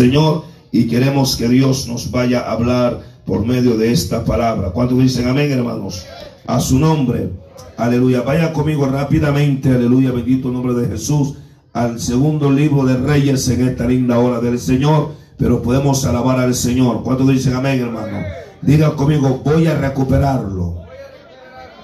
Señor 0.00 0.44
y 0.72 0.86
queremos 0.86 1.36
que 1.36 1.46
Dios 1.46 1.86
nos 1.86 2.10
vaya 2.10 2.40
a 2.40 2.52
hablar 2.52 3.00
por 3.26 3.44
medio 3.44 3.76
de 3.76 3.92
esta 3.92 4.24
palabra. 4.24 4.70
¿Cuántos 4.70 4.96
dicen 4.96 5.28
amén, 5.28 5.52
hermanos? 5.52 6.06
A 6.46 6.58
su 6.58 6.78
nombre. 6.78 7.28
Aleluya. 7.76 8.22
Vaya 8.22 8.50
conmigo 8.54 8.86
rápidamente, 8.86 9.68
aleluya, 9.68 10.10
bendito 10.10 10.50
nombre 10.50 10.72
de 10.72 10.88
Jesús, 10.88 11.34
al 11.74 12.00
segundo 12.00 12.50
libro 12.50 12.86
de 12.86 12.96
Reyes 12.96 13.46
en 13.50 13.68
esta 13.68 13.86
linda 13.86 14.18
hora 14.18 14.40
del 14.40 14.58
Señor. 14.58 15.10
Pero 15.36 15.60
podemos 15.60 16.02
alabar 16.06 16.40
al 16.40 16.54
Señor. 16.54 17.02
¿Cuántos 17.02 17.28
dicen 17.28 17.52
amén, 17.52 17.82
hermano? 17.82 18.24
Diga 18.62 18.96
conmigo, 18.96 19.42
voy 19.44 19.66
a 19.66 19.76
recuperarlo. 19.76 20.76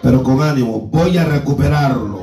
Pero 0.00 0.22
con 0.22 0.40
ánimo, 0.40 0.88
voy 0.90 1.18
a 1.18 1.24
recuperarlo. 1.26 2.22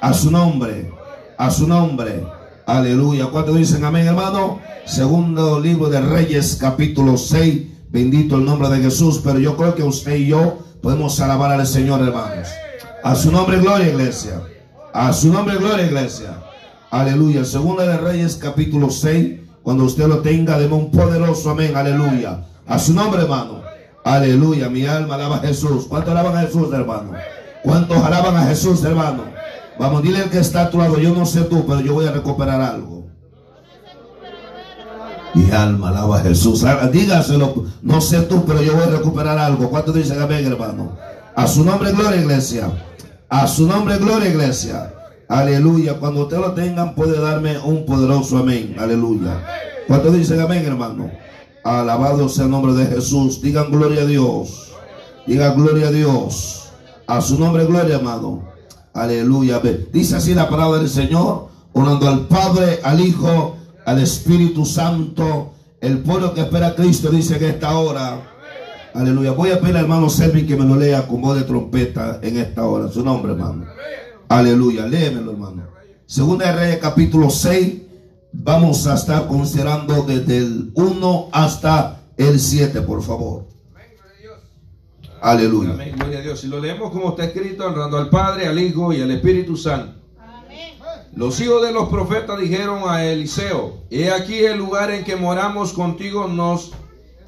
A 0.00 0.14
su 0.14 0.30
nombre, 0.30 0.92
a 1.36 1.50
su 1.50 1.66
nombre. 1.66 2.22
Aleluya. 2.66 3.26
¿Cuántos 3.26 3.56
dicen 3.56 3.84
amén, 3.84 4.06
hermano? 4.06 4.60
Segundo 4.84 5.58
libro 5.58 5.88
de 5.88 6.00
Reyes, 6.00 6.56
capítulo 6.60 7.16
6. 7.16 7.62
Bendito 7.90 8.36
el 8.36 8.44
nombre 8.44 8.68
de 8.68 8.82
Jesús. 8.82 9.20
Pero 9.24 9.40
yo 9.40 9.56
creo 9.56 9.74
que 9.74 9.82
usted 9.82 10.16
y 10.16 10.28
yo 10.28 10.58
podemos 10.80 11.18
alabar 11.20 11.50
al 11.50 11.66
Señor, 11.66 12.00
hermanos. 12.02 12.48
A 13.02 13.16
su 13.16 13.32
nombre, 13.32 13.58
gloria, 13.58 13.88
iglesia. 13.88 14.40
A 14.92 15.12
su 15.12 15.32
nombre, 15.32 15.56
gloria, 15.56 15.86
iglesia. 15.86 16.36
Aleluya. 16.90 17.44
Segunda 17.44 17.84
de 17.84 17.96
Reyes, 17.96 18.36
capítulo 18.36 18.90
6. 18.90 19.40
Cuando 19.62 19.84
usted 19.84 20.06
lo 20.06 20.18
tenga, 20.18 20.56
deme 20.58 20.74
un 20.74 20.90
poderoso 20.90 21.50
amén. 21.50 21.74
Aleluya. 21.74 22.44
A 22.66 22.78
su 22.78 22.94
nombre, 22.94 23.22
hermano. 23.22 23.62
Aleluya. 24.04 24.68
Mi 24.68 24.86
alma 24.86 25.16
alaba 25.16 25.36
a 25.36 25.40
Jesús. 25.40 25.86
¿Cuántos 25.88 26.12
alaban 26.12 26.36
a 26.36 26.42
Jesús, 26.42 26.72
hermano? 26.72 27.12
¿Cuántos 27.64 27.96
alaban 27.98 28.36
a 28.36 28.44
Jesús, 28.46 28.84
hermano? 28.84 29.24
Vamos, 29.78 30.02
dile 30.02 30.22
al 30.22 30.30
que 30.30 30.38
está 30.38 30.62
a 30.62 30.70
tu 30.70 30.78
lado. 30.78 30.98
Yo 30.98 31.14
no 31.14 31.26
sé 31.26 31.42
tú, 31.42 31.66
pero 31.66 31.80
yo 31.80 31.94
voy 31.94 32.06
a 32.06 32.12
recuperar 32.12 32.60
algo. 32.60 33.02
Mi 35.34 35.50
alma 35.50 35.88
alaba 35.88 36.18
a 36.18 36.20
Jesús. 36.20 36.64
Dígaselo. 36.92 37.64
No 37.80 38.00
sé 38.00 38.20
tú, 38.22 38.44
pero 38.44 38.62
yo 38.62 38.74
voy 38.74 38.82
a 38.82 38.90
recuperar 38.98 39.38
algo. 39.38 39.70
¿Cuántos 39.70 39.94
dicen 39.94 40.20
amén, 40.20 40.46
hermano? 40.46 40.96
A 41.34 41.46
su 41.46 41.64
nombre, 41.64 41.92
gloria, 41.92 42.20
iglesia. 42.20 42.70
A 43.28 43.46
su 43.46 43.66
nombre, 43.66 43.96
gloria, 43.96 44.28
iglesia. 44.28 44.92
Aleluya. 45.28 45.94
Cuando 45.94 46.22
usted 46.22 46.36
lo 46.36 46.52
tengan, 46.52 46.94
puede 46.94 47.18
darme 47.18 47.58
un 47.58 47.86
poderoso 47.86 48.38
amén. 48.38 48.76
Aleluya. 48.78 49.42
¿Cuántos 49.86 50.12
dicen 50.14 50.40
amén, 50.40 50.64
hermano? 50.66 51.10
Alabado 51.64 52.28
sea 52.28 52.44
el 52.44 52.50
nombre 52.50 52.74
de 52.74 52.86
Jesús. 52.86 53.40
Digan 53.40 53.70
gloria 53.70 54.02
a 54.02 54.06
Dios. 54.06 54.74
Digan 55.26 55.56
gloria 55.56 55.88
a 55.88 55.90
Dios. 55.90 56.68
A 57.06 57.22
su 57.22 57.38
nombre, 57.38 57.64
gloria, 57.64 57.96
amado. 57.96 58.51
Aleluya. 58.94 59.60
Dice 59.92 60.16
así 60.16 60.34
la 60.34 60.48
palabra 60.48 60.78
del 60.78 60.88
Señor. 60.88 61.48
Orando 61.72 62.08
al 62.08 62.26
Padre, 62.26 62.80
al 62.82 63.00
Hijo 63.00 63.56
al 63.84 64.00
Espíritu 64.00 64.64
Santo. 64.64 65.52
El 65.80 65.98
pueblo 65.98 66.34
que 66.34 66.42
espera 66.42 66.68
a 66.68 66.74
Cristo 66.74 67.10
dice 67.10 67.38
que 67.38 67.48
esta 67.48 67.76
hora. 67.76 68.28
Aleluya. 68.94 69.32
Voy 69.32 69.50
a 69.50 69.60
pedir 69.60 69.76
al 69.76 69.84
hermano 69.84 70.10
Servi 70.10 70.46
que 70.46 70.56
me 70.56 70.64
lo 70.64 70.76
lea 70.76 71.06
con 71.06 71.20
voz 71.20 71.36
de 71.36 71.44
trompeta 71.44 72.20
en 72.22 72.38
esta 72.38 72.64
hora. 72.64 72.88
Su 72.90 73.02
nombre, 73.02 73.32
hermano. 73.32 73.66
Aleluya. 74.28 74.86
Léemelo, 74.86 75.32
hermano. 75.32 75.62
Segunda 76.06 76.46
de 76.46 76.52
Reyes, 76.52 76.78
capítulo 76.78 77.30
6. 77.30 77.82
Vamos 78.32 78.86
a 78.86 78.94
estar 78.94 79.26
considerando 79.26 80.02
desde 80.02 80.38
el 80.38 80.72
1 80.74 81.28
hasta 81.32 82.00
el 82.16 82.38
7, 82.38 82.82
por 82.82 83.02
favor. 83.02 83.51
Aleluya. 85.22 85.70
Amén, 85.74 85.94
gloria 85.96 86.18
a 86.18 86.22
Dios. 86.22 86.42
Y 86.42 86.48
lo 86.48 86.58
leemos 86.58 86.90
como 86.90 87.10
está 87.10 87.24
escrito, 87.24 87.64
honrando 87.64 87.96
al 87.96 88.10
Padre, 88.10 88.48
al 88.48 88.58
Hijo 88.58 88.92
y 88.92 89.00
al 89.00 89.10
Espíritu 89.12 89.56
Santo. 89.56 89.94
Los 91.14 91.38
hijos 91.40 91.62
de 91.62 91.72
los 91.72 91.88
profetas 91.88 92.40
dijeron 92.40 92.88
a 92.88 93.04
Eliseo, 93.04 93.82
he 93.90 94.10
aquí 94.10 94.38
el 94.38 94.58
lugar 94.58 94.90
en 94.90 95.04
que 95.04 95.14
moramos 95.14 95.74
contigo 95.74 96.26
nos 96.26 96.72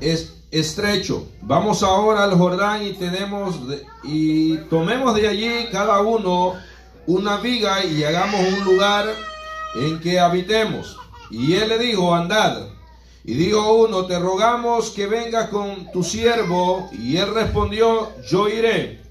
es 0.00 0.42
estrecho. 0.50 1.28
Vamos 1.42 1.82
ahora 1.82 2.24
al 2.24 2.36
Jordán 2.36 2.82
y 2.82 2.94
tenemos 2.94 3.56
y 4.02 4.56
tomemos 4.68 5.14
de 5.14 5.28
allí 5.28 5.68
cada 5.70 6.00
uno 6.00 6.54
una 7.06 7.36
viga 7.36 7.84
y 7.84 8.02
hagamos 8.02 8.40
un 8.58 8.64
lugar 8.64 9.06
en 9.76 10.00
que 10.00 10.18
habitemos. 10.18 10.96
Y 11.30 11.54
él 11.54 11.68
le 11.68 11.78
dijo, 11.78 12.14
andad. 12.14 12.73
Y 13.24 13.34
dijo 13.34 13.72
uno, 13.74 14.06
te 14.06 14.18
rogamos 14.18 14.90
que 14.90 15.06
venga 15.06 15.48
con 15.48 15.90
tu 15.92 16.04
siervo. 16.04 16.90
Y 16.92 17.16
él 17.16 17.32
respondió, 17.34 18.12
yo 18.28 18.48
iré. 18.48 19.02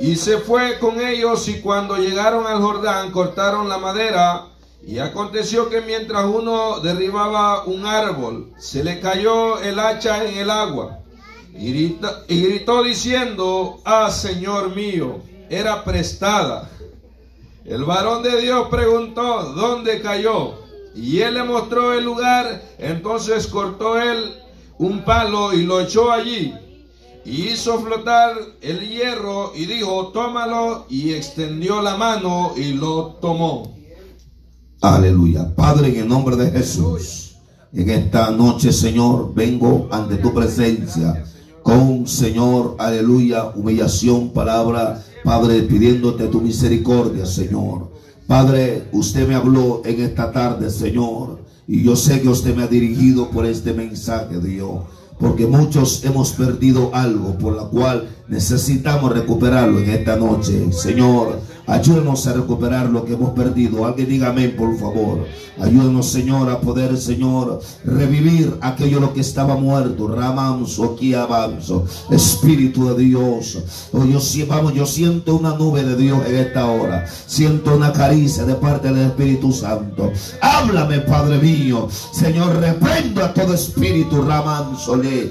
Y 0.00 0.16
se 0.16 0.38
fue 0.38 0.78
con 0.78 1.00
ellos 1.00 1.48
y 1.48 1.60
cuando 1.60 1.96
llegaron 1.96 2.46
al 2.46 2.60
Jordán 2.60 3.10
cortaron 3.10 3.68
la 3.68 3.78
madera 3.78 4.48
y 4.86 4.98
aconteció 4.98 5.70
que 5.70 5.80
mientras 5.80 6.24
uno 6.26 6.80
derribaba 6.80 7.64
un 7.64 7.86
árbol, 7.86 8.52
se 8.58 8.84
le 8.84 9.00
cayó 9.00 9.60
el 9.60 9.78
hacha 9.78 10.24
en 10.24 10.36
el 10.36 10.50
agua 10.50 10.98
y 11.56 11.96
gritó, 12.28 12.82
diciendo, 12.82 13.80
ah 13.84 14.10
Señor 14.10 14.74
mío, 14.74 15.20
era 15.48 15.84
prestada. 15.84 16.68
El 17.64 17.84
varón 17.84 18.22
de 18.22 18.40
Dios 18.40 18.68
preguntó, 18.68 19.44
¿dónde 19.54 20.02
cayó? 20.02 20.63
Y 20.94 21.20
él 21.20 21.34
le 21.34 21.42
mostró 21.42 21.92
el 21.92 22.04
lugar, 22.04 22.62
entonces 22.78 23.46
cortó 23.46 23.98
él 24.00 24.34
un 24.78 25.04
palo 25.04 25.52
y 25.52 25.62
lo 25.62 25.80
echó 25.80 26.10
allí 26.10 26.52
y 27.24 27.48
hizo 27.48 27.80
flotar 27.80 28.36
el 28.60 28.80
hierro 28.88 29.52
y 29.54 29.64
dijo, 29.64 30.08
tómalo 30.08 30.86
y 30.90 31.12
extendió 31.12 31.80
la 31.80 31.96
mano 31.96 32.52
y 32.56 32.74
lo 32.74 33.16
tomó. 33.20 33.74
Aleluya. 34.82 35.54
Padre, 35.54 35.88
en 35.88 36.02
el 36.02 36.08
nombre 36.08 36.36
de 36.36 36.50
Jesús, 36.50 37.36
en 37.72 37.88
esta 37.88 38.30
noche, 38.30 38.72
Señor, 38.72 39.32
vengo 39.34 39.88
ante 39.90 40.16
tu 40.16 40.34
presencia 40.34 41.24
con, 41.62 42.06
Señor, 42.06 42.76
aleluya, 42.78 43.52
humillación, 43.54 44.28
palabra, 44.30 45.02
Padre, 45.24 45.62
pidiéndote 45.62 46.28
tu 46.28 46.42
misericordia, 46.42 47.24
Señor. 47.24 47.93
Padre, 48.26 48.88
usted 48.92 49.28
me 49.28 49.34
habló 49.34 49.82
en 49.84 50.00
esta 50.00 50.32
tarde, 50.32 50.70
Señor, 50.70 51.40
y 51.66 51.82
yo 51.82 51.96
sé 51.96 52.20
que 52.20 52.28
usted 52.28 52.54
me 52.54 52.64
ha 52.64 52.66
dirigido 52.66 53.30
por 53.30 53.46
este 53.46 53.72
mensaje, 53.72 54.38
Dios 54.38 54.80
porque 55.18 55.46
muchos 55.46 56.04
hemos 56.04 56.32
perdido 56.32 56.90
algo 56.94 57.36
por 57.38 57.56
la 57.56 57.64
cual 57.64 58.08
necesitamos 58.28 59.12
recuperarlo 59.12 59.78
en 59.80 59.90
esta 59.90 60.16
noche. 60.16 60.72
Señor, 60.72 61.40
ayúdenos 61.66 62.26
a 62.26 62.32
recuperar 62.32 62.90
lo 62.90 63.04
que 63.04 63.14
hemos 63.14 63.30
perdido. 63.30 63.84
Alguien 63.86 64.08
diga 64.08 64.28
amén, 64.28 64.54
por 64.56 64.76
favor. 64.78 65.24
Ayúdenos, 65.60 66.06
Señor, 66.06 66.50
a 66.50 66.60
poder, 66.60 66.96
Señor, 66.96 67.60
revivir 67.84 68.56
aquello 68.60 68.98
lo 68.98 69.14
que 69.14 69.20
estaba 69.20 69.56
muerto. 69.56 70.08
Ramanso, 70.08 70.84
aquí 70.84 71.14
avanzo. 71.14 71.84
Espíritu 72.10 72.88
de 72.88 73.04
Dios. 73.04 73.58
Oh, 73.92 74.04
yo, 74.04 74.18
vamos, 74.48 74.74
yo 74.74 74.84
siento 74.84 75.36
una 75.36 75.56
nube 75.56 75.84
de 75.84 75.96
Dios 75.96 76.26
en 76.26 76.36
esta 76.36 76.66
hora. 76.66 77.06
Siento 77.06 77.76
una 77.76 77.92
caricia 77.92 78.44
de 78.44 78.54
parte 78.54 78.92
del 78.92 79.06
Espíritu 79.06 79.52
Santo. 79.52 80.10
Háblame, 80.40 81.00
Padre 81.00 81.38
mío. 81.38 81.88
Señor, 82.12 82.56
reprendo 82.56 83.24
a 83.24 83.32
todo 83.32 83.54
espíritu. 83.54 84.22
Ramanso, 84.22 84.96
le. 84.96 85.30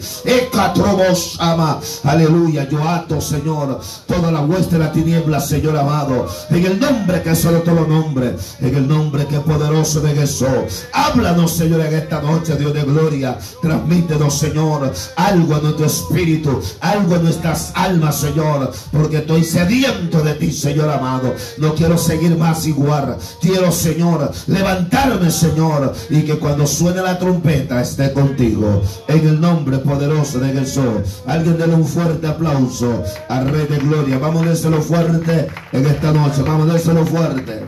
ama. 1.39 1.79
Aleluya. 2.03 2.67
Yo 2.69 2.81
ato, 2.87 3.19
Señor, 3.19 3.81
toda 4.07 4.31
la 4.31 4.41
hueste 4.41 4.77
de 4.77 4.83
la 4.85 4.91
tiniebla, 4.91 5.41
Señor 5.41 5.77
amado. 5.77 6.22
En 6.49 6.65
el 6.65 6.79
nombre 6.79 7.21
que 7.21 7.31
es 7.31 7.39
solo 7.39 7.59
todo 7.59 7.85
nombre. 7.87 8.35
En 8.59 8.75
el 8.75 8.87
nombre 8.87 9.25
que 9.27 9.35
es 9.35 9.41
poderoso 9.41 10.01
de 10.01 10.15
Jesús. 10.15 10.85
Háblanos, 10.93 11.51
Señor, 11.51 11.81
en 11.81 11.93
esta 11.93 12.21
noche, 12.21 12.55
Dios 12.55 12.73
de 12.73 12.83
gloria. 12.83 13.37
Transmítenos, 13.61 14.37
Señor, 14.37 14.91
algo 15.15 15.55
a 15.55 15.59
nuestro 15.59 15.85
espíritu, 15.85 16.61
algo 16.79 17.15
a 17.15 17.19
nuestras 17.19 17.71
almas, 17.75 18.15
Señor, 18.17 18.71
porque 18.91 19.17
estoy 19.17 19.43
sediento 19.43 20.21
de 20.21 20.33
ti, 20.35 20.51
Señor 20.51 20.89
amado. 20.89 21.33
No 21.57 21.73
quiero 21.75 21.97
seguir 21.97 22.37
más 22.37 22.65
igual. 22.65 23.17
Quiero, 23.41 23.71
Señor, 23.71 24.31
levantarme, 24.47 25.31
Señor, 25.31 25.93
y 26.09 26.21
que 26.21 26.37
cuando 26.37 26.65
suene 26.67 27.01
la 27.01 27.17
trompeta 27.19 27.81
esté 27.81 28.13
contigo. 28.13 28.81
En 29.07 29.27
el 29.27 29.41
nombre 29.41 29.77
poderoso 29.79 30.39
de 30.39 30.53
Jesús. 30.53 31.21
Alguien 31.27 31.57
déle 31.57 31.75
un 31.75 31.85
fuerte 31.85 32.27
aplauso 32.27 33.03
al 33.29 33.49
Rey 33.49 33.67
de 33.67 33.77
Gloria. 33.77 34.17
Vamos 34.17 34.43
a 34.45 34.49
déselo 34.49 34.81
fuerte 34.81 35.47
en 35.71 35.85
esta 35.85 36.11
noche. 36.13 36.41
Vamos 36.43 36.69
a 36.69 37.05
fuerte. 37.05 37.67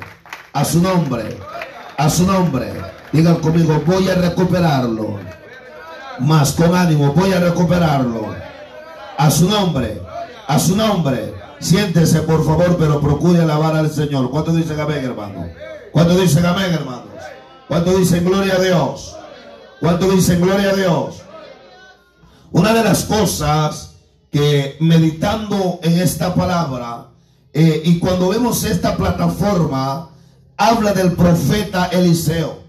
A 0.53 0.63
su 0.63 0.81
nombre 0.81 1.37
a 1.97 2.09
su 2.09 2.25
nombre. 2.25 2.71
Digan 3.11 3.35
conmigo, 3.35 3.81
voy 3.85 4.09
a 4.09 4.15
recuperarlo. 4.15 5.19
Más 6.19 6.53
con 6.53 6.75
ánimo, 6.75 7.13
voy 7.13 7.33
a 7.33 7.39
recuperarlo. 7.39 8.35
A 9.17 9.31
su 9.31 9.49
nombre, 9.49 10.01
a 10.47 10.59
su 10.59 10.75
nombre. 10.75 11.33
Siéntese, 11.59 12.21
por 12.21 12.45
favor, 12.45 12.77
pero 12.77 12.99
procure 12.99 13.41
alabar 13.41 13.75
al 13.75 13.89
Señor. 13.89 14.29
¿Cuánto 14.29 14.51
dicen 14.51 14.79
amén, 14.79 15.05
hermano? 15.05 15.47
¿Cuánto 15.91 16.17
dicen 16.17 16.45
amén, 16.45 16.73
hermanos? 16.73 17.03
¿Cuánto 17.67 17.97
dicen 17.97 18.25
gloria 18.25 18.55
a 18.55 18.59
Dios? 18.59 19.15
¿Cuánto 19.79 20.11
dicen 20.11 20.41
gloria 20.41 20.71
a 20.71 20.73
Dios? 20.73 21.21
Una 22.51 22.73
de 22.73 22.83
las 22.83 23.05
cosas 23.05 23.95
que 24.31 24.77
meditando 24.81 25.79
en 25.81 25.99
esta 25.99 26.35
palabra 26.35 27.07
eh, 27.57 27.81
y 27.85 27.99
cuando 27.99 28.27
vemos 28.27 28.65
esta 28.65 28.97
plataforma, 28.97 30.09
habla 30.57 30.91
del 30.91 31.13
profeta 31.13 31.85
Eliseo. 31.85 32.59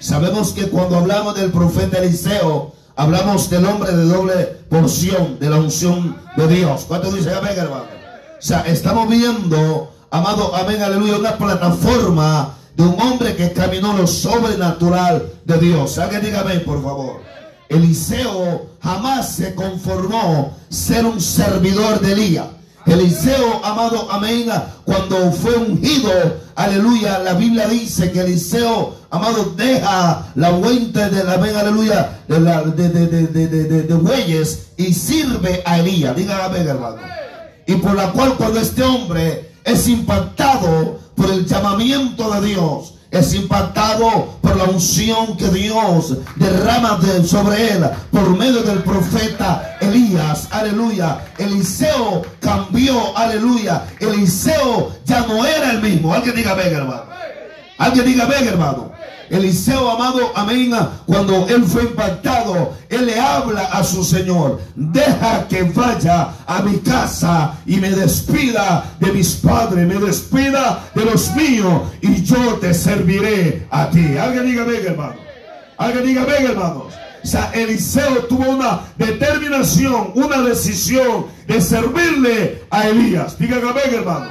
Sabemos 0.00 0.50
que 0.50 0.68
cuando 0.68 0.96
hablamos 0.96 1.36
del 1.36 1.52
profeta 1.52 1.98
Eliseo, 1.98 2.72
hablamos 2.96 3.48
del 3.50 3.64
hombre 3.66 3.92
de 3.92 4.04
doble 4.04 4.34
porción, 4.68 5.38
de 5.38 5.48
la 5.48 5.58
unción 5.58 6.16
de 6.36 6.48
Dios. 6.48 6.86
¿Cuánto 6.88 7.12
dice 7.12 7.32
amén, 7.32 7.52
hermano? 7.56 7.84
O 7.84 8.42
sea, 8.42 8.62
estamos 8.62 9.08
viendo, 9.08 9.92
amado, 10.10 10.56
amén, 10.56 10.82
aleluya, 10.82 11.18
una 11.18 11.38
plataforma 11.38 12.54
de 12.74 12.82
un 12.82 13.00
hombre 13.00 13.36
que 13.36 13.52
caminó 13.52 13.92
lo 13.96 14.08
sobrenatural 14.08 15.30
de 15.44 15.58
Dios. 15.58 15.98
Alguien 15.98 16.22
diga 16.22 16.40
amén, 16.40 16.64
por 16.66 16.82
favor. 16.82 17.20
Eliseo 17.68 18.66
jamás 18.82 19.36
se 19.36 19.54
conformó 19.54 20.56
ser 20.68 21.06
un 21.06 21.20
servidor 21.20 22.00
de 22.00 22.12
Elías. 22.12 22.46
Eliseo, 22.86 23.64
amado, 23.64 24.08
amén, 24.10 24.46
cuando 24.84 25.30
fue 25.32 25.54
ungido, 25.54 26.10
aleluya, 26.56 27.20
la 27.20 27.34
Biblia 27.34 27.68
dice 27.68 28.10
que 28.10 28.20
Eliseo, 28.20 28.96
amado, 29.10 29.54
deja 29.56 30.26
la 30.34 30.50
fuente 30.50 31.08
de 31.10 31.24
la, 31.24 31.34
amén, 31.34 31.54
aleluya, 31.54 32.20
de, 32.26 32.40
la, 32.40 32.62
de, 32.62 32.88
de, 32.88 33.26
de, 33.84 33.94
bueyes 33.94 34.66
y 34.76 34.92
sirve 34.92 35.62
a 35.64 35.78
Elías. 35.78 36.16
Diga 36.16 36.44
amén, 36.44 36.66
hermano. 36.66 36.96
Y 37.66 37.76
por 37.76 37.94
la 37.94 38.10
cual 38.10 38.34
cuando 38.34 38.60
este 38.60 38.82
hombre 38.82 39.52
es 39.64 39.88
impactado 39.88 40.98
por 41.14 41.30
el 41.30 41.46
llamamiento 41.46 42.30
de 42.32 42.48
Dios, 42.48 42.94
es 43.12 43.34
impactado 43.34 44.30
por 44.40 44.56
la 44.56 44.64
unción 44.64 45.36
que 45.36 45.48
Dios 45.50 46.16
derrama 46.36 46.96
de- 46.96 47.24
sobre 47.24 47.72
él 47.74 47.84
por 48.10 48.28
medio 48.36 48.62
del 48.62 48.78
profeta 48.82 49.76
Elías. 49.80 50.48
Aleluya. 50.50 51.18
Eliseo 51.38 52.22
cambió. 52.40 53.16
Aleluya. 53.16 53.84
Eliseo 54.00 54.90
ya 55.04 55.20
no 55.26 55.44
era 55.46 55.70
el 55.72 55.80
mismo. 55.82 56.12
Alguien 56.14 56.34
diga, 56.34 56.54
venga, 56.54 56.78
hermano. 56.78 57.02
Alguien 57.82 58.06
diga, 58.06 58.26
venga, 58.26 58.50
hermano. 58.50 58.92
Eliseo, 59.28 59.90
amado, 59.90 60.30
amén, 60.36 60.72
cuando 61.04 61.48
él 61.48 61.64
fue 61.64 61.82
impactado, 61.82 62.74
él 62.88 63.06
le 63.06 63.18
habla 63.18 63.62
a 63.72 63.82
su 63.82 64.04
Señor, 64.04 64.60
deja 64.76 65.48
que 65.48 65.62
vaya 65.62 66.28
a 66.46 66.62
mi 66.62 66.78
casa 66.78 67.54
y 67.66 67.76
me 67.78 67.90
despida 67.90 68.84
de 69.00 69.10
mis 69.10 69.32
padres, 69.36 69.88
me 69.88 69.94
despida 69.94 70.84
de 70.94 71.04
los 71.06 71.34
míos 71.34 71.82
y 72.02 72.22
yo 72.22 72.58
te 72.60 72.72
serviré 72.72 73.66
a 73.70 73.90
ti. 73.90 74.16
Alguien 74.16 74.46
diga, 74.46 74.64
venga, 74.64 74.90
hermano. 74.90 75.16
Alguien 75.78 76.06
diga, 76.06 76.24
venga, 76.24 76.50
hermanos. 76.50 76.92
O 77.24 77.26
sea, 77.26 77.50
Eliseo 77.52 78.26
tuvo 78.28 78.48
una 78.48 78.82
determinación, 78.96 80.12
una 80.14 80.42
decisión 80.42 81.26
de 81.48 81.60
servirle 81.60 82.62
a 82.70 82.86
Elías. 82.86 83.36
Diga, 83.38 83.56
venga, 83.56 83.98
hermano. 83.98 84.30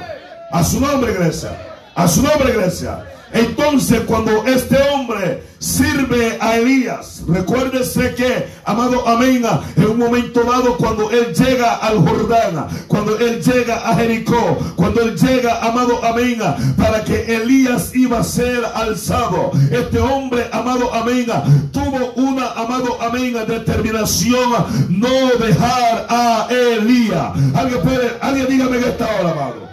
A 0.52 0.64
su 0.64 0.80
nombre, 0.80 1.12
iglesia. 1.12 1.58
A 1.94 2.08
su 2.08 2.22
nombre, 2.22 2.50
iglesia. 2.50 3.04
Entonces, 3.32 4.00
cuando 4.00 4.44
este 4.44 4.76
hombre 4.92 5.42
sirve 5.58 6.36
a 6.40 6.56
Elías, 6.56 7.22
recuérdese 7.26 8.14
que, 8.14 8.46
amado 8.64 9.08
amén, 9.08 9.42
en 9.76 9.86
un 9.86 9.98
momento 9.98 10.42
dado, 10.42 10.76
cuando 10.76 11.10
él 11.10 11.34
llega 11.34 11.76
al 11.76 11.98
Jordán, 11.98 12.66
cuando 12.88 13.18
él 13.18 13.42
llega 13.42 13.88
a 13.88 13.94
Jericó, 13.94 14.58
cuando 14.76 15.00
él 15.00 15.16
llega, 15.16 15.60
amado 15.62 16.04
amén, 16.04 16.40
para 16.76 17.02
que 17.04 17.36
Elías 17.36 17.94
iba 17.94 18.18
a 18.18 18.24
ser 18.24 18.64
alzado, 18.74 19.52
este 19.70 19.98
hombre, 19.98 20.48
amado 20.52 20.92
amén, 20.92 21.26
tuvo 21.72 22.12
una, 22.16 22.50
amado 22.52 22.98
amén, 23.00 23.34
determinación 23.48 24.50
no 24.90 25.36
dejar 25.38 26.06
a 26.10 26.48
Elías. 26.50 27.32
Alguien 27.54 27.80
puede, 27.80 28.10
alguien 28.20 28.46
dígame 28.48 28.76
en 28.76 28.84
esta 28.84 29.06
hora, 29.06 29.30
amado. 29.30 29.68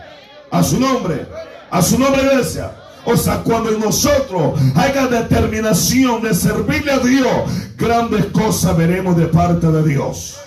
A 0.51 0.63
su 0.63 0.79
nombre, 0.79 1.27
a 1.69 1.81
su 1.81 1.99
nombre, 1.99 2.23
iglesia. 2.23 2.71
O 3.05 3.15
sea, 3.15 3.37
cuando 3.43 3.71
en 3.71 3.79
nosotros 3.79 4.59
haya 4.75 5.07
determinación 5.07 6.21
de 6.21 6.33
servirle 6.33 6.91
a 6.91 6.99
Dios, 6.99 7.31
grandes 7.77 8.25
cosas 8.27 8.75
veremos 8.77 9.17
de 9.17 9.27
parte 9.27 9.67
de 9.67 9.83
Dios. 9.83 10.37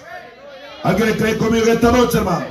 ¿Alguien 0.83 1.15
cree 1.17 1.39
conmigo 1.39 1.67
esta 1.67 1.91
noche, 1.93 2.19
hermano? 2.19 2.47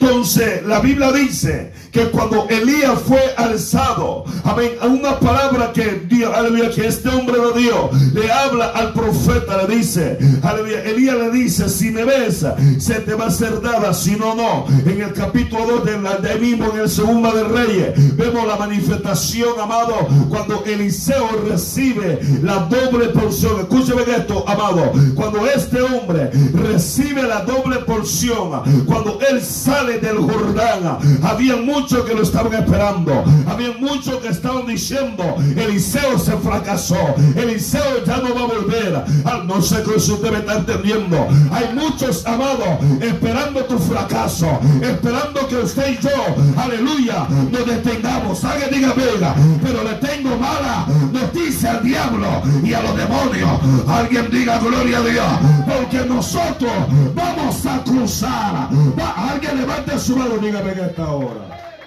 Entonces, 0.00 0.64
la 0.64 0.80
Biblia 0.80 1.10
dice 1.10 1.72
que 1.92 2.10
cuando 2.10 2.46
Elías 2.48 2.98
fue 3.06 3.20
alzado, 3.36 4.24
amén, 4.44 4.72
una 4.82 5.18
palabra 5.18 5.72
que 5.72 6.02
Dios, 6.08 6.32
aleluya, 6.34 6.70
que 6.70 6.86
este 6.86 7.08
hombre 7.08 7.36
de 7.40 7.60
Dios 7.60 8.12
le 8.12 8.30
habla 8.30 8.66
al 8.70 8.92
profeta, 8.92 9.66
le 9.66 9.76
dice, 9.76 10.18
aleluya, 10.42 10.82
Elías 10.84 11.16
le 11.16 11.30
dice, 11.30 11.68
si 11.68 11.90
me 11.90 12.04
ves, 12.04 12.44
se 12.78 12.94
te 13.00 13.14
va 13.14 13.26
a 13.26 13.30
ser 13.30 13.60
dada, 13.60 13.92
si 13.94 14.12
no, 14.16 14.34
no. 14.34 14.66
En 14.86 15.00
el 15.00 15.12
capítulo 15.12 15.66
2 15.66 15.84
de, 15.84 16.00
la, 16.00 16.16
de 16.16 16.34
mismo, 16.36 16.70
en 16.72 16.80
el 16.80 16.88
segundo 16.88 17.30
de 17.32 17.44
Reyes, 17.44 18.16
vemos 18.16 18.46
la 18.46 18.56
manifestación, 18.56 19.58
amado, 19.60 19.94
cuando 20.28 20.64
Eliseo 20.64 21.28
recibe 21.48 22.20
la 22.42 22.66
doble 22.66 23.06
porción. 23.08 23.60
Escúcheme 23.60 24.02
esto, 24.16 24.44
amado, 24.48 24.92
cuando 25.14 25.46
este 25.46 25.80
hombre 25.80 26.30
recibe 26.54 27.22
la 27.22 27.40
doble 27.42 27.76
porción, 27.78 28.84
cuando 28.86 29.18
él 29.30 29.42
sale 29.42 29.98
del 29.98 30.18
Jordán, 30.18 30.98
había 31.22 31.56
muchos 31.56 31.87
que 31.88 32.14
lo 32.14 32.22
estaban 32.22 32.52
esperando, 32.52 33.24
había 33.48 33.72
muchos 33.78 34.16
que 34.16 34.28
estaban 34.28 34.66
diciendo, 34.66 35.36
Eliseo 35.56 36.18
se 36.18 36.32
fracasó, 36.36 37.14
Eliseo 37.34 38.04
ya 38.04 38.18
no 38.18 38.34
va 38.34 38.42
a 38.42 38.46
volver. 38.46 39.04
Ah, 39.24 39.42
no 39.44 39.62
sé 39.62 39.82
si 39.98 40.12
usted 40.12 40.30
me 40.30 40.38
está 40.38 40.58
entendiendo. 40.58 41.26
Hay 41.50 41.74
muchos, 41.74 42.26
amados, 42.26 42.78
esperando 43.00 43.64
tu 43.64 43.78
fracaso, 43.78 44.60
esperando 44.82 45.48
que 45.48 45.56
usted 45.56 45.98
y 45.98 46.02
yo, 46.02 46.60
aleluya, 46.60 47.26
nos 47.50 47.66
detengamos. 47.66 48.44
Alguien 48.44 48.70
diga, 48.70 48.92
venga, 48.92 49.34
pero 49.62 49.82
le 49.82 49.94
tengo 49.94 50.36
mala 50.36 50.86
noticia 51.10 51.72
al 51.72 51.82
diablo 51.82 52.42
y 52.62 52.74
a 52.74 52.82
los 52.82 52.96
demonios. 52.96 53.60
Alguien 53.88 54.28
diga, 54.30 54.58
gloria 54.58 54.98
a 54.98 55.02
Dios, 55.02 55.32
porque 55.66 56.06
nosotros 56.06 56.72
vamos 57.14 57.64
a 57.64 57.82
cruzar. 57.82 58.68
Alguien 59.16 59.58
levante 59.58 59.98
su 59.98 60.16
mano, 60.16 60.36
dígame 60.36 60.72
en 60.72 60.80
esta 60.80 61.08
hora. 61.08 61.77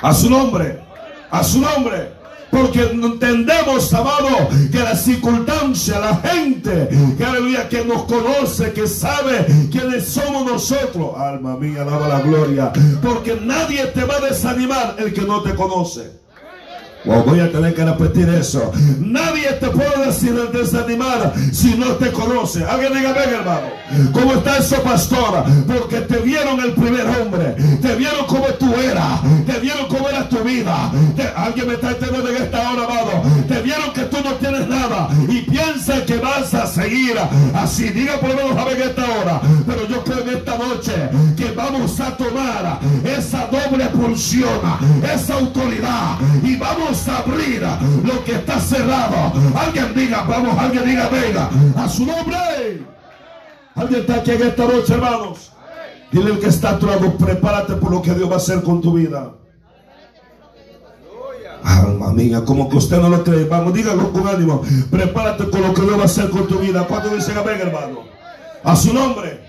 A 0.00 0.14
su 0.14 0.30
nombre, 0.30 0.80
a 1.30 1.42
su 1.42 1.60
nombre. 1.60 2.16
Porque 2.50 2.82
entendemos, 2.82 3.92
amado, 3.92 4.48
que 4.72 4.78
la 4.78 4.96
circunstancia, 4.96 5.98
la 5.98 6.16
gente, 6.16 6.88
que 7.18 7.24
aleluya, 7.24 7.68
que 7.68 7.84
nos 7.84 8.04
conoce, 8.04 8.72
que 8.72 8.86
sabe 8.86 9.46
quiénes 9.70 10.08
somos 10.08 10.50
nosotros. 10.50 11.10
Alma 11.16 11.56
mía, 11.56 11.82
alaba 11.82 12.08
la 12.08 12.20
gloria. 12.20 12.72
Porque 13.02 13.38
nadie 13.42 13.84
te 13.86 14.04
va 14.04 14.16
a 14.16 14.20
desanimar 14.20 14.96
el 14.98 15.12
que 15.12 15.22
no 15.22 15.42
te 15.42 15.54
conoce. 15.54 16.18
Voy 17.04 17.40
a 17.40 17.50
tener 17.50 17.74
que 17.74 17.84
repetir 17.84 18.28
eso. 18.28 18.72
Nadie 18.98 19.52
te 19.52 19.68
puede 19.68 20.06
desanimar 20.52 21.32
si 21.52 21.74
no 21.74 21.92
te 21.92 22.10
conoce. 22.10 22.64
Alguien 22.64 22.92
diga, 22.92 23.12
venga 23.12 23.38
hermano. 23.38 23.68
¿Cómo 24.12 24.34
está 24.34 24.58
eso, 24.58 24.82
pastora? 24.82 25.44
Porque 25.66 26.00
te 26.00 26.18
vieron 26.18 26.60
el 26.60 26.72
primer 26.72 27.06
hombre. 27.06 27.56
Te 27.80 27.94
vieron 27.94 28.26
como 28.26 28.46
tú. 28.58 28.74
Vieron 29.60 29.88
cómo 29.88 30.08
era 30.08 30.28
tu 30.28 30.38
vida. 30.38 30.90
Alguien 31.36 31.66
me 31.68 31.74
está 31.74 31.90
entendiendo 31.90 32.28
en 32.30 32.42
esta 32.42 32.70
hora, 32.70 32.84
amado. 32.84 33.22
Te 33.48 33.62
vieron 33.62 33.92
que 33.92 34.02
tú 34.02 34.16
no 34.22 34.34
tienes 34.34 34.68
nada. 34.68 35.08
Y 35.28 35.42
piensa 35.42 36.04
que 36.04 36.16
vas 36.18 36.54
a 36.54 36.66
seguir 36.66 37.16
así. 37.54 37.88
Diga 37.90 38.18
por 38.18 38.30
lo 38.30 38.36
menos 38.36 38.56
a 38.56 38.64
ver 38.64 38.80
en 38.80 38.88
esta 38.88 39.02
hora. 39.02 39.40
Pero 39.66 39.88
yo 39.88 40.04
creo 40.04 40.20
en 40.20 40.28
esta 40.30 40.58
noche 40.58 41.10
que 41.36 41.50
vamos 41.52 42.00
a 42.00 42.16
tomar 42.16 42.80
esa 43.04 43.46
doble 43.46 43.86
pulsión, 43.86 44.60
esa 45.02 45.34
autoridad. 45.34 46.18
Y 46.42 46.56
vamos 46.56 47.08
a 47.08 47.18
abrir 47.18 47.62
lo 48.04 48.24
que 48.24 48.32
está 48.32 48.60
cerrado. 48.60 49.32
Alguien 49.56 49.92
diga, 49.94 50.22
vamos, 50.22 50.58
alguien 50.58 50.84
diga, 50.84 51.08
venga, 51.08 51.50
a 51.76 51.88
su 51.88 52.06
nombre. 52.06 52.86
Alguien 53.74 54.00
está 54.00 54.16
aquí 54.16 54.32
en 54.32 54.42
esta 54.42 54.64
noche, 54.64 54.94
hermanos. 54.94 55.52
Dile 56.10 56.32
al 56.32 56.38
que 56.38 56.46
está 56.46 56.70
a 56.70 56.78
prepárate 56.78 57.74
por 57.74 57.90
lo 57.90 58.00
que 58.00 58.14
Dios 58.14 58.30
va 58.30 58.34
a 58.34 58.38
hacer 58.38 58.62
con 58.62 58.80
tu 58.80 58.94
vida. 58.94 59.30
Alma 61.62 62.12
mía, 62.12 62.44
como 62.44 62.68
que 62.68 62.76
usted 62.76 63.00
no 63.00 63.08
lo 63.08 63.24
cree. 63.24 63.44
Vamos, 63.44 63.74
dígalo 63.74 64.12
con 64.12 64.26
ánimo. 64.26 64.62
Prepárate 64.90 65.48
con 65.50 65.62
lo 65.62 65.74
que 65.74 65.82
Dios 65.82 65.98
va 65.98 66.02
a 66.02 66.06
hacer 66.06 66.30
con 66.30 66.46
tu 66.46 66.58
vida. 66.58 66.86
¿Cuánto 66.86 67.14
dicen 67.14 67.36
amén, 67.36 67.60
hermano? 67.60 68.04
A 68.64 68.76
su 68.76 68.92
nombre. 68.92 69.40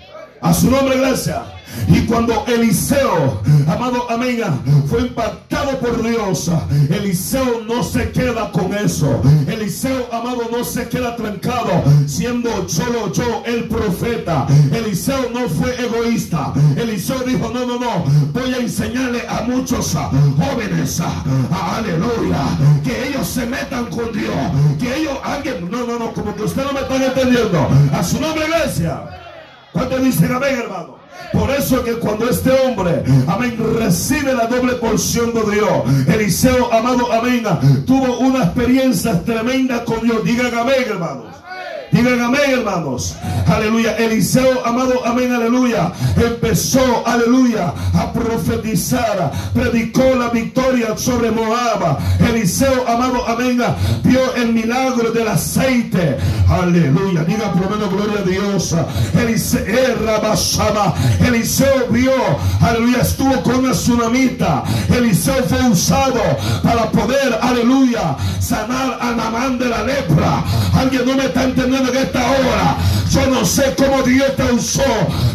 A 0.41 0.53
su 0.53 0.69
nombre, 0.69 0.95
iglesia. 0.95 1.43
Y 1.87 2.01
cuando 2.01 2.45
Eliseo, 2.47 3.41
amado 3.67 4.09
amiga, 4.09 4.57
fue 4.87 5.01
impactado 5.01 5.79
por 5.79 6.03
Dios, 6.03 6.49
Eliseo 6.89 7.61
no 7.67 7.83
se 7.83 8.11
queda 8.11 8.51
con 8.51 8.73
eso. 8.73 9.21
Eliseo, 9.47 10.07
amado, 10.11 10.49
no 10.51 10.63
se 10.63 10.87
queda 10.87 11.15
trancado 11.15 11.83
siendo 12.05 12.67
solo 12.67 13.11
yo 13.11 13.43
el 13.45 13.65
profeta. 13.65 14.47
Eliseo 14.71 15.29
no 15.33 15.47
fue 15.49 15.75
egoísta. 15.79 16.53
Eliseo 16.75 17.19
dijo, 17.19 17.51
no, 17.53 17.65
no, 17.65 17.79
no, 17.79 18.03
voy 18.33 18.53
a 18.53 18.57
enseñarle 18.57 19.23
a 19.27 19.41
muchos 19.41 19.95
jóvenes, 20.37 21.01
aleluya, 21.51 22.43
que 22.83 23.09
ellos 23.09 23.27
se 23.27 23.45
metan 23.45 23.85
con 23.85 24.11
Dios. 24.11 24.35
Que 24.79 25.01
ellos, 25.01 25.17
alguien, 25.23 25.69
no, 25.69 25.85
no, 25.85 25.99
no, 25.99 26.13
como 26.13 26.35
que 26.35 26.43
usted 26.43 26.63
no 26.63 26.73
me 26.73 26.81
está 26.81 27.05
entendiendo. 27.05 27.67
A 27.93 28.03
su 28.03 28.19
nombre, 28.19 28.45
iglesia. 28.45 29.28
¿Cuántos 29.71 30.03
dicen 30.03 30.31
amén, 30.31 30.59
hermano? 30.63 30.99
Por 31.31 31.49
eso 31.51 31.77
es 31.77 31.81
que 31.83 31.93
cuando 31.99 32.29
este 32.29 32.49
hombre, 32.51 33.03
amén, 33.27 33.55
recibe 33.77 34.33
la 34.33 34.47
doble 34.47 34.73
porción 34.73 35.33
de 35.33 35.41
Dios, 35.51 36.07
Eliseo, 36.07 36.73
amado, 36.73 37.11
amén, 37.11 37.45
tuvo 37.85 38.17
una 38.19 38.45
experiencia 38.45 39.21
tremenda 39.23 39.83
con 39.85 40.01
Dios. 40.01 40.23
Digan 40.23 40.57
amén, 40.57 40.85
hermanos. 40.87 41.35
Digan 41.91 42.21
amén, 42.21 42.59
hermanos. 42.59 43.15
Aleluya. 43.47 43.97
Eliseo, 43.97 44.65
amado, 44.65 45.05
amén, 45.05 45.31
aleluya. 45.31 45.91
Empezó, 46.15 47.03
aleluya, 47.05 47.73
a 47.93 48.13
profetizar. 48.13 49.31
Predicó 49.53 50.03
la 50.15 50.29
victoria 50.29 50.95
sobre 50.97 51.31
Moab. 51.31 51.97
Eliseo, 52.19 52.87
amado, 52.87 53.27
amén, 53.27 53.59
vio 54.03 54.35
el 54.35 54.53
milagro 54.53 55.11
del 55.11 55.27
aceite. 55.27 56.17
Aleluya. 56.47 57.23
Diga 57.23 57.51
por 57.53 57.63
lo 57.63 57.69
menos 57.75 57.89
gloria 57.91 58.19
a 58.19 58.23
Dios. 58.23 58.75
Eliseo, 59.19 59.65
eh, 59.65 59.95
Eliseo 61.27 61.87
vio, 61.89 62.11
aleluya, 62.61 63.01
estuvo 63.01 63.41
con 63.41 63.55
una 63.55 63.71
tsunamita. 63.71 64.63
Eliseo 64.95 65.43
fue 65.45 65.69
usado 65.69 66.21
para 66.63 66.91
poder, 66.91 67.37
aleluya, 67.41 68.15
sanar 68.39 68.99
a 69.01 69.11
Namán 69.11 69.57
de 69.57 69.69
la 69.69 69.83
lepra. 69.83 70.43
Alguien 70.73 71.05
no 71.05 71.15
me 71.15 71.25
está 71.25 71.43
entendiendo 71.43 71.78
en 71.87 71.97
esta 71.97 72.31
hora. 72.31 72.77
Yo 73.09 73.25
no 73.27 73.43
sé 73.45 73.75
cómo 73.75 74.03
Dios 74.03 74.35
te 74.35 74.43
usó. 74.51 74.83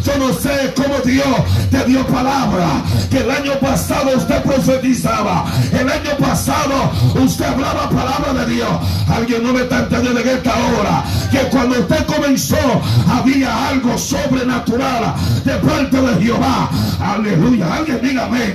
Yo 0.03 0.17
no 0.17 0.33
sé 0.33 0.73
cómo 0.75 0.99
Dios 1.03 1.25
te 1.69 1.83
dio 1.85 2.05
palabra. 2.07 2.83
Que 3.09 3.19
el 3.19 3.31
año 3.31 3.53
pasado 3.59 4.17
usted 4.17 4.41
profetizaba. 4.43 5.45
El 5.71 5.89
año 5.89 6.11
pasado 6.19 6.91
usted 7.15 7.45
hablaba 7.45 7.89
palabra 7.89 8.45
de 8.45 8.53
Dios. 8.53 8.69
Alguien 9.09 9.43
no 9.43 9.53
me 9.53 9.61
está 9.61 9.79
entendiendo 9.79 10.19
en 10.21 10.29
esta 10.29 10.53
hora. 10.53 11.03
Que 11.31 11.39
cuando 11.49 11.79
usted 11.79 12.05
comenzó 12.05 12.81
había 13.09 13.69
algo 13.69 13.97
sobrenatural 13.97 15.13
de 15.43 15.53
parte 15.55 16.01
de 16.01 16.23
Jehová. 16.23 16.69
Aleluya. 16.99 17.75
Alguien 17.75 17.99
diga 18.01 18.25
amén. 18.25 18.53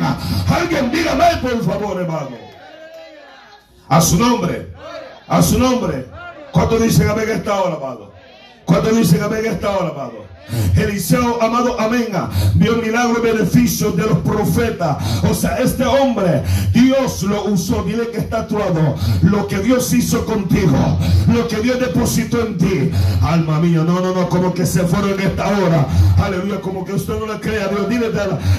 Alguien 0.48 0.90
diga 0.90 1.12
amén, 1.12 1.40
por 1.42 1.64
favor, 1.64 2.00
hermano. 2.00 2.50
A 3.88 4.00
su 4.00 4.16
nombre. 4.16 4.72
A 5.28 5.42
su 5.42 5.58
nombre. 5.58 6.19
¿Cuánto 6.52 6.78
dicen 6.78 7.08
amén 7.08 7.28
esta 7.30 7.60
hora, 7.62 7.76
amado? 7.76 8.12
¿Cuánto 8.64 8.90
dicen 8.90 9.22
amén 9.22 9.46
esta 9.46 9.70
hora, 9.70 9.90
amado? 9.90 10.24
Eliseo, 10.76 11.42
amado, 11.42 11.80
amén, 11.80 12.08
vio 12.54 12.76
el 12.76 12.82
milagro 12.82 13.18
y 13.18 13.32
beneficio 13.32 13.92
de 13.92 14.06
los 14.06 14.18
profetas. 14.18 14.96
O 15.28 15.34
sea, 15.34 15.56
este 15.58 15.84
hombre, 15.84 16.42
Dios 16.72 17.22
lo 17.22 17.44
usó. 17.44 17.82
Dile 17.82 18.08
que 18.10 18.18
está 18.18 18.40
actuado. 18.40 18.96
Lo 19.22 19.46
que 19.46 19.58
Dios 19.58 19.92
hizo 19.92 20.24
contigo, 20.24 20.98
lo 21.32 21.48
que 21.48 21.56
Dios 21.60 21.80
depositó 21.80 22.44
en 22.46 22.58
ti. 22.58 22.90
Alma 23.22 23.60
mía, 23.60 23.82
no, 23.84 24.00
no, 24.00 24.14
no, 24.14 24.28
como 24.28 24.52
que 24.52 24.66
se 24.66 24.82
fueron 24.84 25.10
en 25.10 25.20
esta 25.20 25.48
hora. 25.48 25.86
Aleluya, 26.22 26.60
como 26.60 26.84
que 26.84 26.92
usted 26.92 27.14
no 27.18 27.32
le 27.32 27.40
crea 27.40 27.68
Dios. 27.68 27.88
Dile, 27.88 28.10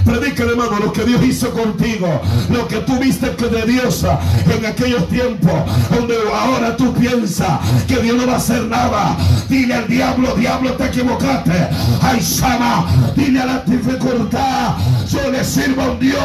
predícale, 0.05 0.51
hermano, 0.51 0.79
lo 0.79 0.93
que 0.93 1.03
Dios 1.03 1.23
hizo 1.23 1.51
contigo, 1.51 2.07
lo 2.49 2.67
que 2.67 2.77
tú 2.77 2.97
viste 2.99 3.35
que 3.35 3.47
de 3.47 3.63
Dios 3.63 4.03
en 4.03 4.65
aquellos 4.65 5.07
tiempos, 5.09 5.51
donde 5.89 6.15
ahora 6.33 6.75
tú 6.75 6.93
piensas 6.93 7.59
que 7.87 7.97
Dios 7.97 8.15
no 8.15 8.27
va 8.27 8.33
a 8.33 8.37
hacer 8.37 8.63
nada. 8.63 9.17
Dile 9.49 9.73
al 9.73 9.87
diablo, 9.87 10.35
diablo, 10.35 10.73
te 10.73 10.85
equivocaste. 10.85 11.69
Ay, 12.01 12.21
Sama, 12.21 12.85
dile 13.15 13.41
a 13.41 13.45
la 13.45 13.59
dificultad, 13.59 14.75
yo 15.07 15.31
le 15.31 15.43
sirvo 15.43 15.81
a 15.81 15.95
Dios 15.95 16.23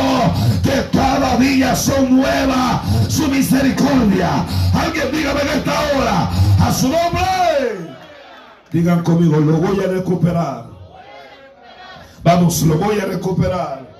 que 0.62 0.86
cada 0.96 1.36
día 1.36 1.75
son 1.75 2.16
nuevas 2.16 2.80
su 3.08 3.28
misericordia. 3.28 4.44
Alguien 4.75 5.10
dígame 5.12 5.40
en 5.42 5.48
esta 5.48 5.80
hora, 5.94 6.30
a 6.60 6.72
su 6.72 6.88
nombre. 6.88 7.96
Digan 8.72 9.02
conmigo, 9.02 9.38
lo 9.38 9.58
voy 9.58 9.82
a 9.84 9.88
recuperar. 9.88 10.66
Vamos, 12.22 12.62
lo 12.62 12.76
voy 12.76 12.98
a 12.98 13.04
recuperar 13.04 13.96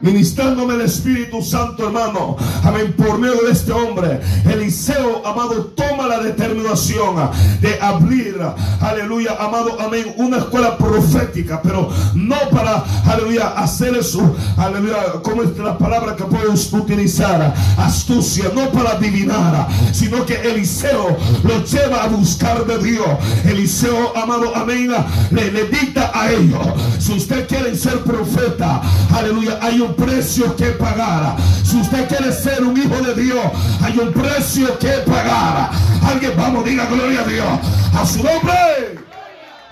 ministrándome 0.00 0.74
el 0.74 0.82
Espíritu 0.82 1.42
Santo, 1.42 1.86
hermano. 1.86 2.36
Amén. 2.62 2.94
Por 2.96 3.18
medio 3.18 3.42
de 3.42 3.52
este 3.52 3.72
hombre, 3.72 4.20
Eliseo, 4.44 5.26
amado, 5.26 5.72
toma 5.76 6.06
la 6.06 6.20
determinación 6.20 7.30
de 7.60 7.78
abrir, 7.80 8.40
aleluya, 8.80 9.36
amado, 9.38 9.80
amén, 9.80 10.14
una 10.16 10.38
escuela 10.38 10.76
profética, 10.76 11.60
pero 11.62 11.90
no 12.14 12.36
para, 12.50 12.84
aleluya, 13.06 13.48
hacer 13.56 13.96
eso, 13.96 14.36
aleluya, 14.56 15.20
como 15.22 15.42
es 15.42 15.56
la 15.58 15.76
palabra 15.78 16.16
que 16.16 16.24
puedes 16.24 16.72
utilizar, 16.72 17.54
astucia, 17.78 18.50
no 18.54 18.70
para 18.70 18.92
adivinar, 18.92 19.68
sino 19.92 20.24
que 20.24 20.34
Eliseo 20.34 21.16
lo 21.42 21.64
lleva 21.64 22.04
a 22.04 22.08
buscar 22.08 22.64
de 22.66 22.78
Dios. 22.78 23.06
Eliseo, 23.44 24.16
amado, 24.16 24.54
amén, 24.54 24.92
le, 25.30 25.50
le 25.52 25.64
dicta 25.66 26.10
a 26.14 26.32
ellos, 26.32 26.66
si 26.98 27.12
usted 27.14 27.46
quiere 27.46 27.74
ser 27.76 28.00
profeta, 28.00 28.82
aleluya, 29.14 29.58
hay 29.60 29.80
un 29.80 29.85
precio 29.94 30.56
que 30.56 30.66
pagar. 30.66 31.36
Si 31.64 31.80
usted 31.80 32.08
quiere 32.08 32.32
ser 32.32 32.64
un 32.64 32.76
hijo 32.76 32.96
de 33.02 33.14
Dios, 33.22 33.44
hay 33.82 33.98
un 33.98 34.12
precio 34.12 34.78
que 34.78 34.92
pagar. 35.06 35.70
Alguien, 36.02 36.32
vamos, 36.36 36.64
diga 36.64 36.86
gloria 36.86 37.20
a 37.20 37.24
Dios. 37.24 37.46
A 37.94 38.06
su 38.06 38.22
nombre. 38.22 38.98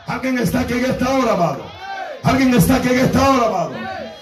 Alguien 0.06 0.38
está 0.38 0.61
aquí 0.61 0.75
en 0.75 0.85
esta 0.85 1.11
hora, 1.11 1.33
amado. 1.33 1.62
Alguien 2.23 2.54
está 2.54 2.76
aquí 2.76 2.88
en 2.88 2.99
esta 3.00 3.30
hora, 3.30 3.47
amado. 3.47 3.73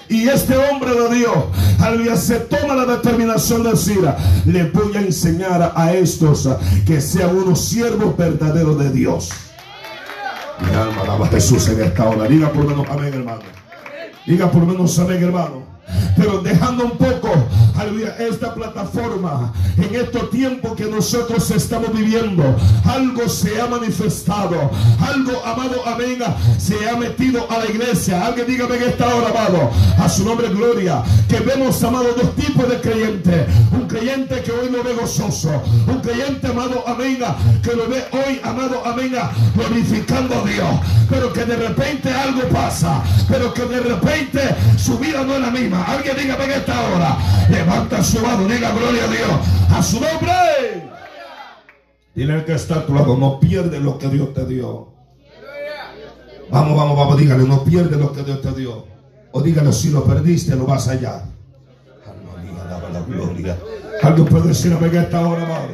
Y 0.08 0.28
este 0.28 0.56
hombre 0.56 0.92
de 0.92 1.14
Dios, 1.16 1.37
aleluya, 1.80 2.16
se 2.16 2.40
toma 2.40 2.75
la 2.75 2.84
determinación 2.84 3.62
de 3.62 3.70
decir, 3.70 4.06
le 4.44 4.64
voy 4.64 4.94
a 4.94 5.00
enseñar 5.00 5.72
a 5.75 5.92
estos 5.94 6.49
que 6.87 7.00
sean 7.00 7.34
unos 7.34 7.64
siervos 7.64 8.14
verdaderos 8.16 8.78
de 8.78 8.90
Dios. 8.90 9.30
Mi 10.61 10.76
alma 10.76 11.02
alaba 11.02 11.26
a 11.26 11.30
Jesús 11.30 11.66
en 11.68 11.82
esta 11.82 12.08
hora. 12.08 12.28
Diga 12.28 12.52
por 12.52 12.64
menos 12.66 12.87
amén, 12.90 13.14
hermano. 13.14 13.40
Diga 14.26 14.50
por 14.50 14.66
menos 14.66 14.99
amén, 14.99 15.22
hermano. 15.22 15.71
Pero 16.16 16.40
dejando 16.40 16.84
un 16.84 16.99
poco, 16.99 17.30
aleluya, 17.76 18.16
esta 18.18 18.54
plataforma, 18.54 19.52
en 19.76 19.94
estos 19.94 20.30
tiempos 20.30 20.75
que 20.76 20.84
nosotros 20.84 21.50
estamos 21.50 21.92
viviendo, 21.92 22.44
algo 22.84 23.28
se 23.28 23.61
ha 23.61 23.66
manifestado, 23.66 24.70
algo, 25.00 25.42
amado, 25.44 25.82
amén, 25.87 26.18
se 26.58 26.88
ha 26.88 26.96
metido 26.96 27.46
a 27.50 27.58
la 27.58 27.66
iglesia. 27.66 28.26
Alguien 28.26 28.46
dígame 28.46 28.76
en 28.76 28.82
esta 28.84 29.14
hora, 29.14 29.30
amado, 29.30 29.70
a 29.99 30.08
su 30.08 30.25
nombre 30.25 30.49
gloria, 30.49 31.02
que 31.28 31.40
vemos, 31.40 31.82
amado, 31.82 32.08
dos 32.16 32.34
tipos 32.37 32.68
de 32.68 32.80
creyentes. 32.80 33.46
Un 33.72 33.88
creyente 33.88 34.42
que 34.42 34.52
hoy 34.52 34.70
lo 34.70 34.82
ve 34.82 34.94
gozoso, 34.94 35.62
un 35.87 36.00
creyente, 36.00 36.46
amado, 36.46 36.84
amén, 36.87 37.18
que 37.62 37.75
lo 37.75 37.88
ve 37.88 38.04
hoy, 38.12 38.40
amado, 38.44 38.82
amén, 38.84 39.12
glorificando 39.54 40.40
a 40.40 40.49
Dios, 40.49 40.68
pero 41.08 41.32
que 41.32 41.44
de 41.44 41.56
repente 41.56 42.12
algo 42.12 42.42
pasa, 42.49 43.02
pero 43.28 43.52
que 43.52 43.62
de 43.62 43.80
repente 43.80 44.40
su 44.76 44.99
vida 44.99 45.25
no 45.25 45.34
es 45.34 45.40
la 45.40 45.50
misma. 45.50 45.81
Alguien 45.86 46.16
diga 46.16 46.44
en 46.44 46.50
esta 46.50 46.80
hora. 46.88 47.16
Levanta 47.48 48.02
su 48.02 48.20
mano, 48.20 48.46
diga 48.46 48.72
gloria 48.72 49.04
a 49.04 49.08
Dios. 49.08 49.30
A 49.70 49.82
su 49.82 50.00
nombre. 50.00 50.90
Dile 52.14 52.44
que 52.44 52.54
está 52.54 52.76
a 52.76 52.86
tu 52.86 52.94
lado, 52.94 53.16
no 53.16 53.40
pierde 53.40 53.80
lo 53.80 53.98
que 53.98 54.08
Dios 54.08 54.34
te 54.34 54.44
dio. 54.44 54.92
Vamos, 56.50 56.76
vamos, 56.76 56.96
vamos, 56.96 57.16
dígale, 57.16 57.44
no 57.44 57.64
pierde 57.64 57.96
lo 57.96 58.12
que 58.12 58.22
Dios 58.22 58.42
te 58.42 58.52
dio. 58.52 58.86
O 59.32 59.40
dígale, 59.40 59.72
si 59.72 59.90
lo 59.90 60.04
perdiste, 60.04 60.54
lo 60.54 60.66
vas 60.66 60.88
allá. 60.88 61.24
Alma 62.06 62.88
la 62.92 63.00
gloria. 63.00 63.56
Alguien 64.02 64.26
puede 64.26 64.48
decir 64.48 64.72
en 64.72 64.96
esta 64.96 65.26
hora, 65.26 65.42
amado. 65.42 65.68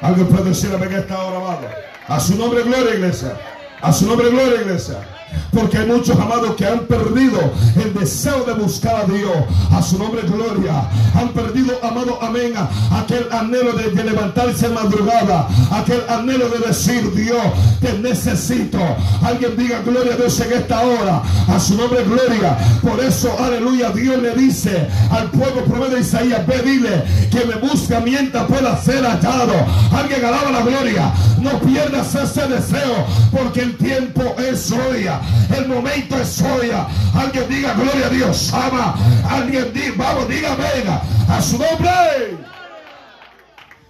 Alguien 0.00 0.26
puede 0.26 0.44
decir 0.48 0.70
en 0.72 0.92
esta 0.92 1.22
hora, 1.22 1.36
amado. 1.36 1.68
A 2.08 2.18
su 2.18 2.36
nombre, 2.36 2.62
gloria, 2.64 2.94
iglesia. 2.94 3.36
A 3.80 3.92
su 3.92 4.06
nombre, 4.06 4.30
gloria, 4.30 4.62
iglesia. 4.62 5.17
Porque 5.52 5.78
hay 5.78 5.86
muchos 5.86 6.18
amados 6.18 6.54
que 6.56 6.66
han 6.66 6.80
perdido 6.80 7.38
el 7.76 7.94
deseo 7.94 8.44
de 8.44 8.52
buscar 8.54 8.96
a 8.96 9.04
Dios. 9.04 9.32
A 9.72 9.82
su 9.82 9.98
nombre, 9.98 10.22
gloria. 10.22 10.88
Han 11.14 11.28
perdido, 11.30 11.78
amado, 11.82 12.18
amén, 12.22 12.54
aquel 12.90 13.26
anhelo 13.32 13.72
de, 13.72 14.04
levantarse 14.04 14.66
en 14.66 14.74
madrugada. 14.74 15.48
Aquel 15.70 16.02
anhelo 16.08 16.48
de 16.48 16.68
decir, 16.68 17.12
Dios, 17.14 17.42
te 17.80 17.98
necesito. 17.98 18.78
Alguien 19.22 19.56
diga 19.56 19.80
gloria 19.80 20.14
a 20.14 20.16
Dios 20.16 20.38
en 20.40 20.52
esta 20.52 20.80
hora. 20.80 21.22
A 21.48 21.58
su 21.58 21.76
nombre, 21.76 22.04
gloria. 22.04 22.56
Por 22.82 23.00
eso, 23.00 23.34
aleluya, 23.38 23.90
Dios 23.90 24.20
le 24.22 24.34
dice 24.34 24.88
al 25.10 25.30
pueblo 25.30 25.64
promedio 25.64 25.98
Isaías, 25.98 26.46
ve, 26.46 26.62
dile 26.62 27.04
que 27.30 27.44
me 27.44 27.54
busca 27.56 28.00
mientras 28.00 28.46
pueda 28.46 28.76
ser 28.82 29.04
hallado. 29.04 29.54
Alguien 29.92 30.24
alaba 30.24 30.50
la 30.50 30.62
gloria. 30.62 31.12
No 31.40 31.58
pierdas 31.60 32.14
ese 32.14 32.48
deseo 32.48 33.06
porque 33.30 33.62
el 33.62 33.76
tiempo 33.76 34.22
es 34.38 34.70
hoy. 34.72 35.08
El 35.56 35.68
momento 35.68 36.16
es 36.18 36.40
hoy. 36.42 36.70
Alguien 37.14 37.48
diga 37.48 37.74
gloria 37.74 38.06
a 38.06 38.10
Dios. 38.10 38.52
Ama. 38.52 38.94
Alguien 39.28 39.72
diga, 39.72 39.94
vamos, 39.96 40.28
diga 40.28 40.56
venga. 40.56 41.02
A 41.28 41.40
su 41.42 41.58
nombre. 41.58 42.38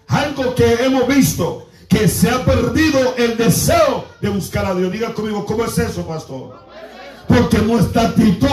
Algo 0.08 0.54
que 0.54 0.74
hemos 0.84 1.06
visto. 1.08 1.68
Que 1.88 2.06
se 2.06 2.28
ha 2.28 2.44
perdido 2.44 3.14
el 3.16 3.38
deseo 3.38 4.04
de 4.20 4.28
buscar 4.28 4.66
a 4.66 4.74
Dios. 4.74 4.92
Diga 4.92 5.14
conmigo, 5.14 5.46
¿cómo 5.46 5.64
es 5.64 5.78
eso, 5.78 6.06
pastor? 6.06 6.67
Porque 7.28 7.58
nuestra 7.58 8.02
actitud 8.02 8.49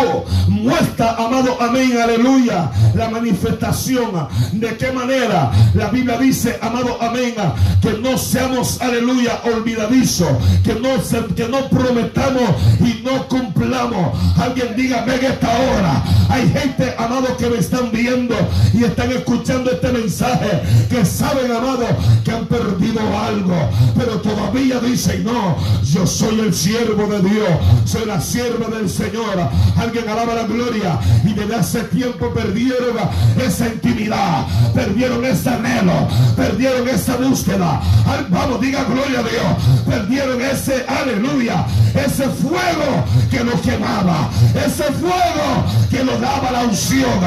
muestra, 0.48 1.16
amado, 1.16 1.58
amén, 1.62 1.98
aleluya, 2.02 2.72
la 2.94 3.10
manifestación. 3.10 4.28
¿De 4.54 4.76
qué 4.78 4.92
manera? 4.92 5.52
La 5.74 5.90
Biblia 5.90 6.18
dice, 6.18 6.60
amado, 6.62 6.98
amén, 7.02 7.36
que 7.82 7.94
no 7.94 8.18
seamos, 8.18 8.82
aleluya, 8.82 9.42
olvidadizos, 9.46 10.30
que 10.64 10.76
no, 10.76 10.90
que 11.36 11.48
no 11.48 11.70
prometamos 11.70 12.44
y 12.80 13.02
no 13.04 13.28
cumplamos. 13.28 14.18
Alguien 14.38 14.76
diga, 14.76 15.06
en 15.06 15.26
esta 15.26 15.50
hora. 15.50 16.04
Hay 16.30 16.50
gente, 16.50 16.94
amado, 16.98 17.38
que 17.38 17.48
me 17.48 17.58
están 17.58 17.92
viendo 17.92 18.36
y 18.74 18.84
están 18.84 19.12
escuchando 19.12 19.72
este 19.72 19.92
mensaje, 19.92 20.62
que 20.90 21.06
saben, 21.06 21.52
amado, 21.52 21.86
que 22.24 22.32
han 22.32 22.46
perdido 22.46 23.02
algo, 23.18 23.70
pero 23.98 24.20
todavía 24.22 24.80
dicen, 24.80 25.24
no, 25.24 25.56
yo 25.84 26.06
soy 26.06 26.40
el 26.40 26.54
siervo 26.54 27.08
de 27.08 27.22
Dios, 27.30 27.50
soy 27.86 28.06
la 28.06 28.20
sierva 28.20 28.65
del 28.70 28.90
Señor. 28.90 29.50
Alguien 29.78 30.08
alaba 30.10 30.34
la 30.34 30.44
gloria 30.44 31.00
y 31.24 31.34
desde 31.34 31.56
hace 31.56 31.84
tiempo 31.86 32.34
perdieron 32.34 32.98
esa 33.42 33.68
intimidad, 33.68 34.46
perdieron 34.74 35.24
ese 35.26 35.50
anhelo, 35.50 36.08
perdieron 36.36 36.88
esa 36.88 37.18
búsqueda. 37.18 37.82
Vamos, 38.30 38.62
diga 38.62 38.84
gloria 38.84 39.20
a 39.20 39.24
Dios. 39.24 39.86
Perdieron 39.86 40.42
ese 40.42 40.86
aleluya, 40.88 41.66
ese 41.94 42.24
fuego 42.30 43.06
que 43.30 43.44
nos 43.44 43.62
quemaba, 43.62 44.30
ese 44.56 44.84
fuego 44.84 45.66
que 45.90 46.04
nos 46.04 46.20
daba 46.20 46.52
la 46.52 46.64
unción, 46.64 47.20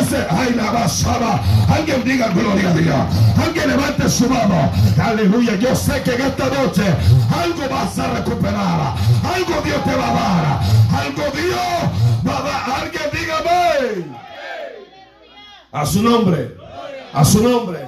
ese 0.00 0.26
ay 0.30 0.54
la 0.54 0.70
basaba. 0.70 1.40
Alguien 1.68 2.02
diga 2.04 2.28
gloria 2.28 2.70
a 2.70 2.74
Dios. 2.74 2.96
Alguien 3.42 3.68
levante 3.68 4.08
su 4.08 4.28
mano. 4.28 4.70
Aleluya. 5.02 5.56
Yo 5.56 5.74
sé 5.74 6.02
que 6.02 6.14
en 6.14 6.22
esta 6.22 6.46
noche 6.46 6.82
algo 7.42 7.68
vas 7.70 7.98
a 7.98 8.14
recuperar. 8.14 8.94
Algo 9.34 9.62
Dios 9.64 9.84
te 9.84 9.94
va 9.94 10.08
a 10.08 10.14
dar. 10.14 10.37
A 15.78 15.86
su 15.86 16.02
nombre. 16.02 16.56
A 17.12 17.24
su 17.24 17.40
nombre. 17.40 17.78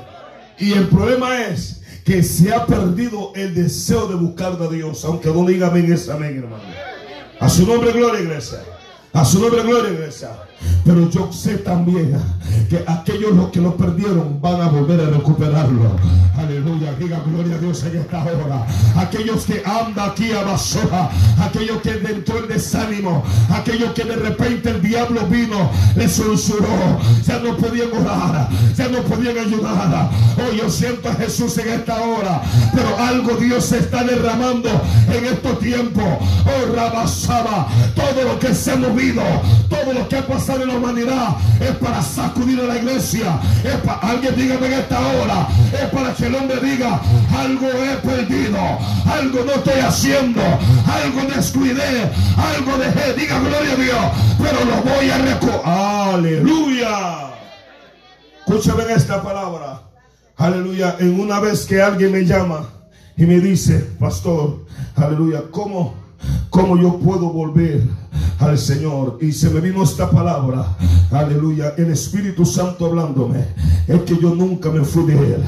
Y 0.60 0.74
el 0.74 0.86
problema 0.86 1.46
es 1.46 1.82
que 2.04 2.22
se 2.22 2.54
ha 2.54 2.64
perdido 2.64 3.32
el 3.34 3.52
deseo 3.52 4.06
de 4.06 4.14
buscar 4.14 4.52
a 4.62 4.68
Dios. 4.68 5.04
Aunque 5.04 5.28
no 5.30 5.44
diga 5.44 5.66
amén, 5.66 5.92
es 5.92 6.08
amén, 6.08 6.38
hermano. 6.38 6.62
A 7.40 7.48
su 7.48 7.66
nombre, 7.66 7.90
gloria, 7.90 8.20
iglesia. 8.20 8.60
A 9.12 9.24
su 9.24 9.40
nombre, 9.40 9.64
gloria, 9.64 9.90
iglesia. 9.90 10.30
Pero 10.84 11.08
yo 11.10 11.30
sé 11.32 11.58
también 11.58 12.16
que 12.68 12.82
aquellos 12.86 13.32
los 13.32 13.50
que 13.50 13.60
lo 13.60 13.76
perdieron 13.76 14.40
van 14.40 14.60
a 14.60 14.68
volver 14.68 15.00
a 15.00 15.10
recuperarlo. 15.10 15.96
Aleluya, 16.36 16.92
diga 16.98 17.20
gloria 17.26 17.56
a 17.56 17.58
Dios 17.58 17.84
en 17.84 17.98
esta 17.98 18.22
hora. 18.22 18.66
Aquellos 18.96 19.44
que 19.44 19.62
andan 19.64 20.10
aquí 20.10 20.32
a 20.32 20.42
Basoja, 20.42 21.10
aquellos 21.38 21.82
que 21.82 21.92
dentro 21.94 22.38
el 22.38 22.48
desánimo, 22.48 23.22
aquellos 23.50 23.92
que 23.92 24.04
de 24.04 24.16
repente 24.16 24.70
el 24.70 24.82
diablo 24.82 25.26
vino, 25.26 25.70
les 25.96 26.16
censuró, 26.16 26.98
ya 27.26 27.38
no 27.38 27.56
podían 27.56 27.92
orar, 27.92 28.48
ya 28.76 28.88
no 28.88 29.02
podían 29.02 29.38
ayudar. 29.38 30.10
Oh, 30.38 30.54
yo 30.54 30.70
siento 30.70 31.08
a 31.08 31.14
Jesús 31.14 31.56
en 31.58 31.68
esta 31.68 32.00
hora, 32.00 32.42
pero 32.74 32.98
algo 32.98 33.36
Dios 33.36 33.66
se 33.66 33.78
está 33.78 34.02
derramando 34.02 34.70
en 35.08 35.24
estos 35.26 35.58
tiempos. 35.60 36.04
Oh, 36.04 36.74
Rabasaba, 36.74 37.68
todo 37.94 38.24
lo 38.24 38.38
que 38.38 38.54
se 38.54 38.72
ha 38.72 38.76
movido, 38.76 39.22
todo 39.68 39.92
lo 39.92 40.08
que 40.08 40.16
ha 40.16 40.26
pasado 40.26 40.49
en 40.56 40.68
la 40.68 40.74
humanidad 40.74 41.36
es 41.60 41.76
para 41.76 42.02
sacudir 42.02 42.60
a 42.60 42.64
la 42.64 42.76
iglesia. 42.76 43.40
Es 43.64 43.76
para, 43.76 43.98
alguien 43.98 44.34
dígame 44.36 44.66
en 44.66 44.72
esta 44.74 45.00
hora. 45.00 45.48
Es 45.72 45.88
para 45.90 46.14
que 46.14 46.26
el 46.26 46.34
hombre 46.34 46.60
diga, 46.60 47.00
algo 47.36 47.66
he 47.68 47.96
perdido, 47.96 48.58
algo 49.06 49.44
no 49.44 49.52
estoy 49.52 49.80
haciendo, 49.80 50.40
algo 50.42 51.34
descuidé, 51.34 52.10
algo 52.36 52.78
dejé. 52.78 53.14
Diga 53.14 53.38
gloria 53.40 53.72
a 53.72 53.76
Dios, 53.76 54.04
pero 54.38 54.64
lo 54.64 54.82
voy 54.82 55.10
a 55.10 55.18
recoger. 55.18 55.60
Aleluya. 55.64 57.30
Escúchame 58.46 58.92
esta 58.92 59.22
palabra. 59.22 59.82
Aleluya. 60.36 60.96
En 60.98 61.20
una 61.20 61.38
vez 61.38 61.66
que 61.66 61.80
alguien 61.82 62.12
me 62.12 62.24
llama 62.24 62.66
y 63.16 63.26
me 63.26 63.38
dice, 63.40 63.78
pastor, 63.98 64.64
aleluya, 64.96 65.42
¿cómo, 65.50 65.94
cómo 66.48 66.80
yo 66.80 66.98
puedo 66.98 67.30
volver? 67.30 67.82
Al 68.38 68.58
Señor. 68.58 69.18
Y 69.20 69.32
se 69.32 69.50
me 69.50 69.60
vino 69.60 69.82
esta 69.82 70.10
palabra. 70.10 70.76
Aleluya. 71.10 71.74
El 71.76 71.90
Espíritu 71.90 72.44
Santo 72.44 72.86
hablándome. 72.86 73.44
Es 73.86 74.00
que 74.02 74.16
yo 74.20 74.34
nunca 74.34 74.70
me 74.70 74.84
fui 74.84 75.04
de 75.04 75.34
Él. 75.34 75.44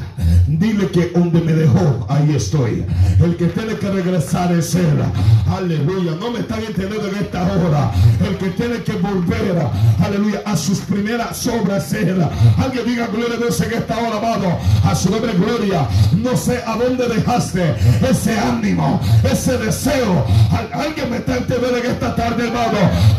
Dile 0.47 0.89
que 0.89 1.07
donde 1.11 1.41
me 1.41 1.53
dejó, 1.53 2.05
ahí 2.09 2.35
estoy. 2.35 2.85
El 3.21 3.37
que 3.37 3.47
tiene 3.47 3.77
que 3.77 3.89
regresar 3.89 4.53
es 4.53 4.75
Él. 4.75 5.03
Aleluya. 5.49 6.13
No 6.19 6.31
me 6.31 6.41
están 6.41 6.61
entendiendo 6.61 7.09
en 7.09 7.17
esta 7.17 7.43
hora. 7.43 7.93
El 8.27 8.37
que 8.37 8.51
tiene 8.51 8.83
que 8.83 8.93
volver, 8.93 9.63
aleluya, 10.01 10.43
a 10.45 10.57
sus 10.57 10.79
primeras 10.81 11.47
obras 11.47 11.93
es 11.93 12.09
Él. 12.09 12.23
Alguien 12.59 12.85
diga 12.87 13.07
gloria 13.07 13.35
a 13.37 13.39
Dios 13.39 13.61
en 13.61 13.73
esta 13.73 13.97
hora, 13.99 14.19
amado. 14.19 14.59
A 14.85 14.95
su 14.95 15.11
nombre, 15.11 15.33
gloria. 15.33 15.89
No 16.17 16.37
sé 16.37 16.63
a 16.67 16.77
dónde 16.77 17.09
dejaste 17.09 17.75
ese 18.09 18.39
ánimo, 18.39 19.01
ese 19.23 19.59
deseo. 19.59 20.25
Alguien 20.73 21.11
me 21.11 21.19
está 21.19 21.39
entendiendo 21.39 21.79
en 21.79 21.87
esta 21.87 22.15
tarde, 22.15 22.51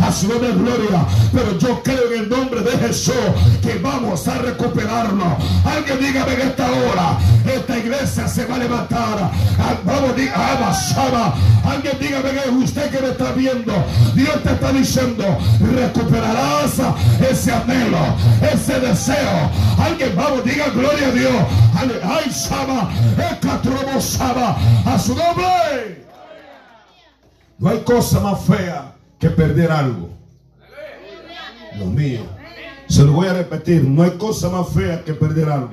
a 0.01 0.11
su 0.11 0.27
nombre 0.27 0.51
gloria. 0.51 1.05
Pero 1.31 1.57
yo 1.57 1.81
creo 1.83 2.11
en 2.11 2.21
el 2.21 2.29
nombre 2.29 2.61
de 2.61 2.77
Jesús 2.77 3.13
que 3.61 3.75
vamos 3.79 4.27
a 4.27 4.37
recuperarlo. 4.37 5.37
Alguien 5.65 5.99
dígame 5.99 6.33
en 6.33 6.41
esta 6.41 6.65
hora, 6.71 7.17
esta 7.45 7.77
iglesia 7.77 8.27
se 8.27 8.45
va 8.45 8.55
a 8.55 8.59
levantar. 8.59 9.31
Ah, 9.59 9.75
vamos, 9.83 10.15
diga, 10.15 10.33
ah, 10.35 11.33
Alguien 11.65 11.97
dígame 11.99 12.31
que 12.31 12.49
usted 12.49 12.91
que 12.91 13.01
me 13.01 13.09
está 13.09 13.31
viendo, 13.31 13.73
Dios 14.15 14.43
te 14.43 14.51
está 14.51 14.71
diciendo, 14.71 15.37
recuperarás 15.59 16.73
ese 17.29 17.51
anhelo, 17.51 18.15
ese 18.41 18.79
deseo. 18.79 19.49
Alguien, 19.79 20.15
vamos, 20.15 20.43
diga 20.43 20.69
gloria 20.69 21.07
a 21.07 21.11
Dios. 21.11 21.33
Ay, 22.03 22.31
Saba, 22.31 22.89
Saba, 23.99 24.57
a 24.85 24.99
su 24.99 25.15
nombre. 25.15 26.03
No 27.59 27.69
hay 27.69 27.79
cosa 27.79 28.19
más 28.19 28.41
fea 28.45 28.92
que 29.23 29.29
perder 29.29 29.71
algo. 29.71 30.09
Dios 31.77 31.87
mío. 31.87 32.19
Se 32.89 33.05
lo 33.05 33.13
voy 33.13 33.27
a 33.27 33.33
repetir. 33.33 33.81
No 33.85 34.03
hay 34.03 34.11
cosa 34.11 34.49
más 34.49 34.67
fea 34.73 35.01
que 35.01 35.13
perder 35.13 35.47
algo. 35.47 35.71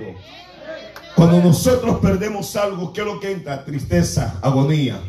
Cuando 1.17 1.43
nosotros 1.43 1.99
perdemos 1.99 2.55
algo, 2.55 2.93
¿qué 2.93 3.01
es 3.01 3.07
lo 3.09 3.19
que 3.19 3.33
entra? 3.33 3.65
Tristeza, 3.65 4.39
agonía. 4.41 5.01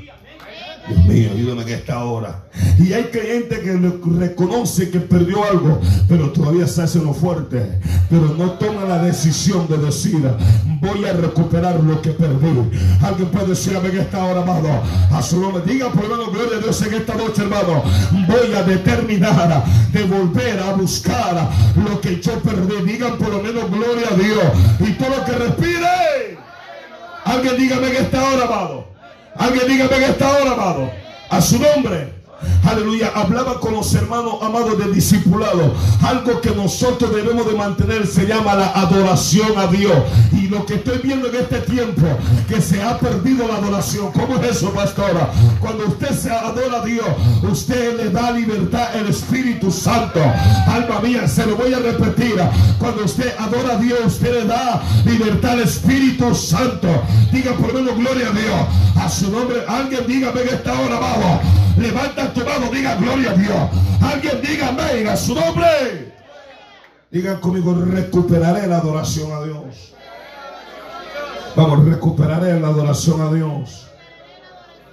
Dios 0.88 1.06
mío, 1.06 1.30
ayúdame 1.34 1.62
en 1.64 1.70
esta 1.70 2.04
hora. 2.04 2.44
Y 2.80 2.94
hay 2.94 3.04
creyentes 3.06 3.60
que 3.60 3.78
reconoce 4.18 4.90
que 4.90 5.00
perdió 5.00 5.44
algo, 5.44 5.80
pero 6.10 6.32
todavía 6.32 6.68
se 6.68 6.82
hace 6.82 7.00
uno 7.00 7.14
fuerte. 7.14 7.80
Pero 8.10 8.36
no 8.38 8.52
toma 8.52 8.86
la 8.86 9.04
decisión 9.04 9.68
de 9.68 9.78
decir, 9.78 10.22
voy 10.82 11.06
a 11.06 11.14
recuperar 11.14 11.82
lo 11.84 12.02
que 12.02 12.12
perdí. 12.12 12.70
Alguien 13.02 13.30
puede 13.30 13.48
decir 13.48 13.76
en 13.76 14.00
esta 14.00 14.26
hora, 14.26 14.42
amado, 14.42 14.70
a 15.12 15.22
su 15.22 15.40
nombre. 15.40 15.64
Diga 15.66 15.90
por 15.92 16.08
lo 16.08 16.18
menos 16.18 16.34
gloria 16.34 16.58
a 16.58 16.62
Dios 16.62 16.82
en 16.82 16.94
esta 16.96 17.16
noche, 17.16 17.44
hermano. 17.44 17.84
Voy 18.28 18.54
a 18.56 18.64
determinar 18.64 19.64
de 19.92 20.04
volver 20.04 20.60
a 20.60 20.74
buscar 20.74 21.50
lo 21.76 22.02
que 22.02 22.20
yo 22.20 22.34
perdí. 22.40 22.92
Digan 22.92 23.18
por 23.18 23.30
lo 23.30 23.44
menos 23.44 23.70
gloria 23.70 24.08
a 24.12 24.16
Dios. 24.16 24.44
Y 24.80 24.94
todo 24.94 25.10
lo 25.18 25.26
que 25.26 25.32
respire. 25.34 26.38
Alguien 27.24 27.58
dígame 27.58 27.90
en 27.90 27.96
esta 27.98 28.24
hora, 28.24 28.46
amado. 28.46 28.91
Alguien 29.36 29.68
dígame 29.68 29.96
en 29.96 30.04
esta 30.04 30.38
hora, 30.38 30.52
amado. 30.52 30.92
A 31.30 31.42
su 31.42 31.60
nombre. 31.60 32.21
Aleluya. 32.64 33.12
Hablaba 33.16 33.60
con 33.60 33.74
los 33.74 33.94
hermanos 33.94 34.36
amados 34.42 34.78
del 34.78 34.94
discipulado. 34.94 35.74
Algo 36.04 36.42
que 36.42 36.52
nosotros 36.52 37.14
debemos 37.14 37.46
de 37.46 37.54
mantener 37.54 38.08
se 38.08 38.26
llama 38.26 38.56
la 38.56 38.72
adoración 38.72 39.58
a 39.58 39.68
Dios. 39.68 39.98
Y 40.32 40.48
lo 40.48 40.66
que 40.66 40.76
estoy 40.76 41.00
viendo 41.00 41.28
en 41.28 41.36
este 41.36 41.60
tiempo, 41.60 42.08
que 42.48 42.62
se 42.62 42.82
ha 42.82 42.98
perdido 42.98 43.48
la 43.48 43.56
adoración. 43.56 44.12
¿Cómo 44.12 44.38
es 44.38 44.58
eso, 44.58 44.72
pastora? 44.72 45.32
Cuando 45.60 45.88
usted 45.88 46.12
se 46.12 46.32
adora 46.32 46.82
a 46.82 46.86
Dios, 46.86 47.08
usted 47.44 47.98
le 47.98 48.10
da 48.10 48.32
libertad 48.32 48.90
al 48.94 49.08
Espíritu 49.08 49.72
Santo. 49.72 50.20
Alma 50.68 51.00
mía, 51.02 51.28
se 51.28 51.46
lo 51.46 51.56
voy 51.56 51.74
a 51.74 51.80
repetir. 51.80 52.36
Cuando 52.80 53.06
usted 53.06 53.34
adora 53.38 53.76
a 53.76 53.78
Dios, 53.78 54.00
usted 54.06 54.42
le 54.42 54.46
da 54.46 54.82
libertad 55.06 55.52
al 55.52 55.62
Espíritu 55.62 56.34
Santo. 56.36 56.88
Diga 57.32 57.54
por 57.54 57.74
menos 57.74 57.96
gloria 57.98 58.28
a 58.28 58.32
Dios. 58.32 58.68
A 58.98 59.10
su 59.10 59.32
nombre, 59.32 59.64
alguien 59.68 60.06
dígame 60.08 60.42
en 60.42 60.48
esta 60.50 60.80
hora, 60.80 61.00
vamos. 61.00 61.42
Levanta 61.78 62.34
tu 62.34 62.44
mano, 62.46 62.70
diga 62.72 62.96
gloria 62.96 63.32
a 63.32 63.34
Dios. 63.34 63.70
Alguien 64.02 64.42
diga 64.42 64.70
amén 64.70 65.08
a 65.08 65.16
su 65.16 65.34
nombre. 65.36 66.14
Digan 67.12 67.40
conmigo, 67.40 67.74
recuperaré 67.74 68.68
la 68.68 68.78
adoración 68.78 69.32
a 69.32 69.44
Dios. 69.44 69.94
Vamos, 71.56 71.86
recuperaré 71.86 72.60
la 72.60 72.70
adoración 72.70 73.22
a 73.22 73.32
Dios. 73.34 73.88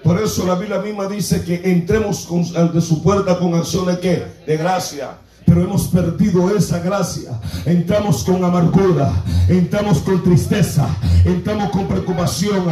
Por 0.03 0.21
eso 0.21 0.47
la 0.47 0.55
Biblia 0.55 0.79
misma 0.79 1.07
dice 1.07 1.45
que 1.45 1.61
entremos 1.71 2.29
ante 2.57 2.81
su 2.81 3.03
puerta 3.03 3.38
con 3.38 3.55
acciones 3.55 3.99
que 3.99 4.25
de 4.47 4.57
gracia. 4.57 5.19
Hemos 5.62 5.88
perdido 5.88 6.57
esa 6.57 6.79
gracia. 6.79 7.31
Entramos 7.64 8.25
con 8.25 8.44
amargura, 8.44 9.11
entramos 9.49 9.99
con 9.99 10.23
tristeza, 10.23 10.87
entramos 11.25 11.71
con 11.71 11.87
preocupación. 11.87 12.64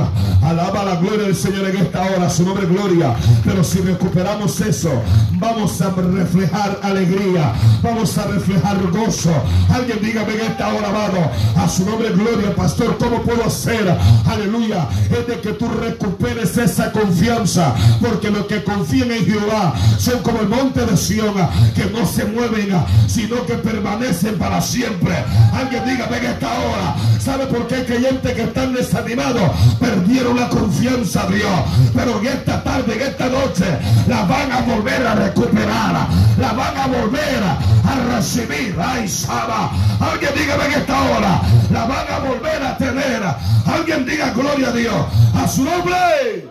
Alaba 0.43 0.85
la 0.85 0.97
gloria 0.97 1.25
del 1.25 1.37
Señor 1.37 1.69
en 1.69 1.79
esta 1.79 2.03
hora, 2.03 2.31
su 2.31 2.45
nombre 2.45 2.67
gloria. 2.67 3.15
Pero 3.45 3.65
si 3.65 3.79
recuperamos 3.81 4.61
eso, 4.61 4.91
vamos 5.39 5.81
a 5.81 5.91
reflejar 5.91 6.79
alegría, 6.83 7.53
vamos 7.83 8.17
a 8.19 8.27
reflejar 8.27 8.79
gozo. 8.91 9.33
Alguien 9.69 9.99
dígame 10.03 10.35
en 10.35 10.41
esta 10.43 10.73
hora, 10.73 10.89
amado, 10.89 11.31
a 11.57 11.69
su 11.69 11.85
nombre 11.85 12.11
gloria, 12.11 12.55
pastor, 12.55 12.97
¿cómo 12.99 13.23
puedo 13.23 13.45
hacer? 13.45 13.97
Aleluya, 14.27 14.89
es 15.11 15.27
de 15.27 15.41
que 15.41 15.53
tú 15.53 15.69
recuperes 15.69 16.57
esa 16.57 16.93
confianza, 16.93 17.75
porque 18.01 18.31
los 18.31 18.47
que 18.47 18.63
confían 18.63 19.11
en 19.11 19.25
Jehová 19.25 19.75
son 19.99 20.23
como 20.23 20.41
el 20.41 20.49
monte 20.49 20.85
de 20.85 20.97
Sion, 20.97 21.35
que 21.75 21.87
no 21.87 22.07
se 22.07 22.25
mueven, 22.25 22.76
sino 23.07 23.45
que 23.47 23.55
permanecen 23.55 24.39
para 24.39 24.61
siempre. 24.61 25.15
Alguien 25.53 25.85
dígame 25.85 26.19
en 26.19 26.27
esta 26.27 26.49
hora, 26.49 26.95
¿sabe 27.19 27.47
por 27.47 27.67
qué 27.67 27.77
hay 27.77 27.85
creyentes 27.85 28.35
que 28.35 28.43
están 28.43 28.75
desanimados? 28.75 29.51
Perdieron 29.79 30.39
la 30.39 30.49
confianza 30.49 31.23
a 31.23 31.27
Dios, 31.27 31.61
pero 31.95 32.19
en 32.21 32.27
esta 32.27 32.63
tarde, 32.63 32.95
en 32.95 33.03
esta 33.03 33.27
noche, 33.29 33.65
la 34.07 34.23
van 34.25 34.53
a 34.53 34.61
volver 34.61 35.07
a 35.07 35.15
recuperar, 35.15 36.07
la 36.39 36.53
van 36.53 36.77
a 36.77 36.87
volver 36.87 37.43
a 37.43 38.17
recibir. 38.17 38.77
Ay, 38.79 39.09
Saba, 39.09 39.71
alguien 40.01 40.31
dígame 40.37 40.67
en 40.67 40.73
esta 40.73 41.03
hora, 41.03 41.41
la 41.71 41.85
van 41.85 42.07
a 42.11 42.19
volver 42.19 42.63
a 42.63 42.77
tener. 42.77 43.23
Alguien 43.67 44.05
diga 44.05 44.31
gloria 44.31 44.69
a 44.69 44.73
Dios, 44.73 45.07
a 45.35 45.49
su 45.49 45.65
nombre, 45.65 46.49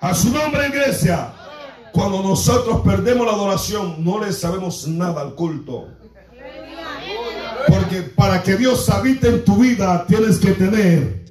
a 0.00 0.14
su 0.14 0.30
nombre, 0.30 0.68
iglesia. 0.68 1.28
Cuando 1.92 2.22
nosotros 2.22 2.80
perdemos 2.80 3.26
la 3.26 3.32
adoración, 3.32 4.02
no 4.02 4.18
le 4.24 4.32
sabemos 4.32 4.88
nada 4.88 5.20
al 5.20 5.34
culto. 5.34 5.88
Porque 7.68 8.02
para 8.02 8.42
que 8.42 8.56
Dios 8.56 8.88
habite 8.88 9.28
en 9.28 9.44
tu 9.44 9.56
vida, 9.56 10.04
tienes 10.06 10.38
que 10.38 10.52
tener, 10.52 11.24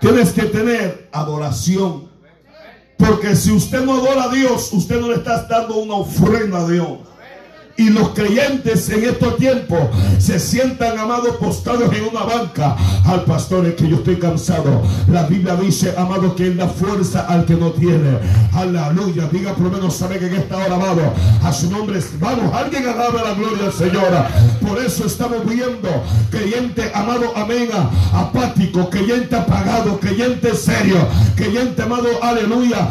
tienes 0.00 0.32
que 0.32 0.42
tener 0.42 1.08
adoración. 1.12 2.10
Porque 2.96 3.36
si 3.36 3.52
usted 3.52 3.84
no 3.84 3.94
adora 3.94 4.24
a 4.24 4.28
Dios, 4.28 4.72
usted 4.72 5.00
no 5.00 5.08
le 5.08 5.16
está 5.16 5.42
dando 5.46 5.76
una 5.76 5.94
ofrenda 5.96 6.60
a 6.60 6.68
Dios. 6.68 6.98
Y 7.76 7.90
los 7.90 8.10
creyentes 8.10 8.88
en 8.90 9.04
estos 9.04 9.36
tiempos 9.36 9.80
se 10.18 10.38
sientan, 10.38 10.98
amados, 10.98 11.36
postrados 11.36 11.92
en 11.94 12.04
una 12.04 12.22
banca. 12.22 12.76
Al 13.06 13.24
pastor 13.24 13.66
es 13.66 13.74
que 13.74 13.88
yo 13.88 13.96
estoy 13.96 14.16
cansado. 14.16 14.82
La 15.08 15.24
Biblia 15.24 15.56
dice, 15.56 15.94
amado, 15.96 16.36
que 16.36 16.46
él 16.46 16.56
da 16.56 16.68
fuerza 16.68 17.26
al 17.26 17.44
que 17.44 17.54
no 17.54 17.70
tiene. 17.72 18.18
Aleluya. 18.52 19.28
Diga 19.32 19.54
por 19.54 19.64
lo 19.64 19.70
menos, 19.70 19.96
sabe 19.96 20.18
que 20.18 20.26
en 20.26 20.34
esta 20.34 20.58
hora, 20.58 20.74
amado, 20.74 21.12
a 21.42 21.52
su 21.52 21.70
nombre, 21.70 22.00
vamos, 22.20 22.54
alguien 22.54 22.86
alabe 22.86 23.20
la 23.24 23.34
gloria 23.34 23.64
del 23.64 23.72
Señor. 23.72 24.12
Por 24.60 24.78
eso 24.78 25.06
estamos 25.06 25.44
viendo 25.46 25.88
creyente, 26.30 26.90
amado, 26.94 27.32
amén, 27.36 27.68
apático, 28.12 28.90
creyente 28.90 29.34
apagado, 29.34 29.98
creyente 29.98 30.54
serio, 30.54 30.96
creyente, 31.36 31.82
amado, 31.82 32.08
aleluya, 32.22 32.88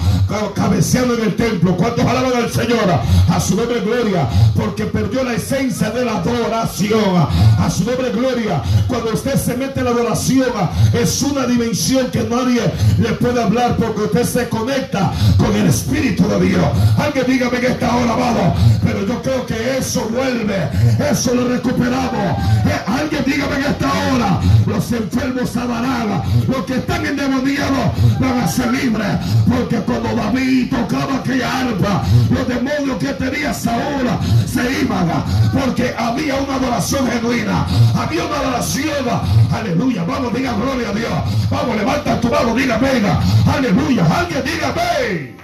cabeceando 0.55 1.15
en 1.15 1.21
el 1.21 1.35
templo. 1.35 1.77
¿Cuántos 1.77 2.05
alaban 2.05 2.33
al 2.35 2.51
Señor? 2.51 2.89
A 3.29 3.39
su 3.39 3.55
nombre, 3.55 3.81
gloria. 3.81 4.27
Que 4.75 4.85
perdió 4.85 5.23
la 5.23 5.33
esencia 5.33 5.91
de 5.91 6.05
la 6.05 6.17
adoración. 6.17 7.27
A 7.59 7.69
su 7.69 7.83
nombre 7.83 8.09
gloria. 8.11 8.61
Cuando 8.87 9.13
usted 9.13 9.35
se 9.35 9.55
mete 9.55 9.79
en 9.79 9.85
la 9.85 9.91
adoración, 9.91 10.51
es 10.93 11.21
una 11.21 11.45
dimensión 11.45 12.07
que 12.09 12.23
nadie 12.23 12.61
le 12.97 13.09
puede 13.13 13.41
hablar 13.41 13.75
porque 13.77 14.01
usted 14.01 14.23
se 14.23 14.49
conecta 14.49 15.11
con 15.37 15.55
el 15.55 15.67
Espíritu 15.67 16.27
de 16.27 16.47
Dios. 16.47 16.65
Alguien 16.97 17.25
dígame 17.27 17.59
que 17.59 17.67
está 17.67 17.91
ahora, 17.91 18.13
amado. 18.13 18.53
Pero 18.83 19.05
yo 19.05 19.21
creo 19.21 19.45
que 19.45 19.77
eso 19.77 20.07
vuelve. 20.09 20.69
Eso 21.11 21.35
lo 21.35 21.47
recuperamos. 21.47 22.37
Eh, 22.65 22.81
alguien 22.87 23.23
dígame 23.25 23.57
que 23.57 23.69
esta 23.69 23.87
hora 23.87 24.39
los 24.65 24.91
enfermos 24.91 25.55
amarán. 25.57 26.21
Los 26.47 26.65
que 26.65 26.75
están 26.75 27.05
endemoniados 27.05 28.19
van 28.19 28.39
a 28.39 28.47
ser 28.47 28.71
libres. 28.71 29.17
Porque 29.47 29.77
cuando 29.77 30.15
David 30.15 30.69
tocaba 30.69 31.17
aquella 31.17 31.59
arpa, 31.59 32.03
los 32.29 32.47
demonios 32.47 32.97
que 32.97 33.13
tenía 33.13 33.53
Saúl 33.53 34.07
se 34.45 34.60
iban 34.69 35.23
porque 35.53 35.93
había 35.97 36.35
una 36.35 36.55
adoración 36.55 37.07
genuina. 37.07 37.65
Había 37.95 38.25
una 38.25 38.39
adoración. 38.39 39.07
Aleluya. 39.51 40.03
Vamos, 40.03 40.33
diga 40.33 40.53
gloria 40.53 40.89
a 40.89 40.93
Dios. 40.93 41.11
Vamos, 41.49 41.75
levanta 41.75 42.19
tu 42.19 42.29
mano, 42.29 42.55
diga 42.55 42.77
venga. 42.77 43.21
Aleluya. 43.51 44.05
Alguien 44.05 44.43
diga 44.43 44.71
ven. 44.71 45.37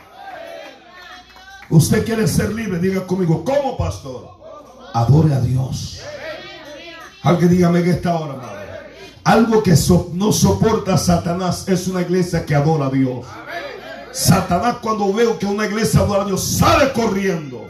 Usted 1.70 2.06
quiere 2.06 2.28
ser 2.28 2.54
libre, 2.54 2.80
diga 2.80 3.06
conmigo, 3.06 3.44
¿cómo 3.44 3.78
pastor? 3.78 4.30
Adore 4.94 5.34
a 5.34 5.42
Dios. 5.42 6.00
Alguien 7.24 7.50
dígame 7.50 7.84
que 7.84 7.92
esta 7.92 8.16
hora, 8.16 8.36
madre. 8.36 8.58
Algo 9.26 9.62
que 9.62 9.76
no 10.14 10.32
soporta 10.32 10.98
Satanás 10.98 11.68
es 11.68 11.90
una 11.90 12.02
iglesia 12.02 12.46
que 12.46 12.56
adora 12.56 12.86
a 12.86 12.90
Dios. 12.90 13.26
Satanás 14.14 14.78
cuando 14.82 15.12
veo 15.14 15.38
que 15.38 15.46
una 15.46 15.66
iglesia 15.66 16.00
adora 16.00 16.24
a 16.24 16.26
Dios 16.26 16.42
sale 16.42 16.94
corriendo. 16.94 17.68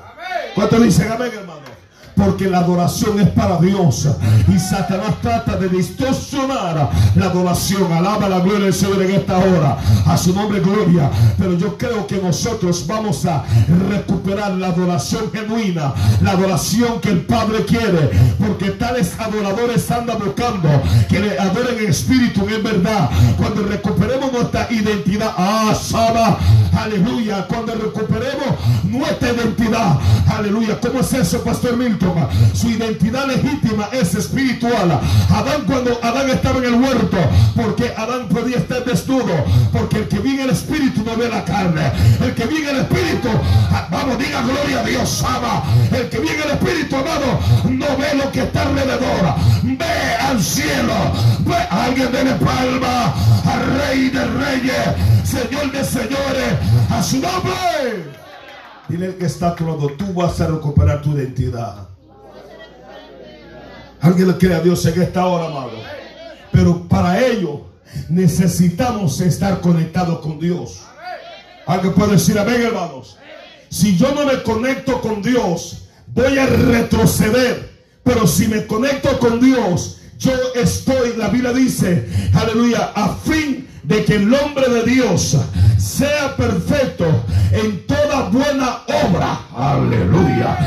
¿Cuántos 0.58 0.82
dicen 0.82 1.12
amén, 1.12 1.32
hermano? 1.36 1.76
Porque 2.17 2.49
la 2.49 2.60
adoración 2.60 3.19
es 3.19 3.30
para 3.30 3.58
Dios. 3.58 4.08
Y 4.47 4.58
Satanás 4.60 5.15
trata 5.21 5.56
de 5.56 5.69
distorsionar 5.69 6.89
la 7.15 7.25
adoración. 7.25 7.93
Alaba 7.93 8.27
la 8.27 8.39
gloria 8.39 8.65
del 8.65 8.73
Señor 8.73 9.03
en 9.03 9.12
esta 9.12 9.38
hora. 9.38 9.77
A 10.06 10.17
su 10.17 10.34
nombre, 10.34 10.60
gloria. 10.60 11.12
Pero 11.38 11.58
yo 11.58 11.77
creo 11.77 12.08
que 12.08 12.17
nosotros 12.17 12.86
vamos 12.88 13.25
a 13.25 13.43
recuperar 13.89 14.53
la 14.53 14.67
adoración 14.67 15.32
genuina. 15.32 15.93
La 16.21 16.32
adoración 16.32 16.99
que 16.99 17.10
el 17.10 17.21
Padre 17.21 17.63
quiere. 17.65 18.10
Porque 18.39 18.71
tales 18.71 19.13
adoradores 19.19 19.89
andan 19.91 20.17
buscando 20.17 20.69
que 21.08 21.19
le 21.19 21.38
adoren 21.38 21.77
en 21.77 21.89
espíritu 21.89 22.47
y 22.49 22.56
en 22.56 22.63
verdad. 22.63 23.10
Cuando 23.38 23.63
recuperemos 23.63 24.34
nuestra 24.34 24.67
identidad. 24.71 25.34
Ah, 25.38 25.75
Saba. 25.80 26.39
Aleluya. 26.75 27.45
Cuando 27.47 27.75
recuperemos 27.75 28.56
nuestra 28.84 29.34
identidad. 29.34 29.99
Aleluya. 30.27 30.80
¿Cómo 30.80 31.01
es 31.01 31.13
eso, 31.13 31.43
Pastor 31.43 31.77
Milton? 31.77 32.07
Su 32.54 32.70
identidad 32.70 33.28
legítima 33.28 33.89
es 33.91 34.15
espiritual. 34.15 35.00
Adán 35.30 35.63
cuando 35.65 36.00
Adán 36.04 36.30
estaba 36.30 36.58
en 36.60 36.65
el 36.65 36.74
huerto, 36.76 37.17
porque 37.56 37.93
Adán 37.96 38.28
podía 38.30 38.58
estar 38.58 38.84
desnudo, 38.86 39.34
porque 39.72 39.98
el 39.98 40.08
que 40.08 40.20
vive 40.20 40.43
el 40.43 40.50
espíritu 40.52 41.04
no 41.04 41.15
ve 41.15 41.30
la 41.30 41.43
carne. 41.43 41.91
El 42.22 42.34
que 42.34 42.46
vive 42.46 42.72
el 42.72 42.78
espíritu, 42.78 43.30
vamos, 43.89 44.17
diga 44.17 44.41
gloria 44.41 44.80
a 44.80 44.84
Dios, 44.84 45.24
ama. 45.28 45.63
El 45.91 46.10
que 46.10 46.20
vive 46.20 46.43
el 46.43 46.52
espíritu, 46.52 46.96
amado, 46.96 47.39
no 47.70 47.98
ve 47.98 48.15
lo 48.15 48.32
que 48.32 48.43
está 48.43 48.63
alrededor. 48.63 49.36
Ve 49.63 50.15
al 50.22 50.41
cielo. 50.41 50.93
Ve 51.39 51.56
alguien 51.70 52.12
de 52.12 52.36
palma 52.36 53.13
al 53.46 53.80
rey 53.80 54.10
de 54.10 54.26
reyes, 54.26 54.88
señor 55.24 55.72
de 55.72 55.84
señores, 55.84 56.54
a 56.89 57.02
su 57.02 57.20
nombre. 57.20 58.12
Dile 58.89 59.08
el 59.08 59.17
que 59.17 59.26
está 59.26 59.56
tú 59.56 60.13
vas 60.13 60.39
a 60.41 60.48
recuperar 60.48 61.02
tu 61.02 61.12
identidad. 61.12 61.96
Alguien 64.01 64.27
le 64.27 64.38
cree 64.38 64.53
a 64.53 64.60
Dios 64.60 64.86
en 64.86 65.01
esta 65.01 65.25
hora, 65.25 65.47
amado. 65.47 65.71
Pero 66.51 66.88
para 66.88 67.25
ello 67.25 67.67
necesitamos 68.10 69.19
estar 69.21 69.60
conectados 69.62 70.19
con 70.19 70.39
Dios. 70.39 70.81
Alguien 71.65 71.93
puede 71.93 72.13
decir 72.13 72.38
amén, 72.38 72.62
hermanos. 72.62 73.17
Si 73.69 73.97
yo 73.97 74.13
no 74.13 74.25
me 74.25 74.41
conecto 74.43 75.01
con 75.01 75.21
Dios, 75.21 75.89
voy 76.07 76.38
a 76.38 76.45
retroceder. 76.45 77.77
Pero 78.03 78.25
si 78.25 78.47
me 78.47 78.65
conecto 78.65 79.19
con 79.19 79.41
Dios, 79.41 79.97
yo 80.17 80.31
estoy, 80.55 81.15
la 81.17 81.27
Biblia 81.27 81.51
dice, 81.51 82.07
aleluya, 82.33 82.91
a 82.95 83.15
fin 83.15 83.67
de 83.83 84.03
que 84.05 84.15
el 84.15 84.33
hombre 84.33 84.69
de 84.69 84.83
Dios 84.83 85.38
sea 85.88 86.36
perfecto 86.36 87.06
en 87.52 87.88
toda 87.88 88.30
buena 88.30 88.80
obra. 89.06 89.39
Aleluya. 89.56 90.58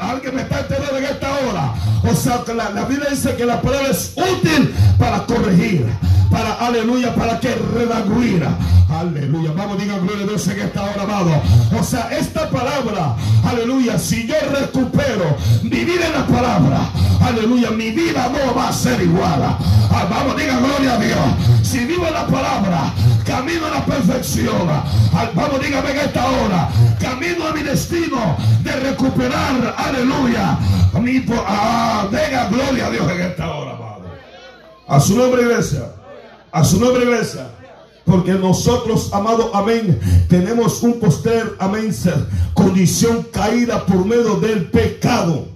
Alguien 0.00 0.36
me 0.36 0.42
está 0.42 0.60
entendiendo 0.60 0.98
en 0.98 1.04
esta 1.04 1.28
hora. 1.38 1.74
O 2.08 2.14
sea, 2.14 2.42
que 2.44 2.54
la, 2.54 2.70
Biblia 2.84 3.10
dice 3.10 3.34
que 3.34 3.46
la 3.46 3.60
palabra 3.60 3.88
es 3.90 4.12
útil 4.14 4.74
para 4.98 5.24
corregir, 5.24 5.86
para, 6.30 6.54
aleluya, 6.54 7.14
para 7.14 7.40
que 7.40 7.54
redaguir. 7.54 8.46
Aleluya. 8.88 9.52
Vamos, 9.56 9.78
diga 9.78 9.98
gloria 9.98 10.24
a 10.24 10.28
Dios 10.28 10.46
en 10.48 10.60
esta 10.60 10.82
hora, 10.82 11.02
amado. 11.02 11.42
O 11.78 11.82
sea, 11.82 12.08
esta 12.12 12.48
palabra, 12.48 13.16
aleluya, 13.44 13.98
si 13.98 14.26
yo 14.26 14.34
recupero 14.52 15.36
vivir 15.62 16.00
en 16.00 16.12
la 16.12 16.26
palabra, 16.26 16.78
aleluya, 17.20 17.70
mi 17.70 17.90
vida 17.90 18.30
no 18.30 18.54
va 18.54 18.68
a 18.68 18.72
ser 18.72 19.02
igual. 19.02 19.42
Ah, 19.90 20.06
vamos, 20.08 20.36
diga 20.36 20.58
gloria 20.58 20.94
a 20.94 20.98
Dios. 20.98 21.18
Si 21.62 21.84
vivo 21.84 22.06
en 22.06 22.14
la 22.14 22.26
palabra, 22.26 22.92
camino 23.24 23.66
a 23.66 23.70
la 23.70 23.84
perfección. 23.84 24.65
Ah, 24.68 25.30
vamos, 25.34 25.60
dígame 25.60 25.90
en 25.90 25.98
esta 25.98 26.26
hora, 26.26 26.68
camino 27.00 27.46
a 27.46 27.52
mi 27.52 27.62
destino 27.62 28.36
de 28.62 28.72
recuperar, 28.72 29.74
aleluya, 29.76 30.58
mi, 31.00 31.24
ah, 31.46 32.08
venga, 32.10 32.48
gloria 32.48 32.86
a 32.86 32.90
Dios 32.90 33.10
en 33.10 33.20
esta 33.20 33.54
hora, 33.54 33.72
amado. 33.72 34.04
A 34.88 35.00
su 35.00 35.16
nombre, 35.16 35.42
iglesia. 35.42 35.92
A 36.52 36.64
su 36.64 36.80
nombre, 36.80 37.04
iglesia. 37.04 37.48
Porque 38.04 38.32
nosotros, 38.32 39.12
amado, 39.12 39.50
amén, 39.54 39.98
tenemos 40.28 40.82
un 40.82 41.00
poster, 41.00 41.56
amén, 41.58 41.94
condición 42.54 43.26
caída 43.32 43.84
por 43.84 44.04
medio 44.04 44.36
del 44.36 44.70
pecado. 44.70 45.48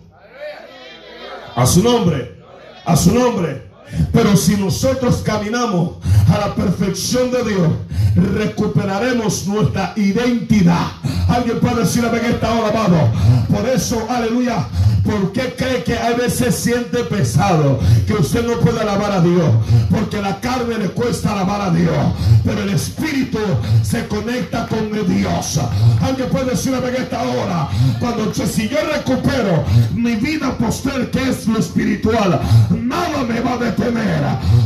A 1.54 1.66
su 1.66 1.82
nombre, 1.82 2.36
a 2.84 2.96
su 2.96 3.14
nombre. 3.14 3.69
Pero 4.12 4.36
si 4.36 4.56
nosotros 4.56 5.22
caminamos 5.24 5.92
a 6.28 6.38
la 6.38 6.54
perfección 6.54 7.30
de 7.30 7.44
Dios, 7.44 7.68
recuperaremos 8.14 9.46
nuestra 9.46 9.92
identidad. 9.96 10.86
Alguien 11.28 11.60
puede 11.60 11.80
decir 11.80 12.04
en 12.04 12.32
esta 12.32 12.52
hora, 12.52 12.68
amado. 12.68 13.08
Por 13.48 13.68
eso, 13.68 14.06
aleluya. 14.08 14.66
¿Por 15.04 15.32
qué 15.32 15.54
cree 15.56 15.82
que 15.82 15.96
a 15.96 16.10
veces 16.10 16.54
siente 16.54 17.04
pesado? 17.04 17.80
Que 18.06 18.14
usted 18.14 18.46
no 18.46 18.58
puede 18.60 18.80
alabar 18.80 19.12
a 19.12 19.20
Dios. 19.20 19.50
Porque 19.90 20.20
la 20.20 20.40
carne 20.40 20.78
le 20.78 20.88
cuesta 20.88 21.32
alabar 21.32 21.60
a 21.62 21.70
Dios. 21.70 21.96
Pero 22.44 22.62
el 22.62 22.70
espíritu 22.70 23.38
se 23.82 24.06
conecta 24.06 24.66
con 24.66 24.90
Dios. 24.92 25.60
Alguien 26.02 26.28
puede 26.28 26.50
decir 26.50 26.74
en 26.74 27.02
esta 27.02 27.22
hora. 27.22 27.68
Cuando 27.98 28.32
si 28.34 28.68
yo 28.68 28.78
recupero 28.92 29.64
mi 29.94 30.16
vida 30.16 30.56
posterior 30.58 31.10
que 31.10 31.30
es 31.30 31.46
lo 31.46 31.58
espiritual, 31.58 32.40
nada 32.70 33.24
me 33.24 33.40
va 33.40 33.54
a 33.54 33.58
detener 33.58 33.79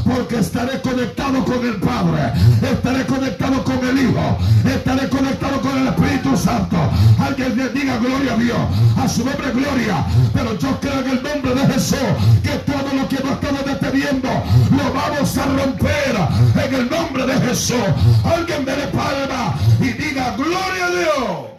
porque 0.04 0.38
estaré 0.38 0.80
conectado 0.80 1.44
con 1.44 1.64
el 1.64 1.76
Padre, 1.76 2.32
estaré 2.62 3.06
conectado 3.06 3.64
con 3.64 3.78
el 3.86 3.98
Hijo, 3.98 4.38
estaré 4.64 5.08
conectado 5.08 5.60
con 5.60 5.78
el 5.78 5.86
Espíritu 5.88 6.36
Santo. 6.36 6.76
Alguien 7.18 7.56
le 7.56 7.68
diga 7.68 7.98
gloria 7.98 8.34
a 8.34 8.36
Dios, 8.36 8.58
a 8.96 9.08
su 9.08 9.24
nombre 9.24 9.50
gloria. 9.52 10.04
Pero 10.32 10.58
yo 10.58 10.80
creo 10.80 11.00
en 11.00 11.10
el 11.10 11.22
nombre 11.22 11.54
de 11.54 11.74
Jesús 11.74 11.98
que 12.42 12.50
todo 12.70 12.94
lo 12.94 13.08
que 13.08 13.22
nos 13.22 13.32
estamos 13.32 13.64
deteniendo 13.64 14.28
lo 14.70 14.92
vamos 14.92 15.38
a 15.38 15.44
romper 15.46 16.66
en 16.66 16.74
el 16.74 16.90
nombre 16.90 17.26
de 17.26 17.34
Jesús. 17.46 17.76
Alguien 18.24 18.64
dele 18.64 18.86
palma 18.88 19.54
y 19.80 19.92
diga 19.92 20.34
gloria 20.36 20.86
a 20.86 20.90
Dios. 20.90 21.54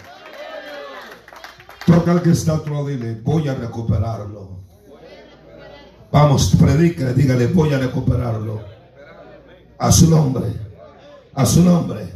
Toca 1.86 2.12
al 2.12 2.22
que 2.22 2.32
está 2.32 2.54
a 2.54 2.56
otro 2.56 2.86
dile, 2.86 3.22
voy 3.24 3.48
a 3.48 3.56
recuperarlo. 3.56 4.65
Vamos, 6.16 6.56
predique, 6.58 7.04
dígale, 7.14 7.48
voy 7.48 7.74
a 7.74 7.78
recuperarlo. 7.78 8.62
A 9.78 9.92
su 9.92 10.10
nombre. 10.10 10.46
A 11.34 11.46
su 11.46 11.62
nombre. 11.62 12.08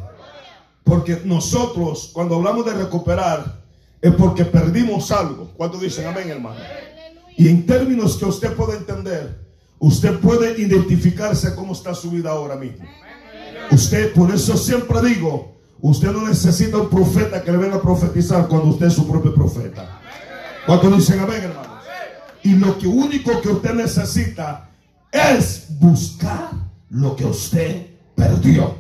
Porque 0.86 1.22
nosotros, 1.26 2.10
cuando 2.14 2.36
hablamos 2.36 2.66
de 2.66 2.76
recuperar, 2.76 3.60
es 4.02 4.14
porque 4.14 4.46
perdimos 4.46 5.12
algo. 5.12 5.52
¿Cuánto 5.58 5.78
dicen 5.78 6.08
amén, 6.08 6.30
hermano? 6.30 6.62
Y 7.36 7.50
en 7.50 7.66
términos 7.66 8.16
que 8.16 8.24
usted 8.24 8.54
puede 8.54 8.78
entender, 8.78 9.38
usted 9.80 10.18
puede 10.20 10.62
identificarse 10.62 11.54
cómo 11.54 11.74
está 11.74 11.94
su 11.94 12.10
vida 12.10 12.32
ahora 12.32 12.56
mismo. 12.56 12.86
Usted, 13.70 14.14
por 14.14 14.34
eso 14.34 14.56
siempre 14.56 15.02
digo, 15.02 15.58
usted 15.82 16.14
no 16.14 16.26
necesita 16.26 16.78
un 16.78 16.90
profeta 16.90 17.44
que 17.44 17.52
le 17.52 17.58
venga 17.58 17.76
a 17.76 17.82
profetizar 17.82 18.48
cuando 18.48 18.70
usted 18.70 18.86
es 18.86 18.94
su 18.94 19.06
propio 19.06 19.36
profeta. 19.36 20.00
¿Cuánto 20.66 20.90
dicen 20.90 21.20
amén, 21.20 21.44
hermano? 21.44 21.68
Y 22.50 22.56
lo 22.56 22.80
que 22.80 22.88
único 22.88 23.40
que 23.42 23.50
usted 23.50 23.76
necesita 23.76 24.72
es 25.12 25.68
buscar 25.80 26.50
lo 26.90 27.16
que 27.16 27.24
usted 27.24 27.86
perdió. 28.16 28.74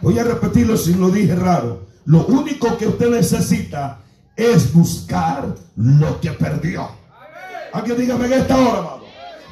Voy 0.00 0.16
a 0.20 0.22
repetirlo 0.22 0.76
si 0.76 0.94
lo 0.94 1.10
dije 1.10 1.34
raro. 1.34 1.88
Lo 2.04 2.24
único 2.26 2.78
que 2.78 2.86
usted 2.86 3.10
necesita 3.10 3.98
es 4.36 4.72
buscar 4.72 5.52
lo 5.74 6.20
que 6.20 6.30
perdió. 6.30 6.88
Alguien 7.72 7.98
dígame 7.98 8.26
en 8.26 8.32
esta 8.34 8.56
hora, 8.56 8.78
amado. 8.78 9.01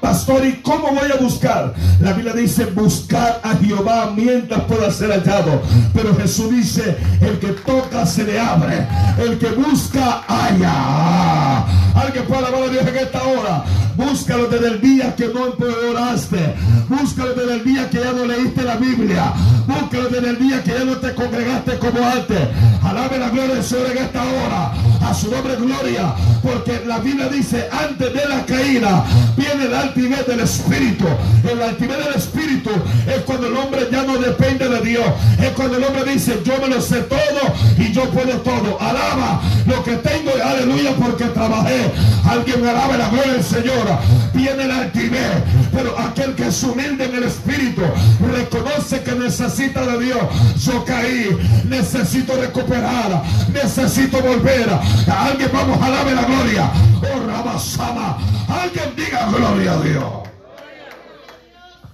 Pastor, 0.01 0.47
¿y 0.47 0.55
cómo 0.63 0.89
voy 0.93 1.11
a 1.13 1.21
buscar? 1.21 1.75
La 2.01 2.15
Biblia 2.15 2.33
dice, 2.33 2.65
buscar 2.67 3.41
a 3.45 3.55
Jehová 3.57 4.13
mientras 4.17 4.63
pueda 4.63 4.91
ser 4.91 5.11
hallado. 5.11 5.61
Pero 5.93 6.17
Jesús 6.17 6.51
dice, 6.51 6.97
el 7.21 7.39
que 7.39 7.49
toca 7.49 8.07
se 8.07 8.25
le 8.25 8.41
abre. 8.41 8.87
El 9.19 9.39
que 9.39 9.49
busca, 9.49 10.25
haya. 10.27 11.67
Alguien 11.95 12.25
puede 12.25 12.47
alabar 12.47 12.63
a 12.63 12.69
Dios 12.69 12.87
en 12.87 12.97
esta 12.97 13.23
hora. 13.25 13.65
Búscalo 13.97 14.47
desde 14.47 14.69
el 14.69 14.81
día 14.81 15.15
que 15.15 15.29
no 15.29 15.49
empeoraste. 15.49 16.55
Búscalo 16.89 17.35
desde 17.35 17.55
el 17.55 17.65
día 17.65 17.91
que 17.91 17.99
ya 17.99 18.13
no 18.13 18.25
leíste 18.25 18.63
la 18.63 18.77
Biblia. 18.77 19.33
Búscalo 19.67 20.09
desde 20.09 20.31
el 20.31 20.39
día 20.39 20.63
que 20.63 20.71
ya 20.71 20.85
no 20.85 20.97
te 20.97 21.15
congregaste 21.15 21.79
como 21.79 21.99
antes. 22.03 22.41
Alabe 22.83 23.19
la 23.19 23.29
gloria 23.29 23.57
del 23.57 23.65
Señor 23.65 23.91
en 23.91 23.99
esta 23.99 24.23
hora. 24.23 24.73
A 25.03 25.13
su 25.13 25.31
nombre 25.31 25.57
gloria. 25.57 26.15
Porque 26.43 26.83
la 26.87 26.99
Biblia 27.01 27.29
dice, 27.29 27.69
antes 27.71 28.15
de 28.15 28.29
la 28.29 28.47
caída 28.47 29.05
viene 29.37 29.69
la 29.69 29.90
altivez 29.91 30.27
del 30.27 30.41
Espíritu. 30.41 31.05
En 31.51 31.59
la 31.59 31.67
altivez 31.67 31.99
del 31.99 32.15
Espíritu 32.15 32.71
es 33.07 33.23
cuando 33.25 33.49
el 33.49 33.57
hombre 33.57 33.89
ya 33.91 34.03
no 34.05 34.19
depende 34.19 34.69
de 34.69 34.81
Dios. 34.81 35.05
Es 35.39 35.51
cuando 35.51 35.77
el 35.77 35.85
hombre 35.85 36.05
dice, 36.13 36.41
yo 36.45 36.59
me 36.61 36.69
lo 36.69 36.81
sé 36.81 37.03
todo 37.03 37.43
y 37.77 37.93
yo 37.93 38.09
puedo 38.11 38.39
todo. 38.39 38.81
Alaba 38.81 39.41
lo 39.67 39.83
que 39.83 39.97
tengo, 39.97 40.31
aleluya, 40.45 40.93
porque 40.95 41.25
trabajé. 41.27 41.91
Alguien 42.29 42.67
alaba 42.67 42.97
la 42.97 43.09
gloria 43.09 43.33
del 43.33 43.45
Señor. 43.45 43.87
Viene 44.33 44.65
la 44.67 44.79
altivez. 44.79 45.31
Pero 45.73 45.99
aquel 45.99 46.35
que 46.35 46.49
es 46.49 46.63
humilde 46.63 47.05
en 47.05 47.15
el 47.17 47.25
Espíritu 47.25 47.83
reconoce 48.33 49.03
que 49.03 49.13
necesita 49.13 49.85
de 49.87 50.05
Dios. 50.05 50.21
Yo 50.65 50.85
caí, 50.85 51.37
necesito 51.69 52.37
recuperar, 52.41 53.23
necesito 53.53 54.21
volver. 54.21 54.69
Alguien 55.09 55.51
vamos 55.53 55.81
a 55.83 55.87
alabar 55.87 56.13
la 56.13 56.25
gloria. 56.25 56.71
Oh, 57.03 57.27
Rabasama. 57.27 58.19
Alguien 58.49 58.93
diga 58.97 59.29
gloria 59.31 59.80
Dios. 59.83 60.05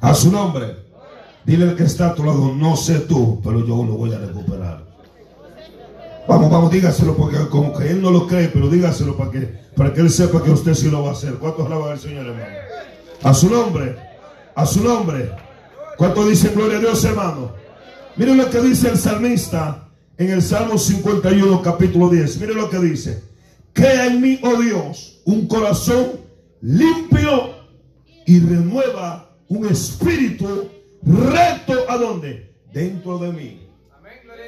A 0.00 0.14
su 0.14 0.30
nombre. 0.30 0.86
Dile 1.44 1.70
al 1.70 1.76
que 1.76 1.84
está 1.84 2.08
a 2.08 2.14
tu 2.14 2.24
lado, 2.24 2.52
no 2.52 2.76
sé 2.76 3.00
tú, 3.00 3.40
pero 3.42 3.60
yo 3.60 3.84
lo 3.84 3.94
voy 3.94 4.12
a 4.12 4.18
recuperar. 4.18 4.84
Vamos, 6.28 6.50
vamos, 6.50 6.72
dígaselo 6.72 7.16
porque 7.16 7.36
como 7.48 7.72
que 7.72 7.88
él 7.88 8.02
no 8.02 8.10
lo 8.10 8.26
cree, 8.26 8.48
pero 8.48 8.68
dígaselo 8.68 9.16
para 9.16 9.30
que, 9.30 9.40
para 9.76 9.92
que 9.94 10.00
él 10.00 10.10
sepa 10.10 10.42
que 10.42 10.50
usted 10.50 10.74
sí 10.74 10.90
lo 10.90 11.04
va 11.04 11.10
a 11.10 11.12
hacer. 11.12 11.34
¿Cuántos 11.34 11.66
alaban 11.66 11.92
al 11.92 12.00
Señor, 12.00 12.26
hermano? 12.26 12.46
A 13.22 13.32
su 13.32 13.48
nombre, 13.48 13.96
a 14.56 14.66
su 14.66 14.82
nombre. 14.82 15.30
¿Cuántos 15.96 16.28
dicen 16.28 16.52
gloria 16.54 16.78
a 16.78 16.80
Dios, 16.80 17.04
hermano? 17.04 17.52
Miren 18.16 18.38
lo 18.38 18.50
que 18.50 18.60
dice 18.60 18.88
el 18.88 18.98
salmista 18.98 19.88
en 20.18 20.30
el 20.30 20.42
Salmo 20.42 20.78
51, 20.78 21.62
capítulo 21.62 22.08
10. 22.08 22.40
Miren 22.40 22.56
lo 22.56 22.70
que 22.70 22.78
dice. 22.80 23.22
Crea 23.72 24.06
en 24.06 24.20
mí, 24.20 24.40
oh 24.42 24.60
Dios, 24.60 25.20
un 25.26 25.46
corazón 25.46 26.12
limpio 26.60 27.55
y 28.26 28.40
renueva 28.40 29.30
un 29.48 29.66
espíritu 29.66 30.68
recto 31.02 31.74
a 31.88 31.96
dónde? 31.96 32.54
Dentro 32.72 33.18
de 33.18 33.32
mí. 33.32 33.60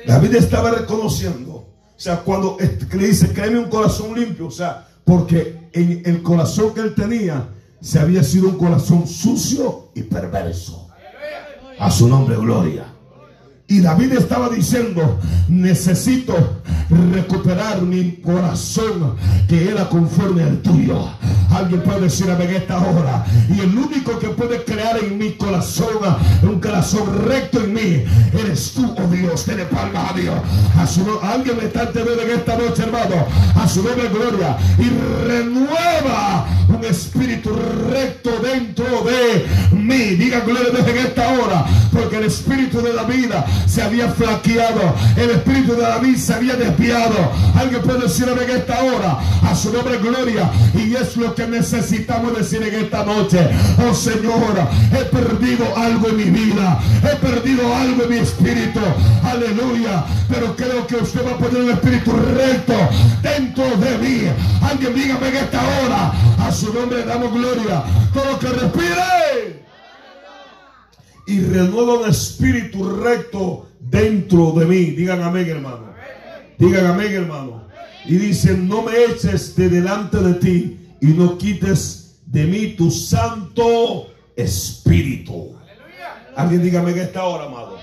David 0.06 0.34
estaba 0.34 0.70
reconociendo, 0.70 1.52
o 1.52 1.94
sea, 1.96 2.20
cuando 2.20 2.56
le 2.58 3.06
dice, 3.06 3.32
créeme 3.32 3.58
un 3.58 3.70
corazón 3.70 4.18
limpio, 4.18 4.46
o 4.46 4.50
sea, 4.50 4.86
porque 5.04 5.68
en 5.72 6.02
el 6.04 6.22
corazón 6.22 6.74
que 6.74 6.80
él 6.80 6.94
tenía 6.94 7.48
se 7.80 7.98
había 7.98 8.22
sido 8.22 8.48
un 8.48 8.58
corazón 8.58 9.06
sucio 9.06 9.90
y 9.94 10.02
perverso. 10.02 10.88
A 11.78 11.90
su 11.90 12.08
nombre, 12.08 12.36
gloria. 12.36 12.86
Y 13.68 13.80
David 13.80 14.12
estaba 14.14 14.48
diciendo, 14.48 15.18
necesito 15.48 16.62
recuperar 16.90 17.82
mi 17.82 18.12
corazón 18.16 19.16
que 19.48 19.70
era 19.70 19.88
conforme 19.88 20.42
al 20.42 20.58
tuyo. 20.58 21.08
Alguien 21.50 21.82
puede 21.82 22.02
decir 22.02 22.30
a 22.30 22.42
en 22.42 22.50
esta 22.56 22.78
hora. 22.78 23.24
Y 23.48 23.60
el 23.60 23.76
único 23.76 24.18
que 24.18 24.28
puede 24.28 24.64
crear 24.64 24.98
en 24.98 25.18
mi 25.18 25.32
corazón 25.32 25.88
un 26.42 26.60
corazón 26.60 27.24
recto 27.26 27.62
en 27.62 27.74
mí, 27.74 28.04
eres 28.32 28.72
tú, 28.74 28.94
oh 28.96 29.06
Dios. 29.08 29.46
Dele 29.46 29.64
palmas 29.64 30.12
a 30.12 30.14
Dios. 30.14 30.34
A 30.78 30.86
su, 30.86 31.04
alguien 31.22 31.56
me 31.56 31.64
está 31.64 31.84
entendiendo 31.84 32.22
en 32.22 32.30
esta 32.30 32.56
noche, 32.56 32.82
hermano. 32.82 33.26
A 33.54 33.68
su 33.68 33.82
nombre, 33.82 34.08
gloria. 34.08 34.56
Y 34.78 34.90
renueva 35.26 36.46
un 36.68 36.84
espíritu 36.84 37.50
recto 37.90 38.30
dentro 38.42 38.84
de 39.04 39.46
mí. 39.72 40.16
Diga 40.16 40.40
gloria 40.40 40.68
a 40.68 40.76
Dios 40.76 40.88
en 40.88 40.98
esta 40.98 41.28
hora. 41.32 41.64
Porque 41.92 42.16
el 42.16 42.24
espíritu 42.24 42.80
de 42.80 42.92
la 42.92 43.04
vida 43.04 43.44
se 43.66 43.82
había 43.82 44.08
flaqueado. 44.10 44.94
El 45.16 45.30
espíritu 45.30 45.74
de 45.74 45.82
David 45.82 46.16
se 46.16 46.34
había 46.34 46.54
desviado. 46.54 46.77
Alguien 47.56 47.82
puede 47.82 48.02
decir 48.02 48.28
en 48.28 48.50
esta 48.50 48.84
hora 48.84 49.18
a 49.42 49.54
su 49.54 49.72
nombre 49.72 49.98
gloria. 49.98 50.50
Y 50.74 50.94
es 50.94 51.16
lo 51.16 51.34
que 51.34 51.46
necesitamos 51.46 52.36
decir 52.36 52.62
en 52.62 52.84
esta 52.84 53.04
noche. 53.04 53.50
Oh 53.84 53.92
Señor, 53.92 54.54
he 54.92 55.04
perdido 55.06 55.76
algo 55.76 56.08
en 56.08 56.16
mi 56.16 56.24
vida. 56.24 56.78
He 57.02 57.16
perdido 57.16 57.74
algo 57.74 58.04
en 58.04 58.10
mi 58.10 58.16
espíritu. 58.18 58.80
Aleluya. 59.24 60.04
Pero 60.28 60.54
creo 60.54 60.86
que 60.86 60.96
usted 60.96 61.26
va 61.26 61.32
a 61.32 61.38
poner 61.38 61.62
un 61.62 61.70
espíritu 61.70 62.12
recto 62.12 62.74
dentro 63.22 63.64
de 63.76 63.98
mí. 63.98 64.28
Alguien 64.62 64.94
dígame 64.94 65.28
en 65.28 65.36
esta 65.36 65.60
hora. 65.60 66.12
A 66.38 66.52
su 66.52 66.72
nombre 66.72 67.04
damos 67.04 67.32
gloria. 67.32 67.82
Todo 68.14 68.38
que 68.38 68.48
respire 68.48 69.64
y 71.26 71.40
renueva 71.40 71.98
un 71.98 72.08
espíritu 72.08 72.88
recto 72.88 73.68
dentro 73.80 74.52
de 74.52 74.64
mí. 74.64 74.84
Digan 74.92 75.22
amén, 75.22 75.48
hermano. 75.48 75.87
Digan 76.58 76.86
amén, 76.86 77.12
hermano. 77.14 77.62
Y 78.04 78.16
dicen, 78.16 78.68
no 78.68 78.82
me 78.82 78.92
eches 79.04 79.54
de 79.54 79.68
delante 79.68 80.18
de 80.18 80.34
ti 80.34 80.78
y 81.00 81.06
no 81.06 81.38
quites 81.38 82.20
de 82.26 82.44
mí 82.44 82.74
tu 82.76 82.90
santo 82.90 84.08
espíritu. 84.34 85.56
Alguien 86.34 86.62
dígame 86.62 86.92
en 86.92 86.98
esta 86.98 87.24
hora, 87.24 87.44
amado. 87.46 87.77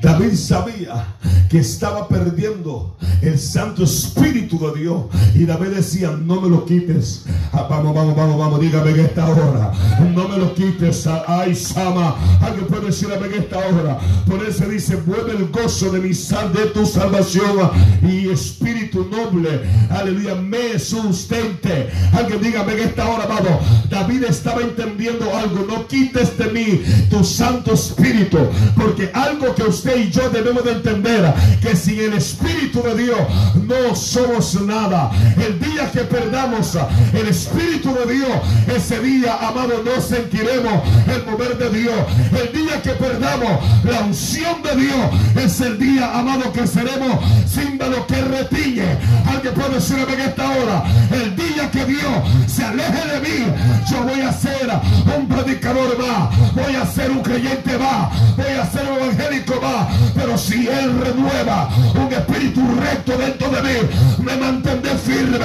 David 0.00 0.34
sabía 0.34 1.06
que 1.52 1.58
estaba 1.58 2.08
perdiendo 2.08 2.96
el 3.20 3.38
Santo 3.38 3.84
Espíritu 3.84 4.58
de 4.58 4.80
Dios. 4.80 5.02
Y 5.34 5.44
David 5.44 5.68
decía, 5.76 6.10
no 6.10 6.40
me 6.40 6.48
lo 6.48 6.64
quites. 6.64 7.24
Ah, 7.52 7.66
vamos, 7.68 7.94
vamos, 7.94 8.16
vamos, 8.16 8.38
vamos, 8.38 8.60
dígame 8.60 8.90
en 8.92 9.00
esta 9.00 9.28
hora. 9.28 9.72
No 10.14 10.28
me 10.28 10.38
lo 10.38 10.54
quites. 10.54 11.06
Ah, 11.06 11.24
ay, 11.26 11.54
Sama. 11.54 12.16
Alguien 12.40 12.66
puede 12.66 12.86
decirme 12.86 13.16
en 13.16 13.34
esta 13.34 13.58
hora. 13.58 13.98
Por 14.26 14.42
eso 14.42 14.64
dice, 14.66 14.96
vuelve 14.96 15.32
el 15.32 15.50
gozo 15.50 15.90
de 15.90 16.00
mi 16.00 16.14
sal, 16.14 16.52
de 16.54 16.66
tu 16.66 16.86
salvación. 16.86 17.70
Y 18.02 18.30
espíritu 18.30 19.06
noble, 19.10 19.60
aleluya, 19.90 20.34
me 20.34 20.78
sustente. 20.78 21.90
Alguien 22.12 22.40
dígame 22.40 22.72
en 22.72 22.78
esta 22.80 23.08
hora, 23.10 23.26
vamos. 23.26 23.90
David 23.90 24.24
estaba 24.24 24.62
entendiendo 24.62 25.36
algo. 25.36 25.66
No 25.68 25.86
quites 25.86 26.38
de 26.38 26.46
mí 26.50 26.82
tu 27.10 27.22
Santo 27.22 27.74
Espíritu. 27.74 28.38
Porque 28.74 29.10
algo 29.12 29.54
que 29.54 29.64
usted 29.64 29.81
y 29.84 30.10
yo 30.10 30.30
debemos 30.30 30.64
de 30.64 30.72
entender 30.72 31.34
que 31.60 31.74
sin 31.74 31.98
el 31.98 32.14
Espíritu 32.14 32.82
de 32.82 32.96
Dios 32.96 33.18
no 33.66 33.94
somos 33.96 34.60
nada. 34.62 35.10
El 35.36 35.58
día 35.58 35.90
que 35.90 36.00
perdamos 36.00 36.78
el 37.12 37.28
Espíritu 37.28 37.92
de 37.94 38.14
Dios, 38.14 38.30
ese 38.74 39.00
día, 39.00 39.36
amado, 39.40 39.82
no 39.84 40.00
sentiremos 40.00 40.82
el 41.08 41.24
mover 41.24 41.58
de 41.58 41.70
Dios. 41.70 41.94
El 42.30 42.52
día 42.52 42.80
que 42.80 42.90
perdamos 42.90 43.50
la 43.84 44.00
unción 44.02 44.62
de 44.62 44.76
Dios, 44.76 45.44
es 45.44 45.60
el 45.60 45.78
día, 45.78 46.16
amado, 46.16 46.52
que 46.52 46.66
seremos 46.66 47.18
símbolo 47.46 48.06
que 48.06 48.20
retiñe. 48.22 48.98
Alguien 49.26 49.54
puede 49.54 49.74
decirme 49.74 50.14
en 50.14 50.20
esta 50.20 50.50
hora, 50.50 50.84
el 51.10 51.34
día 51.34 51.70
que 51.70 51.84
Dios 51.84 52.12
se 52.46 52.64
aleje 52.64 53.08
de 53.08 53.20
mí, 53.20 53.46
yo 53.90 54.02
voy 54.02 54.20
a 54.20 54.32
ser 54.32 54.70
un 55.16 55.26
predicador 55.26 55.98
más, 55.98 56.54
voy 56.54 56.76
a 56.76 56.86
ser 56.86 57.10
un 57.10 57.22
creyente 57.22 57.76
más, 57.78 58.36
voy 58.36 58.52
a 58.52 58.70
ser 58.70 58.86
un 58.90 58.98
evangélico 58.98 59.60
más 59.60 59.71
pero 60.14 60.36
si 60.36 60.66
Él 60.68 60.98
renueva 61.00 61.68
un 61.94 62.12
espíritu 62.12 62.60
recto 62.80 63.16
dentro 63.16 63.48
de 63.50 63.62
mí, 63.62 63.78
me 64.18 64.36
mantendré 64.36 64.94
firme. 64.96 65.38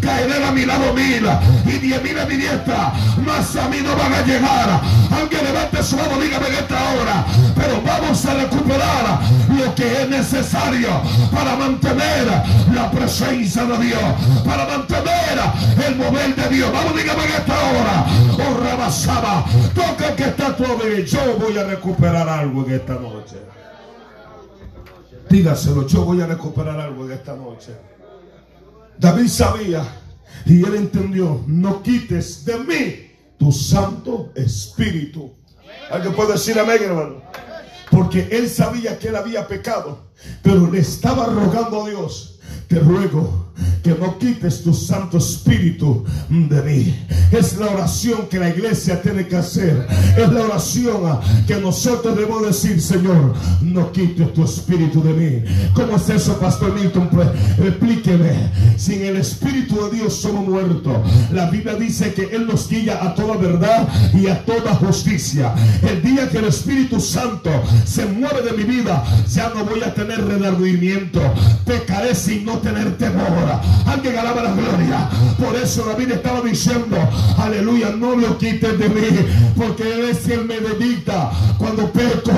Caeré 0.00 0.44
a 0.44 0.50
mi 0.52 0.66
lado 0.66 0.92
mil 0.92 1.26
y 1.66 1.78
diez 1.78 2.02
mil 2.02 2.18
a 2.18 2.26
mi 2.26 2.36
diestra, 2.36 2.92
más 3.24 3.56
a 3.56 3.68
mí 3.68 3.78
no 3.82 3.96
van 3.96 4.12
a 4.12 4.22
llegar. 4.22 4.80
Aunque 5.18 5.42
levante 5.42 5.82
su 5.82 5.96
mano, 5.96 6.20
dígame 6.20 6.48
en 6.48 6.54
esta 6.54 6.76
hora. 6.92 7.24
Pero 7.54 7.80
vamos 7.82 8.24
a 8.26 8.34
recuperar 8.34 9.20
lo 9.48 9.74
que 9.74 10.02
es 10.02 10.08
necesario 10.08 10.88
para 11.32 11.56
mantener 11.56 12.26
la 12.74 12.90
presencia 12.90 13.64
de 13.64 13.78
Dios, 13.78 14.02
para 14.44 14.66
mantener 14.66 15.40
el 15.86 15.96
mover 15.96 16.34
de 16.34 16.48
Dios. 16.54 16.70
Vamos, 16.72 16.96
dígame 16.96 17.24
en 17.24 17.30
esta 17.30 17.54
hora. 17.54 18.04
Oh, 18.32 18.64
Rabasaba, 18.64 19.44
toca 19.74 20.14
que 20.14 20.24
está 20.24 20.54
todo 20.56 20.76
bien. 20.76 21.04
Yo 21.06 21.38
voy 21.38 21.56
a 21.58 21.64
recuperar 21.64 22.28
algo 22.28 22.64
en 22.66 22.74
esta 22.74 22.94
noche. 22.94 23.36
Dígaselo, 25.28 25.86
yo 25.86 26.04
voy 26.04 26.20
a 26.20 26.26
recuperar 26.26 26.78
algo 26.78 27.06
de 27.06 27.14
esta 27.14 27.34
noche. 27.34 27.72
David 28.98 29.28
sabía 29.28 29.84
y 30.46 30.64
él 30.64 30.74
entendió, 30.76 31.42
no 31.46 31.82
quites 31.82 32.44
de 32.44 32.58
mí 32.58 33.10
tu 33.38 33.50
Santo 33.50 34.32
Espíritu. 34.34 35.32
¿Alguien 35.90 36.14
puede 36.14 36.32
decir 36.32 36.58
amén, 36.58 36.78
hermano? 36.82 37.22
Porque 37.90 38.28
él 38.30 38.48
sabía 38.48 38.98
que 38.98 39.08
él 39.08 39.16
había 39.16 39.46
pecado, 39.46 40.10
pero 40.42 40.70
le 40.70 40.80
estaba 40.80 41.26
rogando 41.26 41.84
a 41.84 41.88
Dios, 41.90 42.40
te 42.68 42.78
ruego 42.78 43.43
que 43.82 43.90
no 43.90 44.18
quites 44.18 44.62
tu 44.62 44.72
Santo 44.72 45.18
Espíritu 45.18 46.04
de 46.30 46.62
mí. 46.62 46.94
Es 47.30 47.56
la 47.58 47.66
oración 47.66 48.28
que 48.30 48.38
la 48.38 48.48
iglesia 48.48 49.02
tiene 49.02 49.26
que 49.26 49.36
hacer. 49.36 49.86
Es 50.16 50.32
la 50.32 50.42
oración 50.42 51.20
que 51.46 51.56
nosotros 51.56 52.16
debemos 52.16 52.46
decir, 52.46 52.80
Señor, 52.80 53.34
no 53.60 53.92
quites 53.92 54.32
tu 54.32 54.44
Espíritu 54.44 55.02
de 55.02 55.12
mí. 55.12 55.44
¿Cómo 55.74 55.96
es 55.96 56.08
eso, 56.08 56.38
Pastor 56.38 56.74
Milton? 56.74 57.08
Pues 57.10 57.28
explíqueme. 57.58 58.50
Sin 58.76 59.02
el 59.02 59.16
Espíritu 59.16 59.84
de 59.84 59.98
Dios 59.98 60.14
somos 60.14 60.46
muertos. 60.48 60.96
La 61.32 61.50
Biblia 61.50 61.74
dice 61.74 62.14
que 62.14 62.34
Él 62.34 62.46
nos 62.46 62.68
guía 62.68 63.04
a 63.04 63.14
toda 63.14 63.36
verdad 63.36 63.88
y 64.14 64.28
a 64.28 64.44
toda 64.44 64.74
justicia. 64.76 65.54
El 65.82 66.02
día 66.02 66.28
que 66.30 66.38
el 66.38 66.46
Espíritu 66.46 67.00
Santo 67.00 67.50
se 67.84 68.06
mueve 68.06 68.42
de 68.42 68.52
mi 68.52 68.64
vida, 68.64 69.04
ya 69.28 69.50
no 69.54 69.64
voy 69.64 69.82
a 69.82 69.92
tener 69.92 70.24
renardimiento. 70.24 71.20
Pecaré 71.66 72.14
sin 72.14 72.44
no 72.44 72.58
tener 72.58 72.96
temor. 72.96 73.43
Alguien 73.86 74.18
alaba 74.18 74.42
la 74.42 74.52
gloria. 74.52 75.08
Por 75.38 75.56
eso 75.56 75.84
David 75.84 76.12
estaba 76.12 76.40
diciendo, 76.40 76.96
aleluya, 77.38 77.90
no 77.90 78.16
lo 78.16 78.38
quites 78.38 78.78
de 78.78 78.88
mí, 78.88 79.06
porque 79.56 79.82
Él 79.82 80.08
es 80.10 80.18
quien 80.18 80.46
me 80.46 80.58
dedica 80.58 81.30
cuando 81.58 81.90
peco. 81.90 82.32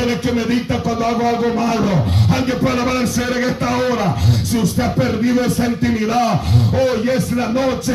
Él 0.00 0.10
es 0.10 0.20
quien 0.20 0.36
me 0.36 0.44
dicta 0.44 0.78
cuando 0.78 1.06
hago 1.06 1.26
algo 1.26 1.54
malo. 1.54 2.04
Alguien 2.34 2.58
puede 2.58 2.74
alabar 2.74 2.96
al 2.96 3.08
Señor 3.08 3.36
en 3.36 3.44
esta 3.44 3.76
hora. 3.76 4.16
Si 4.44 4.58
usted 4.58 4.82
ha 4.82 4.94
perdido 4.94 5.44
esa 5.44 5.66
intimidad, 5.66 6.40
hoy 6.72 7.08
es 7.08 7.32
la 7.32 7.48
noche 7.48 7.94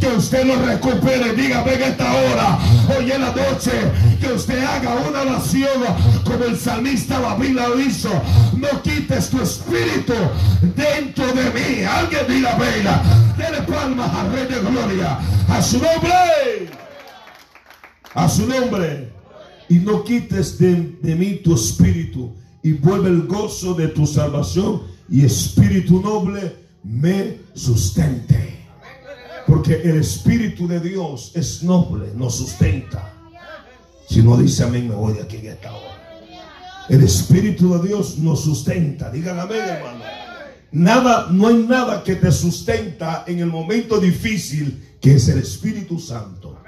que 0.00 0.06
usted 0.08 0.44
lo 0.44 0.56
recupere. 0.62 1.34
Dígame 1.34 1.74
en 1.74 1.82
esta 1.82 2.12
hora. 2.12 2.58
Hoy 2.96 3.10
es 3.10 3.20
la 3.20 3.28
noche 3.28 3.72
que 4.20 4.32
usted 4.32 4.62
haga 4.64 4.94
una 5.08 5.22
oración 5.22 5.80
como 6.24 6.44
el 6.44 6.58
salmista 6.58 7.20
David 7.20 7.50
lo 7.50 7.80
hizo. 7.80 8.10
No 8.56 8.82
quites 8.82 9.30
tu 9.30 9.40
espíritu 9.40 10.14
dentro 10.76 11.26
de 11.26 11.44
mí. 11.50 11.84
Alguien 12.00 12.26
diga 12.28 12.56
vela. 12.56 13.02
Dele 13.36 13.62
palmas 13.62 14.10
al 14.14 14.32
Rey 14.32 14.46
de 14.46 14.60
Gloria. 14.60 15.18
A 15.48 15.62
su 15.62 15.78
nombre. 15.78 16.70
A 18.14 18.28
su 18.28 18.46
nombre. 18.46 19.12
Y 19.68 19.74
no 19.74 20.02
quites 20.02 20.58
de, 20.58 20.96
de 21.02 21.14
mí 21.14 21.36
tu 21.44 21.54
espíritu. 21.54 22.34
Y 22.62 22.72
vuelve 22.72 23.10
el 23.10 23.26
gozo 23.26 23.74
de 23.74 23.88
tu 23.88 24.06
salvación. 24.06 24.82
Y 25.10 25.24
espíritu 25.24 26.00
noble 26.00 26.56
me 26.82 27.38
sustente. 27.54 28.66
Porque 29.46 29.82
el 29.82 29.98
espíritu 29.98 30.66
de 30.68 30.80
Dios 30.80 31.32
es 31.34 31.62
noble, 31.62 32.12
nos 32.14 32.36
sustenta. 32.36 33.12
Si 34.08 34.22
no 34.22 34.36
dice 34.36 34.64
amén, 34.64 34.88
me 34.88 34.94
voy 34.94 35.14
de 35.14 35.22
aquí 35.22 35.36
en 35.36 35.46
esta 35.48 35.72
hora. 35.72 35.98
El 36.88 37.02
espíritu 37.02 37.74
de 37.74 37.88
Dios 37.88 38.18
nos 38.18 38.44
sustenta. 38.44 39.10
Digan 39.10 39.38
amén, 39.38 39.60
hermano. 39.60 40.19
Nada, 40.72 41.28
no 41.30 41.48
hay 41.48 41.64
nada 41.68 42.02
que 42.04 42.14
te 42.16 42.30
sustenta 42.30 43.24
en 43.26 43.40
el 43.40 43.46
momento 43.46 43.98
difícil 43.98 44.96
que 45.00 45.16
es 45.16 45.28
el 45.28 45.38
Espíritu 45.38 45.98
Santo. 45.98 46.58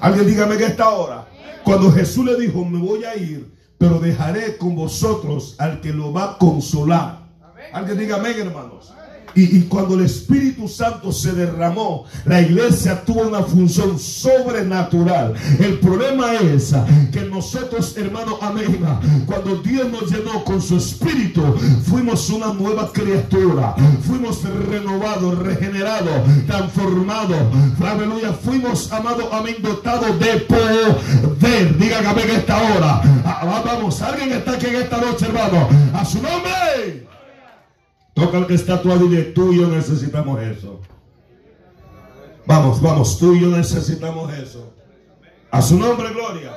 Alguien 0.00 0.26
dígame 0.26 0.56
que 0.56 0.66
esta 0.66 0.90
hora, 0.90 1.28
cuando 1.64 1.90
Jesús 1.92 2.24
le 2.24 2.36
dijo, 2.36 2.64
me 2.64 2.78
voy 2.78 3.04
a 3.04 3.16
ir, 3.16 3.52
pero 3.76 3.98
dejaré 3.98 4.56
con 4.56 4.74
vosotros 4.74 5.56
al 5.58 5.80
que 5.80 5.92
lo 5.92 6.12
va 6.12 6.24
a 6.24 6.38
consolar. 6.38 7.28
Alguien 7.72 7.98
dígame, 7.98 8.30
hermanos. 8.30 8.92
Y, 9.38 9.60
cuando 9.62 9.94
el 9.94 10.04
Espíritu 10.04 10.66
Santo 10.66 11.12
se 11.12 11.32
derramó, 11.32 12.04
la 12.24 12.40
iglesia 12.40 13.04
tuvo 13.04 13.22
una 13.22 13.42
función 13.42 13.96
sobrenatural. 13.96 15.34
El 15.60 15.78
problema 15.78 16.34
es 16.34 16.74
que 17.12 17.20
nosotros, 17.22 17.96
hermano, 17.96 18.38
amén, 18.40 18.80
cuando 19.26 19.56
Dios 19.56 19.88
nos 19.90 20.10
llenó 20.10 20.42
con 20.42 20.60
su 20.60 20.76
Espíritu, 20.76 21.42
fuimos 21.84 22.28
una 22.30 22.52
nueva 22.52 22.90
criatura. 22.92 23.76
Fuimos 24.06 24.42
renovados, 24.68 25.38
regenerados, 25.38 26.20
transformados. 26.46 27.38
Aleluya, 27.80 28.32
fuimos, 28.32 28.90
amado, 28.90 29.32
amén, 29.32 29.56
dotados 29.60 30.18
de 30.18 30.40
poder. 30.40 31.78
Dígame 31.78 32.22
en 32.22 32.30
esta 32.30 32.56
hora. 32.56 33.02
Ah, 33.24 33.62
vamos, 33.64 34.02
alguien 34.02 34.32
está 34.32 34.52
aquí 34.52 34.66
en 34.66 34.76
esta 34.76 34.98
noche, 34.98 35.26
hermano. 35.26 35.68
A 35.94 36.04
su 36.04 36.20
nombre. 36.20 37.06
Toca 38.18 38.38
el 38.38 38.46
que 38.48 38.54
está 38.54 38.82
tu 38.82 38.90
y 38.90 39.32
tú 39.32 39.52
y 39.52 39.60
yo 39.60 39.68
necesitamos 39.68 40.42
eso. 40.42 40.80
Vamos, 42.46 42.82
vamos, 42.82 43.16
tú 43.16 43.32
y 43.34 43.42
yo 43.42 43.48
necesitamos 43.48 44.32
eso. 44.32 44.72
A 45.52 45.62
su 45.62 45.78
nombre, 45.78 46.12
gloria. 46.12 46.52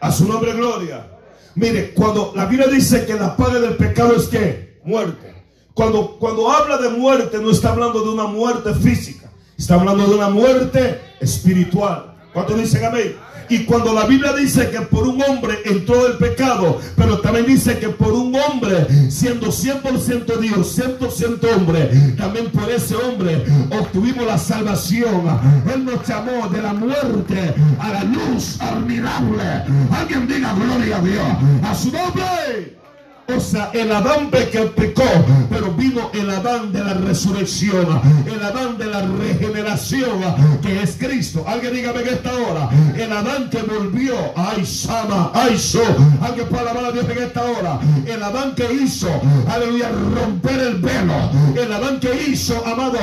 A 0.00 0.12
su 0.12 0.28
nombre, 0.28 0.52
gloria. 0.52 1.08
Mire, 1.56 1.92
cuando 1.94 2.32
la 2.36 2.46
Biblia 2.46 2.68
dice 2.68 3.04
que 3.06 3.14
la 3.14 3.36
paga 3.36 3.58
del 3.58 3.74
pecado 3.74 4.14
es 4.14 4.28
que 4.28 4.78
muerte. 4.84 5.34
Cuando, 5.74 6.16
cuando 6.16 6.48
habla 6.48 6.76
de 6.78 6.90
muerte, 6.90 7.38
no 7.38 7.50
está 7.50 7.70
hablando 7.70 8.02
de 8.02 8.10
una 8.10 8.26
muerte 8.26 8.72
física. 8.74 9.32
Está 9.58 9.74
hablando 9.74 10.06
de 10.06 10.14
una 10.14 10.30
muerte 10.30 11.00
espiritual. 11.18 12.14
¿Cuánto 12.32 12.54
dicen 12.54 12.84
amén? 12.84 13.16
Y 13.50 13.64
cuando 13.64 13.92
la 13.92 14.06
Biblia 14.06 14.32
dice 14.32 14.70
que 14.70 14.80
por 14.82 15.08
un 15.08 15.20
hombre 15.22 15.58
entró 15.64 16.06
el 16.06 16.18
pecado, 16.18 16.80
pero 16.96 17.18
también 17.18 17.46
dice 17.46 17.78
que 17.78 17.88
por 17.88 18.12
un 18.12 18.34
hombre, 18.34 19.10
siendo 19.10 19.48
100% 19.48 20.38
Dios, 20.38 20.78
100% 20.78 21.56
hombre, 21.56 22.14
también 22.16 22.50
por 22.50 22.70
ese 22.70 22.94
hombre 22.94 23.44
obtuvimos 23.70 24.24
la 24.24 24.38
salvación. 24.38 25.40
Él 25.74 25.84
nos 25.84 26.06
llamó 26.06 26.48
de 26.48 26.62
la 26.62 26.72
muerte 26.72 27.54
a 27.80 27.88
la 27.88 28.04
luz 28.04 28.60
admirable. 28.60 29.42
Alguien 29.90 30.28
diga 30.28 30.54
gloria 30.54 30.96
a 30.96 31.00
Dios. 31.00 31.26
A 31.64 31.74
su 31.74 31.90
nombre. 31.90 32.79
El 33.30 33.92
Adán 33.92 34.28
que 34.28 34.60
pecó, 34.74 35.04
pero 35.48 35.72
vino 35.74 36.10
el 36.12 36.28
Adán 36.30 36.72
de 36.72 36.82
la 36.82 36.94
resurrección, 36.94 37.86
el 38.26 38.42
Adán 38.42 38.76
de 38.76 38.86
la 38.86 39.02
regeneración, 39.02 40.18
que 40.60 40.82
es 40.82 40.96
Cristo. 40.98 41.44
Alguien 41.46 41.74
dígame 41.74 42.00
en 42.00 42.08
esta 42.08 42.32
hora, 42.34 42.68
el 42.96 43.12
Adán 43.12 43.48
que 43.48 43.62
volvió, 43.62 44.14
ay 44.34 44.66
Sama, 44.66 45.30
ay 45.32 45.56
So, 45.56 45.80
alguien 46.20 46.48
puede 46.48 46.62
alabar 46.62 46.86
a 46.86 46.92
Dios 46.92 47.06
en 47.08 47.22
esta 47.22 47.44
hora, 47.44 47.78
el 48.04 48.20
Adán 48.20 48.54
que 48.56 48.72
hizo, 48.72 49.08
aleluya, 49.48 49.90
romper 49.90 50.58
el 50.58 50.74
velo, 50.78 51.30
el 51.54 51.72
Adán 51.72 52.00
que 52.00 52.30
hizo, 52.30 52.66
amado, 52.66 52.98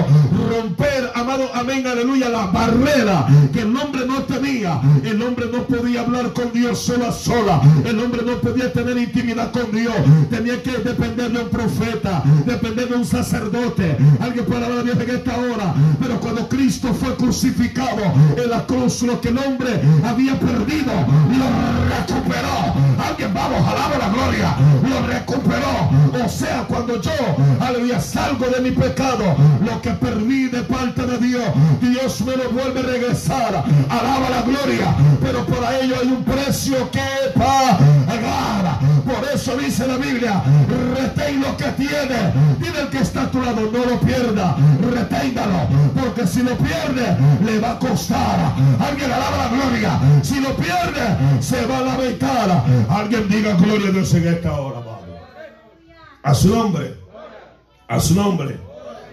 romper, 0.49 1.09
amado, 1.15 1.49
amén, 1.53 1.87
aleluya, 1.87 2.27
la 2.27 2.47
barrera 2.47 3.27
que 3.53 3.61
el 3.61 3.75
hombre 3.77 4.05
no 4.05 4.23
tenía, 4.23 4.81
el 5.05 5.21
hombre 5.21 5.45
no 5.51 5.63
podía 5.63 6.01
hablar 6.01 6.33
con 6.33 6.51
Dios 6.51 6.79
sola 6.79 7.13
sola, 7.13 7.61
el 7.85 7.97
hombre 7.97 8.23
no 8.25 8.37
podía 8.39 8.73
tener 8.73 8.97
intimidad 8.97 9.51
con 9.51 9.71
Dios, 9.71 9.95
tenía 10.29 10.61
que 10.61 10.77
depender 10.77 11.31
de 11.31 11.39
un 11.43 11.49
profeta, 11.49 12.23
depender 12.45 12.89
de 12.89 12.95
un 12.95 13.05
sacerdote. 13.05 13.97
Alguien 14.19 14.45
puede 14.45 14.65
hablar 14.65 14.83
Dios 14.83 14.97
en 14.99 15.09
esta 15.09 15.37
hora. 15.37 15.73
Pero 15.99 16.19
cuando 16.19 16.47
Cristo 16.47 16.93
fue 16.93 17.15
crucificado 17.15 18.01
en 18.35 18.49
la 18.49 18.65
cruz, 18.65 19.01
lo 19.03 19.19
que 19.21 19.29
el 19.29 19.37
hombre 19.37 19.81
había 20.05 20.39
perdido, 20.39 20.93
lo 21.39 21.47
recuperó. 21.95 22.73
Alguien, 23.07 23.33
vamos, 23.33 23.67
alaba 23.67 23.97
la 23.97 24.09
gloria, 24.09 24.55
lo 24.83 25.07
recuperó. 25.27 26.25
O 26.25 26.29
sea, 26.29 26.65
cuando 26.67 27.01
yo, 27.01 27.11
aleluya, 27.59 27.99
salgo 27.99 28.47
de 28.47 28.61
mi 28.61 28.71
pecado, 28.71 29.35
lo 29.63 29.81
que 29.81 29.91
perdí 29.91 30.47
de 30.47 30.61
parte 30.63 31.05
de 31.05 31.17
Dios, 31.17 31.43
Dios 31.81 32.21
me 32.21 32.35
lo 32.35 32.49
vuelve 32.49 32.79
a 32.79 32.83
regresar. 32.83 33.63
Alaba 33.89 34.29
la 34.29 34.41
gloria. 34.41 34.95
Pero 35.21 35.45
por 35.45 35.59
ello 35.81 35.95
hay 36.01 36.07
un 36.07 36.23
precio 36.23 36.89
que 36.91 37.37
pagar. 37.37 38.79
Por 39.05 39.27
eso 39.33 39.55
dice 39.57 39.87
la 39.87 39.97
Biblia, 39.97 40.41
retén 40.95 41.41
lo 41.41 41.55
que 41.57 41.65
tiene. 41.71 42.33
Dile 42.59 42.81
el 42.81 42.89
que 42.89 42.99
está 42.99 43.23
a 43.23 43.31
tu 43.31 43.41
lado, 43.41 43.69
no 43.71 43.85
lo 43.85 43.99
pierda. 43.99 44.55
Reténgalo. 44.93 45.67
Porque 45.99 46.25
si 46.27 46.43
lo 46.43 46.55
pierde, 46.57 47.17
le 47.45 47.59
va 47.59 47.71
a 47.71 47.79
costar. 47.79 48.53
Alguien 48.79 49.11
alaba 49.11 49.37
la 49.37 49.47
gloria. 49.49 49.99
Si 50.21 50.39
lo 50.39 50.55
pierde, 50.55 51.41
se 51.41 51.65
va 51.65 51.79
a 51.79 51.81
lamentar. 51.81 52.63
Alguien 52.89 53.27
diga 53.29 53.53
gloria 53.53 53.89
a 53.89 53.91
Dios 53.91 54.13
en 54.13 54.27
esta 54.27 54.51
hora, 54.53 54.96
A 56.27 56.33
su 56.33 56.49
nombre. 56.49 56.95
A 57.87 57.99
su 57.99 58.13
nombre. 58.13 58.59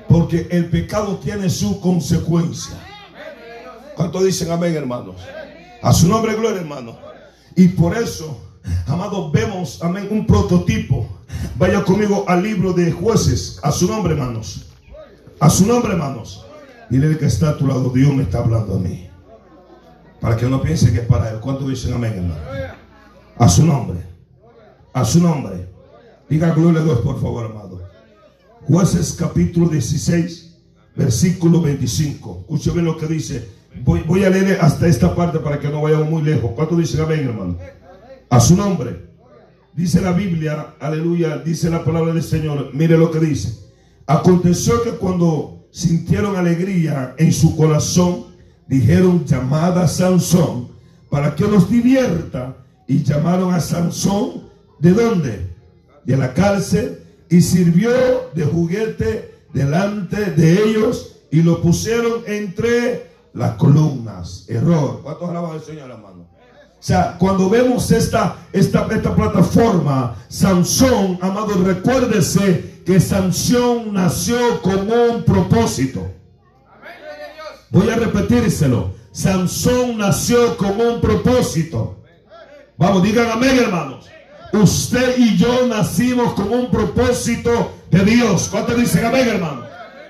Porque 0.09 0.49
el 0.51 0.69
pecado 0.69 1.19
tiene 1.19 1.49
su 1.49 1.81
consecuencia. 1.81 2.75
¿Cuánto 3.95 4.23
dicen 4.23 4.51
amén, 4.51 4.75
hermanos? 4.75 5.17
A 5.81 5.93
su 5.93 6.09
nombre, 6.09 6.35
gloria, 6.35 6.61
hermano. 6.61 6.99
Y 7.57 7.69
por 7.69 7.97
eso 7.97 8.41
Amados, 8.87 9.31
vemos, 9.31 9.83
amén, 9.83 10.09
un 10.11 10.27
prototipo. 10.27 11.07
Vaya 11.57 11.85
conmigo 11.85 12.25
al 12.27 12.43
libro 12.43 12.73
de 12.73 12.91
jueces. 12.91 13.61
A 13.63 13.71
su 13.71 13.87
nombre, 13.87 14.15
hermanos. 14.15 14.67
A 15.39 15.51
su 15.51 15.67
nombre, 15.67 15.93
hermanos. 15.93 16.47
Dile 16.89 17.17
que 17.19 17.27
está 17.27 17.51
a 17.51 17.57
tu 17.59 17.67
lado. 17.67 17.91
Dios 17.91 18.13
me 18.15 18.23
está 18.23 18.39
hablando 18.39 18.77
a 18.77 18.79
mí. 18.79 19.09
Para 20.21 20.37
que 20.37 20.47
no 20.47 20.63
piense 20.63 20.93
que 20.93 21.01
es 21.01 21.07
para 21.07 21.31
él. 21.31 21.41
¿Cuánto 21.41 21.69
dicen 21.69 21.93
amén, 21.93 22.15
hermano? 22.15 22.75
A 23.37 23.49
su 23.49 23.67
nombre. 23.67 24.01
A 24.93 25.05
su 25.05 25.21
nombre. 25.21 25.74
Diga 26.29 26.55
gloria 26.55 26.81
a 26.81 26.85
Dios, 26.85 27.01
por 27.01 27.21
favor, 27.21 27.47
amado. 27.47 27.83
Jueces 28.63 29.15
capítulo 29.19 29.69
16, 29.69 30.57
versículo 30.97 31.61
25. 31.61 32.39
Escuche 32.41 32.71
bien 32.71 32.85
lo 32.87 32.97
que 32.97 33.07
dice. 33.07 33.49
Voy, 33.85 34.25
a 34.25 34.31
leer 34.31 34.59
hasta 34.61 34.87
esta 34.87 35.15
parte 35.15 35.39
para 35.41 35.59
que 35.59 35.69
no 35.69 35.83
vayamos 35.83 36.09
muy 36.09 36.23
lejos. 36.23 36.53
¿Cuánto 36.55 36.77
dicen 36.77 37.01
amén, 37.01 37.29
hermano? 37.29 37.59
a 38.31 38.41
su 38.41 38.57
nombre. 38.57 39.05
Dice 39.75 40.01
la 40.01 40.13
Biblia, 40.13 40.75
aleluya, 40.81 41.39
dice 41.39 41.71
la 41.71 41.85
palabra 41.85 42.13
del 42.13 42.23
Señor. 42.23 42.71
Mire 42.75 42.97
lo 42.97 43.11
que 43.11 43.21
dice. 43.21 43.59
Aconteció 44.07 44.83
que 44.83 44.93
cuando 44.93 45.67
sintieron 45.71 46.37
alegría 46.37 47.15
en 47.19 47.33
su 47.33 47.57
corazón, 47.57 48.27
dijeron 48.67 49.25
llamada 49.25 49.85
a 49.85 49.89
Sansón 49.89 50.69
para 51.11 51.35
que 51.35 51.45
los 51.45 51.71
divierta. 51.71 52.57
Y 52.87 53.03
llamaron 53.03 53.55
a 53.55 53.61
Sansón, 53.61 54.45
¿de 54.79 54.93
dónde? 54.93 55.54
De 56.05 56.17
la 56.17 56.35
cárcel. 56.35 57.03
Y 57.29 57.41
sirvió 57.41 57.91
de 58.35 58.45
juguete 58.45 59.35
delante 59.53 60.33
de 60.33 60.63
ellos 60.63 61.17
y 61.31 61.43
lo 61.43 61.61
pusieron 61.63 62.23
entre 62.27 63.11
las 63.33 63.57
columnas. 63.57 64.45
Error. 64.49 65.01
¿Cuántos 65.03 65.31
alaban 65.31 65.53
al 65.53 65.63
Señor, 65.63 65.91
hermano? 65.91 66.29
O 66.85 66.87
sea, 66.87 67.17
cuando 67.19 67.49
vemos 67.49 67.91
esta, 67.91 68.37
esta, 68.53 68.87
esta 68.91 69.17
plataforma, 69.17 70.17
Sansón, 70.29 71.19
amado, 71.23 71.55
recuérdese 71.65 72.83
que 72.85 73.01
Sansón 73.01 73.95
nació 73.95 74.61
con 74.61 74.91
un 74.91 75.25
propósito. 75.25 76.07
Voy 77.71 77.89
a 77.89 77.97
repetírselo. 77.97 78.93
Sansón 79.13 79.97
nació 79.97 80.57
con 80.59 80.79
un 80.79 81.01
propósito. 81.01 82.05
Vamos, 82.77 83.03
digan 83.03 83.31
amén, 83.31 83.59
hermanos. 83.59 84.07
Usted 84.55 85.19
y 85.19 85.37
yo 85.37 85.67
nacimos 85.67 86.35
con 86.35 86.53
un 86.53 86.71
propósito 86.71 87.73
de 87.91 88.05
Dios. 88.05 88.49
¿Cuántos 88.51 88.77
dicen 88.77 89.05
amén, 89.05 89.29
hermanos? 89.29 89.64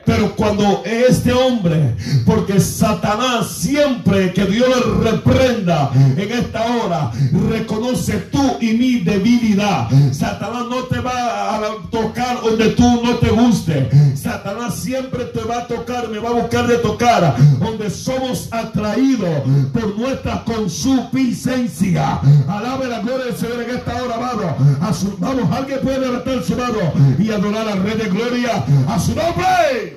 Pero 0.05 0.35
cuando 0.37 0.83
este 0.85 1.33
hombre, 1.33 1.97
porque 2.27 2.61
Satanás 2.61 3.49
siempre 3.49 4.33
que 4.33 4.45
Dios 4.45 4.69
le 4.69 5.11
reprenda 5.11 5.91
en 5.95 6.31
esta 6.31 6.63
hora, 6.77 7.11
reconoce 7.51 8.19
tú 8.31 8.57
y 8.61 8.75
mi 8.75 9.01
debilidad. 9.01 9.89
Satanás 10.13 10.65
no 10.69 10.85
te 10.85 11.01
va 11.01 11.57
a 11.57 11.61
tocar 11.91 12.41
donde 12.43 12.71
tú 12.71 13.03
no 13.03 13.17
te 13.17 13.31
guste. 13.31 13.89
Satanás 14.15 14.77
siempre 14.77 15.25
te 15.27 15.43
va 15.43 15.59
a 15.59 15.67
tocar, 15.67 16.09
me 16.09 16.19
va 16.19 16.31
a 16.31 16.33
buscar 16.33 16.67
de 16.67 16.79
tocar 16.79 17.37
donde 17.59 17.91
somos 17.91 18.49
atraídos 18.51 19.43
por 19.73 19.99
nuestra 19.99 20.45
consuficiencia. 20.45 22.21
Alabe 22.49 22.89
la 22.89 23.01
gloria 23.01 23.27
del 23.27 23.37
Señor 23.37 23.63
en 23.63 23.71
esta 23.71 24.03
hora, 24.03 24.17
amado. 24.17 24.57
vamos, 25.19 25.57
alguien 25.57 25.81
puede 25.81 26.01
levantar 26.01 26.43
su 26.43 26.57
mano 26.57 26.93
y 27.19 27.31
adorar 27.31 27.69
al 27.69 27.83
Rey 27.83 27.97
de 27.97 28.09
Gloria 28.09 28.65
a 28.89 28.99
su 28.99 29.15
nombre. 29.15 29.94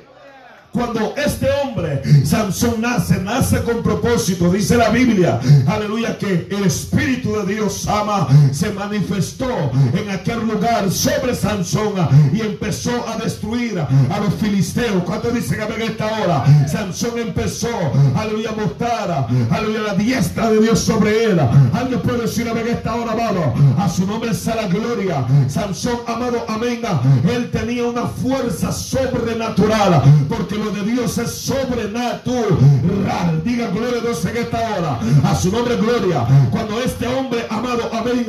Cuando 0.77 1.15
este 1.17 1.47
hombre, 1.49 2.03
Sansón, 2.23 2.79
nace, 2.81 3.19
nace 3.19 3.63
con 3.63 3.81
propósito, 3.81 4.51
dice 4.51 4.77
la 4.77 4.89
Biblia, 4.89 5.39
aleluya, 5.65 6.19
que 6.19 6.47
el 6.51 6.65
Espíritu 6.65 7.33
de 7.33 7.55
Dios 7.55 7.87
ama, 7.87 8.27
se 8.51 8.71
manifestó 8.73 9.71
en 9.95 10.07
aquel 10.11 10.41
lugar 10.41 10.91
sobre 10.91 11.33
Sansón 11.33 11.93
y 12.31 12.41
empezó 12.41 12.91
a 13.09 13.17
destruir 13.17 13.79
a 13.79 14.19
los 14.19 14.35
filisteos. 14.35 15.01
¿Cuánto 15.03 15.31
dicen 15.31 15.61
en 15.61 15.81
esta 15.81 16.05
hora? 16.05 16.45
Sansón 16.67 17.17
empezó, 17.17 17.69
aleluya, 18.15 18.51
a 18.51 18.61
mostrar, 18.61 19.27
aleluya, 19.49 19.79
la 19.81 19.95
diestra 19.95 20.51
de 20.51 20.61
Dios 20.61 20.79
sobre 20.79 21.23
él. 21.23 21.39
Alguien 21.73 22.01
puede 22.01 22.21
decir 22.21 22.47
en 22.47 22.67
esta 22.67 22.93
hora, 22.93 23.13
amado, 23.13 23.51
a 23.79 23.89
su 23.89 24.05
nombre 24.05 24.31
sea 24.35 24.67
gloria. 24.67 25.25
Sansón, 25.47 26.01
amado, 26.05 26.45
amén. 26.47 26.81
Él 27.27 27.49
tenía 27.49 27.83
una 27.87 28.05
fuerza 28.05 28.71
sobrenatural 28.71 30.03
porque 30.29 30.55
lo 30.55 30.66
de 30.71 30.83
Dios 30.83 31.17
es 31.17 31.31
sobrenatural. 31.31 33.41
Diga 33.43 33.69
gloria 33.69 33.99
a 33.99 34.01
Dios 34.01 34.25
en 34.25 34.37
esta 34.37 34.57
hora. 34.57 34.99
A 35.23 35.35
su 35.35 35.51
nombre 35.51 35.75
gloria. 35.77 36.25
Cuando 36.51 36.79
este 36.81 37.07
hombre 37.07 37.45
amado, 37.49 37.89
amén, 37.93 38.25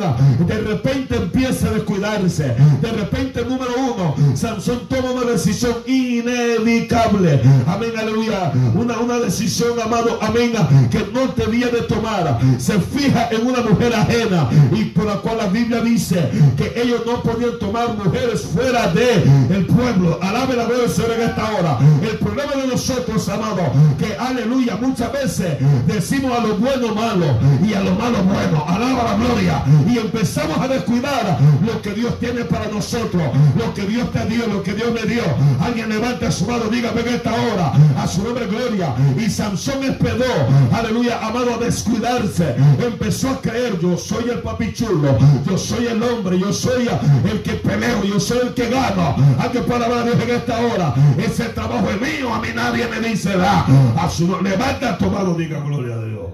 de 0.47 0.61
repente 0.61 1.17
empieza 1.17 1.69
a 1.69 1.73
descuidarse. 1.73 2.55
De 2.81 2.93
repente, 2.93 3.45
número 3.45 3.71
uno, 3.77 4.15
Sansón 4.35 4.83
toma 4.89 5.11
una 5.13 5.33
decisión 5.33 5.75
inevitable. 5.87 7.41
Amén, 7.67 7.93
aleluya. 7.99 8.53
Una, 8.75 8.99
una 8.99 9.19
decisión, 9.19 9.81
amado, 9.81 10.19
amén, 10.21 10.53
que 10.91 11.07
no 11.13 11.29
debía 11.37 11.69
de 11.69 11.83
tomar. 11.83 12.39
Se 12.59 12.79
fija 12.81 13.29
en 13.31 13.47
una 13.47 13.63
mujer 13.63 13.95
ajena 13.95 14.49
y 14.73 14.85
por 14.87 15.07
la 15.07 15.15
cual 15.17 15.39
la 15.39 15.47
Biblia 15.47 15.81
dice 15.81 16.31
que 16.57 16.81
ellos 16.81 17.03
no 17.07 17.23
podían 17.23 17.59
tomar 17.59 17.95
mujeres 17.97 18.43
fuera 18.43 18.89
de 18.89 19.23
el 19.51 19.67
pueblo. 19.67 20.19
Alabe 20.23 20.57
la 20.57 20.67
del 20.67 20.89
Señor 20.91 21.13
en 21.13 21.23
esta 21.29 21.51
hora. 21.53 21.79
El 22.03 22.19
problema 22.29 22.63
de 22.63 22.67
nosotros, 22.69 23.29
amado, 23.29 23.73
que 23.99 24.17
aleluya, 24.17 24.77
muchas 24.77 25.13
veces 25.13 25.57
decimos 25.87 26.39
a 26.39 26.43
lo 26.43 26.57
bueno 26.57 26.95
malo 26.95 27.27
y 27.67 27.73
a 27.75 27.81
lo 27.81 27.93
malo 27.95 28.23
bueno. 28.25 28.65
Alaba 28.67 29.05
la 29.05 29.15
gloria. 29.15 29.63
Y 29.89 29.99
empezamos 29.99 30.59
a 30.59 30.69
descuidar 30.69 31.39
lo 31.65 31.81
que 31.81 31.93
Dios 31.93 32.19
tiene 32.21 32.45
para 32.45 32.67
nosotros, 32.69 33.23
lo 33.57 33.73
que 33.75 33.83
Dios 33.87 34.11
te 34.13 34.27
dio, 34.27 34.47
lo 34.47 34.63
que 34.63 34.75
Dios 34.75 34.93
me 34.93 35.03
dio. 35.03 35.23
Alguien 35.61 35.89
levante 35.89 36.31
su 36.31 36.47
mano, 36.47 36.65
dígame 36.71 37.01
en 37.01 37.09
esta 37.09 37.33
hora, 37.33 37.73
a 37.97 38.07
su 38.07 38.23
nombre 38.23 38.47
gloria. 38.47 38.95
Y 39.17 39.31
Sansón 39.31 39.85
espedó, 39.85 40.25
aleluya, 40.73 41.19
amado, 41.27 41.55
a 41.55 41.59
descuidarse. 41.65 42.57
Empezó 42.85 43.31
a 43.31 43.41
creer, 43.41 43.79
yo 43.81 43.97
soy 43.97 44.31
el 44.31 44.41
papichulo, 44.41 45.17
yo 45.47 45.57
soy 45.57 45.87
el 45.87 46.03
hombre, 46.03 46.39
yo 46.39 46.53
soy 46.53 46.89
el 47.31 47.43
que 47.43 47.53
peleo, 47.55 48.05
yo 48.05 48.21
soy 48.21 48.39
el 48.43 48.55
que 48.55 48.69
gano. 48.69 49.17
Alguien 49.39 49.65
puede 49.65 49.85
hablar 49.85 50.01
a 50.01 50.05
Dios 50.05 50.17
en 50.23 50.31
esta 50.31 50.61
hora. 50.61 50.95
Ese 51.17 51.45
trabajo 51.45 51.89
es 51.91 52.01
mío, 52.01 52.18
a 52.27 52.41
mí 52.41 52.49
nadie 52.55 52.87
me 52.89 53.01
dice 53.01 53.37
da. 53.37 53.65
A 53.97 54.09
su 54.11 54.27
levanta 54.43 54.99
tu 54.99 55.11
mano, 55.11 55.35
diga 55.35 55.61
gloria 55.61 55.95
a 55.95 56.05
Dios. 56.05 56.31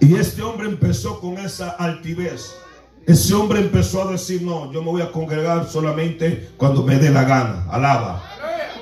Y 0.00 0.14
este 0.14 0.42
hombre 0.42 0.68
empezó 0.68 1.20
con 1.20 1.38
esa 1.38 1.70
altivez. 1.70 2.54
Ese 3.06 3.34
hombre 3.34 3.60
empezó 3.60 4.08
a 4.08 4.12
decir, 4.12 4.42
no, 4.42 4.72
yo 4.72 4.82
me 4.82 4.90
voy 4.90 5.02
a 5.02 5.12
congregar 5.12 5.66
solamente 5.68 6.50
cuando 6.56 6.82
me 6.82 6.96
dé 6.96 7.10
la 7.10 7.24
gana. 7.24 7.66
Alaba. 7.70 8.22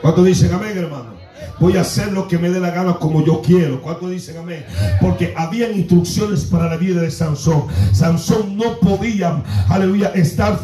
¿Cuántos 0.01 0.25
dicen 0.25 0.53
amén, 0.53 0.79
hermano? 0.79 1.18
Voy 1.61 1.77
a 1.77 1.81
hacer 1.81 2.13
lo 2.13 2.29
que 2.29 2.39
me 2.39 2.51
dé 2.51 2.61
la 2.61 2.71
gana 2.71 2.95
como 2.95 3.25
yo 3.25 3.43
quiero. 3.43 3.83
¿Cuántos 3.83 4.11
dicen 4.11 4.39
amén? 4.39 4.65
Porque 5.01 5.35
habían 5.37 5.75
instrucciones 5.75 6.45
para 6.45 6.69
la 6.69 6.77
vida 6.77 7.01
de 7.01 7.11
Sansón. 7.11 7.65
Sansón 7.93 8.57
no 8.57 8.79
podía, 8.79 9.43
aleluya, 9.69 10.13
estar 10.15 10.59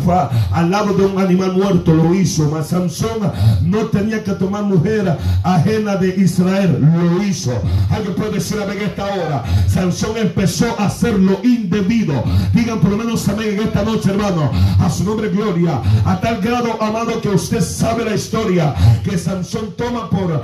al 0.52 0.70
lado 0.70 0.94
de 0.94 1.04
un 1.06 1.20
animal 1.20 1.52
muerto. 1.52 1.92
Lo 1.92 2.14
hizo. 2.14 2.48
Mas 2.50 2.68
Sansón 2.68 3.32
no 3.62 3.86
tenía 3.86 4.22
que 4.22 4.32
tomar 4.32 4.62
mujer 4.62 5.16
ajena 5.42 5.96
de 5.96 6.14
Israel. 6.16 6.78
Lo 6.80 7.22
hizo. 7.22 7.52
Alguien 7.90 8.14
puede 8.14 8.32
decir 8.32 8.58
amén 8.62 8.78
en 8.78 8.84
esta 8.84 9.04
hora. 9.04 9.44
Sansón 9.68 10.16
empezó 10.16 10.74
a 10.78 10.86
hacer 10.86 11.18
lo 11.18 11.40
indebido. 11.42 12.22
Digan 12.52 12.80
por 12.80 12.90
lo 12.90 12.96
menos 12.96 13.28
amén 13.28 13.54
en 13.54 13.60
esta 13.60 13.82
noche, 13.82 14.10
hermano. 14.10 14.50
A 14.78 14.88
su 14.88 15.04
nombre, 15.04 15.28
gloria. 15.28 15.80
A 16.04 16.20
tal 16.20 16.40
grado, 16.40 16.80
amado, 16.80 17.20
que 17.20 17.30
usted 17.30 17.60
sabe 17.60 18.04
la 18.04 18.14
historia 18.14 18.74
que 19.02 19.18
Sansón 19.18 19.74
toma 19.76 20.08
por 20.08 20.42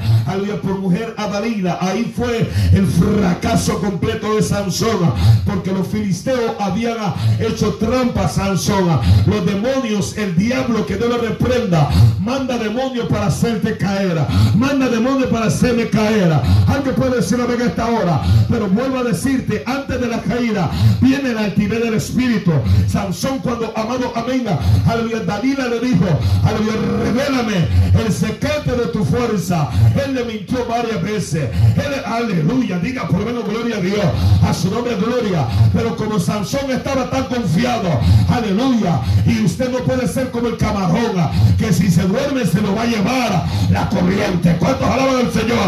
por 0.62 0.78
mujer 0.78 1.14
a 1.16 1.26
Dalila. 1.28 1.78
Ahí 1.80 2.12
fue 2.16 2.48
el 2.72 2.86
fracaso 2.86 3.80
completo 3.80 4.34
de 4.36 4.42
Sansón, 4.42 5.12
porque 5.46 5.72
los 5.72 5.86
filisteos 5.86 6.52
habían 6.58 6.96
hecho 7.38 7.74
trampa 7.74 8.24
a 8.24 8.28
Sansón. 8.28 9.00
Los 9.26 9.46
demonios, 9.46 10.16
el 10.16 10.36
diablo 10.36 10.86
que 10.86 10.96
Dios 10.96 11.08
lo 11.08 11.18
reprenda, 11.18 11.90
manda 12.20 12.58
demonios 12.58 13.06
para 13.08 13.26
hacerte 13.26 13.76
caer. 13.76 14.18
Manda 14.54 14.88
demonios 14.88 15.30
para 15.30 15.46
hacerme 15.46 15.88
caer. 15.88 16.32
Alguien 16.66 16.94
puede 16.94 17.16
decirlo 17.16 17.52
en 17.52 17.62
esta 17.62 17.86
hora, 17.86 18.22
pero 18.48 18.68
vuelvo 18.68 18.98
a 18.98 19.04
decirte, 19.04 19.62
antes 19.66 20.00
de 20.00 20.06
la 20.06 20.20
caída 20.20 20.70
viene 21.00 21.32
la 21.32 21.44
altivez 21.44 21.82
del 21.82 21.94
espíritu. 21.94 22.52
Sansón 22.86 23.38
cuando 23.38 23.72
amado 23.76 24.12
amén, 24.14 24.44
aleluya, 24.86 25.20
Dalila 25.20 25.68
le 25.68 25.80
dijo, 25.80 26.06
aleluya, 26.44 26.72
revélame 27.04 27.68
el 28.04 28.12
secreto 28.12 28.76
de 28.76 28.86
tu 28.86 29.04
fuerza. 29.04 29.70
Le 30.10 30.24
mintió 30.24 30.66
varias 30.66 31.00
veces. 31.02 31.48
aleluya, 32.04 32.78
diga 32.78 33.06
por 33.06 33.20
lo 33.20 33.26
menos 33.26 33.44
gloria 33.44 33.76
a 33.76 33.80
Dios. 33.80 34.04
A 34.42 34.52
su 34.52 34.68
nombre 34.68 34.96
gloria. 34.96 35.46
Pero 35.72 35.96
como 35.96 36.18
Sansón 36.18 36.68
estaba 36.70 37.08
tan 37.08 37.24
confiado, 37.24 37.88
aleluya. 38.28 39.00
Y 39.24 39.44
usted 39.44 39.70
no 39.70 39.78
puede 39.78 40.08
ser 40.08 40.32
como 40.32 40.48
el 40.48 40.56
camarón, 40.56 41.14
que 41.58 41.72
si 41.72 41.90
se 41.90 42.02
duerme 42.02 42.44
se 42.44 42.60
lo 42.60 42.74
va 42.74 42.82
a 42.82 42.86
llevar 42.86 43.44
la 43.70 43.88
corriente. 43.88 44.56
¿Cuántos 44.58 44.88
alaban 44.88 45.26
al 45.26 45.32
Señor? 45.32 45.58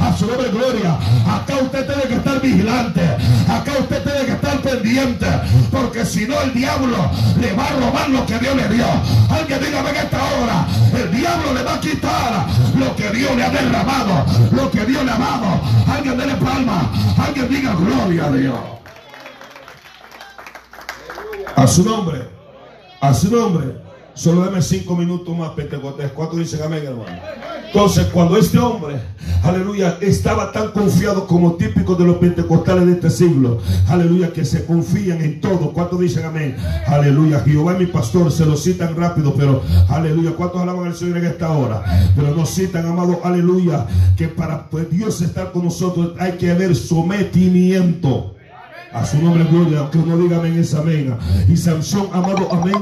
A 0.00 0.16
su 0.16 0.26
nombre 0.26 0.48
gloria. 0.48 0.96
Acá 1.28 1.56
usted 1.62 1.86
tiene 1.86 2.02
que 2.04 2.14
estar 2.14 2.40
vigilante. 2.40 3.02
Acá 3.48 3.72
usted 3.80 4.02
tiene 4.02 4.24
que 4.24 4.32
estar 4.32 4.62
pendiente. 4.62 5.26
Porque 5.70 6.06
si 6.06 6.26
no 6.26 6.40
el 6.40 6.54
diablo 6.54 7.10
le 7.38 7.52
va 7.52 7.66
a 7.66 7.72
robar 7.72 8.08
lo 8.08 8.24
que 8.24 8.38
Dios 8.38 8.56
le 8.56 8.68
dio. 8.68 8.86
Alguien 9.28 9.60
dígame 9.62 9.90
en 9.90 9.96
esta 9.96 10.16
hora. 10.16 10.66
El 10.94 11.10
diablo 11.14 11.52
le 11.52 11.62
va 11.62 11.74
a 11.74 11.80
quitar 11.80 12.46
lo 12.78 12.96
que 12.96 13.10
Dios 13.10 13.36
le 13.36 13.44
ha 13.44 13.50
derramado 13.50 13.89
lo 14.52 14.70
que 14.70 14.84
Dios 14.84 15.04
le 15.04 15.10
ha 15.10 15.18
dado. 15.18 15.60
Alguien 15.92 16.16
dele 16.16 16.34
palma, 16.36 16.90
alguien 17.18 17.48
diga 17.48 17.74
gloria 17.74 18.26
a 18.26 18.30
Dios. 18.32 18.58
A 21.56 21.66
su 21.66 21.84
nombre, 21.84 22.28
a 23.00 23.14
su 23.14 23.30
nombre. 23.30 23.89
Solo 24.14 24.44
dame 24.44 24.60
cinco 24.60 24.96
minutos 24.96 25.36
más, 25.36 25.50
Pentecostés. 25.50 26.12
¿Cuánto 26.12 26.36
dicen 26.36 26.60
amén, 26.62 26.82
hermano? 26.84 27.10
Entonces, 27.66 28.06
cuando 28.06 28.36
este 28.36 28.58
hombre, 28.58 28.96
aleluya, 29.44 29.96
estaba 30.00 30.50
tan 30.50 30.72
confiado 30.72 31.28
como 31.28 31.54
típico 31.54 31.94
de 31.94 32.04
los 32.04 32.16
pentecostales 32.16 32.84
de 32.84 32.92
este 32.94 33.10
siglo, 33.10 33.58
aleluya, 33.86 34.32
que 34.32 34.44
se 34.44 34.66
confían 34.66 35.20
en 35.20 35.40
todo. 35.40 35.72
¿Cuánto 35.72 35.96
dicen 35.96 36.24
amén? 36.24 36.56
Aleluya. 36.86 37.40
Jehová 37.40 37.74
mi 37.74 37.86
pastor, 37.86 38.32
se 38.32 38.44
lo 38.44 38.56
citan 38.56 38.96
rápido, 38.96 39.34
pero 39.34 39.62
aleluya. 39.88 40.32
¿Cuántos 40.32 40.60
alaban 40.60 40.88
al 40.88 40.96
Señor 40.96 41.18
en 41.18 41.26
esta 41.26 41.50
hora? 41.52 41.84
Pero 42.16 42.34
nos 42.34 42.50
citan, 42.50 42.86
amado, 42.86 43.20
aleluya, 43.22 43.86
que 44.16 44.26
para 44.26 44.68
pues, 44.68 44.90
Dios 44.90 45.22
estar 45.22 45.52
con 45.52 45.64
nosotros 45.64 46.14
hay 46.18 46.32
que 46.32 46.50
haber 46.50 46.74
sometimiento. 46.74 48.34
A 48.92 49.06
su 49.06 49.22
nombre 49.22 49.44
gloria, 49.44 49.80
aunque 49.80 49.98
uno 49.98 50.18
diga 50.18 50.38
amén 50.38 50.58
es 50.58 50.74
amén. 50.74 51.14
Y 51.48 51.56
Sansón, 51.56 52.08
amado, 52.12 52.48
amén, 52.52 52.74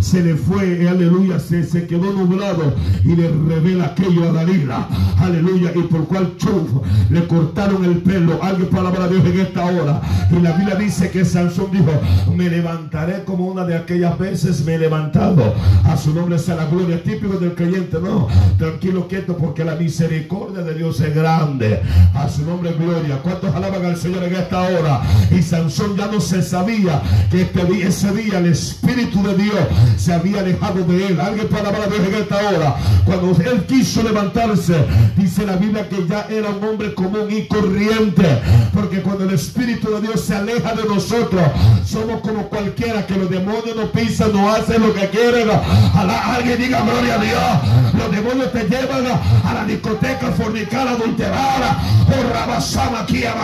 se 0.00 0.22
le 0.22 0.36
fue, 0.36 0.88
aleluya, 0.88 1.40
se, 1.40 1.64
se 1.64 1.86
quedó 1.86 2.12
nublado 2.12 2.72
y 3.04 3.16
le 3.16 3.28
revela 3.28 3.86
aquello 3.86 4.28
a 4.28 4.32
Dalila. 4.32 4.88
Aleluya, 5.18 5.72
y 5.74 5.82
por 5.82 6.06
cual 6.06 6.36
chuf, 6.36 6.70
le 7.10 7.26
cortaron 7.26 7.84
el 7.84 7.98
pelo. 7.98 8.38
Alguien 8.42 8.68
palabra 8.68 9.04
a 9.04 9.08
Dios 9.08 9.24
en 9.24 9.40
esta 9.40 9.64
hora. 9.64 10.00
Y 10.30 10.40
la 10.40 10.52
Biblia 10.52 10.76
dice 10.76 11.10
que 11.10 11.24
Sansón 11.24 11.70
dijo, 11.72 11.90
me 12.34 12.48
levantaré 12.48 13.24
como 13.24 13.46
una 13.46 13.64
de 13.64 13.76
aquellas 13.76 14.16
veces 14.18 14.64
me 14.64 14.74
he 14.74 14.78
levantado. 14.78 15.54
A 15.84 15.96
su 15.96 16.14
nombre 16.14 16.38
sea 16.38 16.56
la 16.56 16.66
gloria, 16.66 17.02
típico 17.02 17.38
del 17.38 17.54
creyente, 17.54 17.98
no. 18.00 18.28
Tranquilo, 18.56 19.08
quieto, 19.08 19.36
porque 19.36 19.64
la 19.64 19.74
misericordia 19.74 20.62
de 20.62 20.74
Dios 20.74 21.00
es 21.00 21.14
grande. 21.14 21.82
A 22.14 22.28
su 22.28 22.44
nombre 22.44 22.72
gloria. 22.72 23.18
¿Cuántos 23.22 23.54
alaban 23.54 23.84
al 23.84 23.96
Señor 23.96 24.22
en 24.24 24.34
esta 24.36 24.62
hora? 24.62 25.02
Y 25.30 25.42
Sansón 25.56 25.96
ya 25.96 26.06
no 26.06 26.20
se 26.20 26.42
sabía 26.42 27.00
que 27.30 27.42
este 27.42 27.86
ese 27.86 28.12
día 28.12 28.40
el 28.40 28.46
Espíritu 28.46 29.22
de 29.22 29.34
Dios 29.36 29.54
se 29.96 30.12
había 30.12 30.40
alejado 30.40 30.84
de 30.84 31.06
él. 31.06 31.18
Alguien 31.18 31.48
para 31.48 31.68
hablar 31.68 31.88
de 31.88 31.96
en 31.96 32.14
esta 32.14 32.36
hora. 32.36 32.76
Cuando 33.06 33.34
él 33.42 33.64
quiso 33.66 34.02
levantarse, 34.02 34.74
dice 35.16 35.46
la 35.46 35.56
Biblia 35.56 35.88
que 35.88 36.06
ya 36.06 36.26
era 36.28 36.50
un 36.50 36.62
hombre 36.62 36.92
común 36.92 37.28
y 37.30 37.46
corriente. 37.46 38.38
Porque 38.74 39.00
cuando 39.00 39.24
el 39.24 39.32
Espíritu 39.32 39.90
de 39.92 40.02
Dios 40.02 40.20
se 40.20 40.34
aleja 40.34 40.74
de 40.74 40.84
nosotros, 40.84 41.42
somos 41.86 42.20
como 42.20 42.48
cualquiera 42.48 43.06
que 43.06 43.16
los 43.16 43.30
demonios 43.30 43.76
no 43.76 43.90
pisan, 43.92 44.32
no 44.34 44.52
hacen 44.52 44.82
lo 44.82 44.92
que 44.92 45.08
quieren. 45.08 45.48
alguien 45.94 46.58
diga 46.58 46.82
gloria 46.82 47.14
a 47.14 47.18
Dios. 47.18 47.94
Los 47.96 48.10
demonios 48.10 48.52
te 48.52 48.64
llevan 48.64 49.06
a, 49.06 49.54
la 49.54 49.64
discoteca, 49.64 50.32
fornicar, 50.32 50.86
adulterar, 50.86 51.78
o 52.08 52.32
rabasama 52.34 53.00
aquí 53.00 53.24
a 53.24 53.34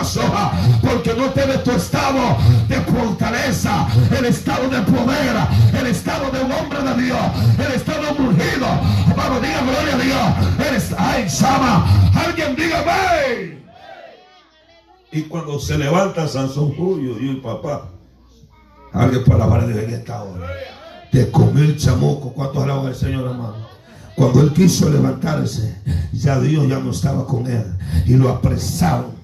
porque 0.83 1.15
no 1.15 1.31
te 1.31 1.43
tu 1.59 1.71
estado 1.71 2.02
de 2.69 2.81
fortaleza, 2.81 3.87
el 4.19 4.25
estado 4.25 4.69
de 4.69 4.83
poder, 4.83 5.37
el 5.79 5.87
estado 5.87 6.33
de 6.33 6.43
un 6.43 6.51
hombre 6.51 6.83
de 6.83 7.03
Dios, 7.05 7.19
el 7.59 7.75
estado 7.75 8.11
ungido. 8.19 8.67
Vamos, 9.17 9.41
diga 9.41 9.61
gloria 9.61 9.95
a 9.95 9.99
Dios. 9.99 10.69
Eres, 10.69 10.95
ay, 10.99 11.31
Sama, 11.31 11.87
alguien 12.13 12.57
diga, 12.57 12.83
ve. 12.83 13.63
Y 15.13 15.23
cuando 15.23 15.61
se 15.61 15.79
levanta 15.79 16.27
Sansón, 16.27 16.75
uy, 16.77 17.07
uy, 17.09 17.37
papá, 17.37 17.89
alguien 18.93 19.23
para 19.25 19.47
la 19.47 19.59
de 19.65 19.85
en 19.85 19.95
esta 19.95 20.25
hora. 20.25 20.49
Te 21.13 21.31
comió 21.31 21.63
el 21.63 21.77
chamoco. 21.77 22.33
¿Cuántos 22.33 22.65
alaban 22.65 22.87
al 22.87 22.97
Señor, 22.97 23.31
hermano? 23.31 23.69
Cuando 24.17 24.41
él 24.41 24.53
quiso 24.53 24.91
levantarse, 24.91 25.77
ya 26.13 26.41
Dios 26.41 26.67
ya 26.69 26.81
no 26.81 26.91
estaba 26.91 27.27
con 27.27 27.47
él 27.47 27.65
y 28.07 28.15
lo 28.15 28.29
apresaron 28.29 29.22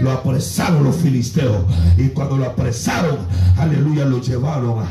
lo 0.00 0.10
apresaron 0.10 0.84
los 0.84 0.96
filisteos. 0.96 1.64
Y 1.96 2.08
cuando 2.08 2.36
lo 2.36 2.46
apresaron, 2.46 3.18
aleluya, 3.56 4.04
lo 4.04 4.20
llevaron. 4.20 4.84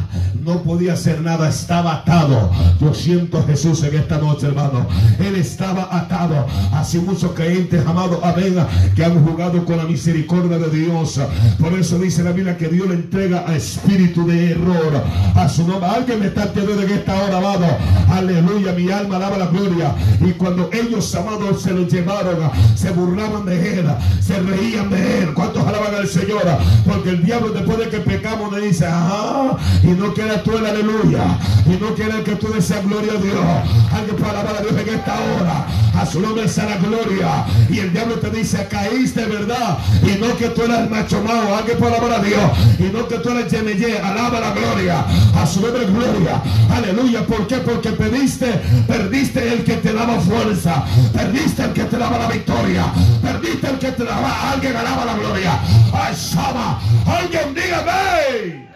No 0.43 0.63
podía 0.63 0.93
hacer 0.93 1.21
nada, 1.21 1.49
estaba 1.49 1.95
atado. 1.95 2.51
Yo 2.79 2.93
siento 2.93 3.39
a 3.39 3.43
Jesús 3.43 3.83
en 3.83 3.95
esta 3.95 4.17
noche, 4.17 4.47
hermano. 4.47 4.87
Él 5.19 5.35
estaba 5.35 5.95
atado. 5.95 6.45
Así 6.73 6.99
muchos 6.99 7.31
creyentes, 7.33 7.85
amados, 7.85 8.19
amén, 8.23 8.55
que 8.95 9.05
han 9.05 9.23
jugado 9.25 9.63
con 9.65 9.77
la 9.77 9.83
misericordia 9.83 10.57
de 10.57 10.69
Dios. 10.69 11.19
Por 11.59 11.73
eso 11.73 11.99
dice 11.99 12.23
la 12.23 12.31
Biblia 12.31 12.57
que 12.57 12.67
Dios 12.67 12.87
le 12.87 12.95
entrega 12.95 13.45
a 13.47 13.55
espíritu 13.55 14.25
de 14.25 14.51
error. 14.51 15.03
A 15.35 15.47
su 15.49 15.67
nombre. 15.67 15.89
Alguien 15.89 16.19
me 16.19 16.27
está 16.27 16.43
entendiendo 16.43 16.83
en 16.83 16.91
esta 16.91 17.23
hora, 17.23 17.37
amado. 17.37 17.65
Aleluya, 18.09 18.73
mi 18.73 18.89
alma 18.89 19.19
daba 19.19 19.37
la 19.37 19.47
gloria. 19.47 19.95
Y 20.19 20.31
cuando 20.31 20.69
ellos, 20.73 21.13
amados, 21.15 21.61
se 21.61 21.71
lo 21.71 21.87
llevaron, 21.87 22.37
se 22.75 22.91
burlaban 22.91 23.45
de 23.45 23.79
él 23.79 23.91
reían 24.39 24.89
de 24.89 25.19
él. 25.19 25.33
¿Cuántos 25.33 25.65
alaban 25.65 25.95
al 25.95 26.07
Señor? 26.07 26.43
Porque 26.85 27.09
el 27.09 27.23
diablo 27.23 27.49
después 27.49 27.77
de 27.79 27.89
que 27.89 27.99
pecamos 27.99 28.51
le 28.53 28.67
dice, 28.67 28.85
ajá, 28.85 29.57
y 29.83 29.87
no 29.87 30.13
queda 30.13 30.41
tú 30.43 30.57
el 30.57 30.65
aleluya, 30.65 31.37
y 31.65 31.81
no 31.81 31.93
quiere 31.95 32.23
que 32.23 32.35
tú 32.35 32.51
deseas 32.53 32.85
gloria 32.85 33.13
a 33.13 33.21
Dios. 33.21 33.45
Alguien 33.93 34.15
para 34.17 34.41
alabar 34.41 34.57
a 34.57 34.61
Dios 34.61 34.73
en 34.73 34.89
esta 34.89 35.13
hora. 35.13 35.65
A 36.01 36.05
su 36.05 36.21
nombre 36.21 36.47
será 36.47 36.77
gloria. 36.77 37.45
Y 37.69 37.79
el 37.79 37.91
diablo 37.91 38.15
te 38.15 38.29
dice, 38.29 38.65
caíste, 38.69 39.25
¿verdad? 39.25 39.77
Y 40.01 40.19
no 40.19 40.35
que 40.37 40.47
tú 40.49 40.63
eres 40.63 40.79
el 40.79 40.89
macho 40.89 41.21
malo. 41.21 41.55
Alguien 41.55 41.77
para 41.77 41.97
alabar 41.97 42.19
a 42.19 42.23
Dios. 42.23 42.41
Y 42.79 42.83
no 42.83 43.07
que 43.07 43.17
tú 43.17 43.29
eres 43.29 43.51
Yemeye. 43.51 43.99
Alaba 43.99 44.39
la 44.39 44.51
gloria. 44.51 45.05
A 45.35 45.45
su 45.45 45.61
nombre 45.61 45.85
gloria. 45.85 46.41
Aleluya. 46.73 47.25
¿Por? 47.25 47.47
Porque 47.47 47.89
perdiste, 47.91 48.47
perdiste 48.87 49.53
el 49.53 49.63
que 49.63 49.75
te 49.75 49.93
daba 49.93 50.19
fuerza. 50.19 50.85
Perdiste 51.13 51.63
el 51.63 51.73
que 51.73 51.83
te 51.83 51.97
daba 51.97 52.17
la 52.17 52.27
victoria. 52.27 52.85
Perdiste 53.21 53.67
el 53.67 53.77
que 53.77 53.91
te 53.91 54.03
daba 54.03 54.20
alguien 54.25 54.75
alaba 54.75 55.05
la 55.05 55.13
gloria. 55.15 55.59
Ay, 55.93 56.15
Sama, 56.15 56.79
alguien 57.05 57.53
dígame. 57.53 58.70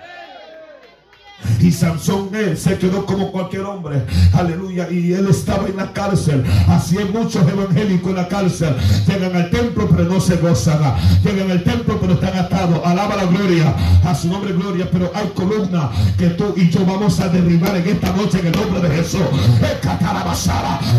Y 1.66 1.72
Sansón 1.72 2.30
él 2.36 2.56
se 2.56 2.78
quedó 2.78 3.08
como 3.08 3.32
cualquier 3.32 3.64
hombre. 3.64 4.06
Aleluya. 4.34 4.88
Y 4.92 5.14
él 5.14 5.28
estaba 5.28 5.68
en 5.68 5.76
la 5.78 5.92
cárcel. 5.94 6.44
Así 6.70 6.96
hay 6.96 7.06
muchos 7.06 7.42
evangélicos 7.42 8.12
en 8.12 8.16
la 8.18 8.28
cárcel. 8.28 8.76
Llegan 9.08 9.36
al 9.36 9.50
templo 9.50 9.88
pero 9.90 10.04
no 10.08 10.22
se 10.22 10.36
gozan. 10.36 10.94
Llegan 11.24 11.50
al 11.50 11.64
templo 11.64 11.98
pero 12.00 12.14
están 12.14 12.38
atados. 12.38 12.82
Alaba 12.86 13.16
la 13.16 13.26
gloria. 13.26 13.74
A 14.04 14.14
su 14.14 14.28
nombre 14.28 14.54
gloria. 14.54 14.88
Pero 14.92 15.12
hay 15.16 15.28
columnas 15.30 15.90
que 16.20 16.28
tú 16.28 16.54
y 16.56 16.70
yo 16.70 16.86
vamos 16.86 17.20
a 17.20 17.30
derribar 17.30 17.76
en 17.78 17.88
esta 17.88 18.12
noche 18.12 18.42
en 18.42 18.46
el 18.46 18.52
nombre 18.56 18.88
de 18.88 18.98
Jesús. 18.98 19.22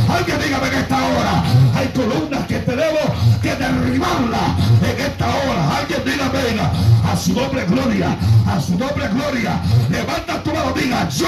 Alguien 0.08 0.38
dígame 0.42 0.66
en 0.66 0.74
esta 0.74 0.96
hora. 0.96 1.44
Hay 1.76 1.86
columnas 1.94 2.44
que 2.48 2.58
tenemos 2.58 3.06
que 3.40 3.54
derribarla 3.54 4.56
en 4.82 5.00
esta 5.00 5.26
hora. 5.26 5.78
Alguien 5.78 6.00
venga. 6.04 6.95
A 7.06 7.16
su 7.16 7.32
nombre 7.32 7.64
gloria. 7.66 8.16
A 8.46 8.60
su 8.60 8.76
nombre 8.76 9.08
gloria. 9.08 9.60
Levanta 9.90 10.42
tu 10.42 10.52
mano. 10.52 10.72
Diga 10.72 11.08
yo 11.08 11.26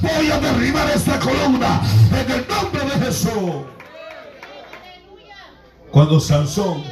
voy 0.00 0.30
a 0.30 0.40
derribar 0.40 0.90
esta 0.90 1.18
columna 1.18 1.80
en 2.10 2.30
el 2.30 2.46
nombre 2.48 2.84
de 2.84 3.06
Jesús. 3.06 3.64
Cuando 5.90 6.18
Sansón 6.20 6.82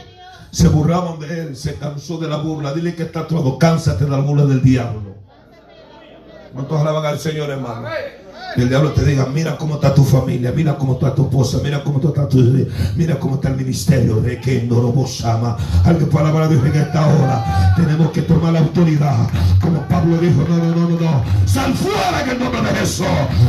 se 0.51 0.69
burlaban 0.69 1.19
de 1.19 1.41
él, 1.41 1.57
se 1.57 1.75
cansó 1.77 2.19
de 2.19 2.29
la 2.29 2.37
burla. 2.37 2.73
Dile 2.73 2.95
que 2.95 3.05
está 3.05 3.27
todo, 3.27 3.59
cánsate 3.59 4.05
de 4.05 4.11
la 4.11 4.19
burla 4.19 4.45
del 4.45 4.63
diablo. 4.63 5.15
¿Cuántos 6.53 6.81
alaban 6.81 7.07
al 7.07 7.19
Señor, 7.19 7.51
hermano? 7.51 7.89
El 8.57 8.69
diablo 8.69 8.91
te 8.91 9.05
diga, 9.05 9.27
mira 9.27 9.57
cómo 9.57 9.75
está 9.75 9.95
tu 9.95 10.05
familia, 10.05 10.53
mira 10.55 10.77
cómo 10.77 10.95
está 10.95 11.15
tu 11.15 11.23
esposa, 11.23 11.59
mira 11.63 11.85
cómo 11.85 12.01
está 12.01 12.29
tu 12.29 12.39
mira 12.97 13.19
cómo 13.19 13.37
está 13.37 13.49
el 13.49 13.57
ministerio 13.57 14.17
de 14.17 14.41
que 14.41 14.63
no 14.63 14.81
lo 14.81 14.95
ama. 15.25 15.57
Alguien 15.85 16.11
palabra 16.11 16.49
de 16.49 16.57
Dios 16.57 16.67
en 16.67 16.83
esta 16.83 17.07
hora. 17.07 17.75
Tenemos 17.77 18.11
que 18.11 18.23
tomar 18.23 18.53
la 18.53 18.61
autoridad. 18.61 19.29
Como 19.61 19.81
Pablo 19.89 20.17
dijo, 20.19 20.45
no, 20.49 20.57
no, 20.57 20.75
no, 20.75 20.89
no, 20.89 21.01
no. 21.01 21.25
Sal 21.47 21.75
fuera 21.75 22.23
en 22.25 22.31
el 22.31 22.39
nombre 22.39 22.63
de 22.63 22.79
Jesús. 22.81 23.07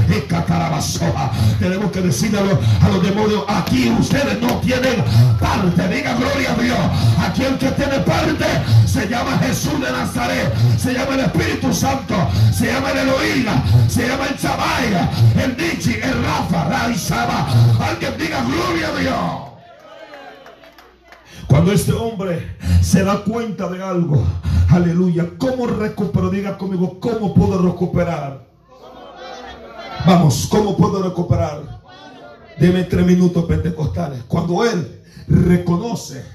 Y 0.08 1.60
Tenemos 1.60 1.92
que 1.92 2.02
decirle 2.02 2.40
a 2.40 2.44
los, 2.44 2.54
a 2.82 2.90
los 2.90 3.04
demonios, 3.04 3.44
aquí 3.48 3.92
ustedes 4.00 4.40
no 4.42 4.58
tienen 4.60 5.04
parte. 5.40 5.88
Diga 5.88 6.16
gloria 6.16 6.54
a 6.54 6.62
Dios. 6.62 6.80
Aquí 7.20 7.44
el 7.44 7.58
que 7.58 7.72
tiene 7.72 8.00
parte 8.00 8.46
se 8.92 9.08
llama 9.08 9.38
Jesús 9.40 9.80
de 9.80 9.90
Nazaret. 9.92 10.54
Se 10.78 10.94
llama 10.94 11.14
el 11.16 11.22
Espíritu 11.22 11.74
Santo. 11.74 12.16
Se 12.54 12.68
llama 12.68 12.92
el 12.92 12.98
Elohim. 12.98 13.46
Se 13.88 14.08
llama 14.08 14.28
el 14.28 14.38
Chabay 14.38 15.10
el 15.42 15.58
Nietzsche, 15.58 16.02
el 16.04 16.24
Rafa, 16.24 16.66
Raizaba. 16.66 17.48
Alguien 17.80 18.18
diga 18.18 18.44
gloria 18.44 18.88
a 18.90 19.00
Dios. 19.00 19.52
Cuando 21.48 21.72
este 21.72 21.94
hombre 21.94 22.58
se 22.82 23.04
da 23.04 23.24
cuenta 23.24 23.70
de 23.70 23.82
algo, 23.82 24.26
aleluya, 24.70 25.26
¿cómo 25.38 25.68
recupero? 25.68 26.30
Diga 26.30 26.58
conmigo, 26.58 27.00
¿cómo 27.00 27.34
puedo 27.34 27.62
recuperar? 27.62 28.46
Vamos, 30.06 30.48
¿cómo 30.50 30.76
puedo 30.76 31.02
recuperar? 31.02 31.82
Deme 32.60 32.84
tres 32.84 33.06
minutos 33.06 33.46
pentecostales. 33.46 34.24
Cuando 34.28 34.66
él 34.66 35.02
reconoce 35.28 36.26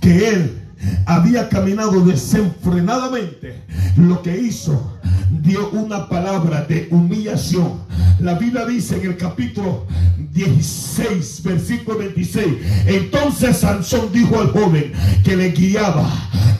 que 0.00 0.28
él 0.28 0.61
había 1.06 1.48
caminado 1.48 2.00
desenfrenadamente, 2.04 3.54
lo 3.96 4.22
que 4.22 4.38
hizo 4.38 4.98
dio 5.42 5.70
una 5.70 6.08
palabra 6.08 6.62
de 6.62 6.88
humillación. 6.90 7.80
La 8.20 8.34
Biblia 8.34 8.64
dice 8.64 8.96
en 8.96 9.10
el 9.10 9.16
capítulo 9.16 9.86
16, 10.32 11.42
versículo 11.44 11.98
26, 11.98 12.46
entonces 12.86 13.58
Sansón 13.58 14.10
dijo 14.12 14.40
al 14.40 14.50
joven 14.50 14.92
que 15.24 15.36
le 15.36 15.50
guiaba 15.50 16.08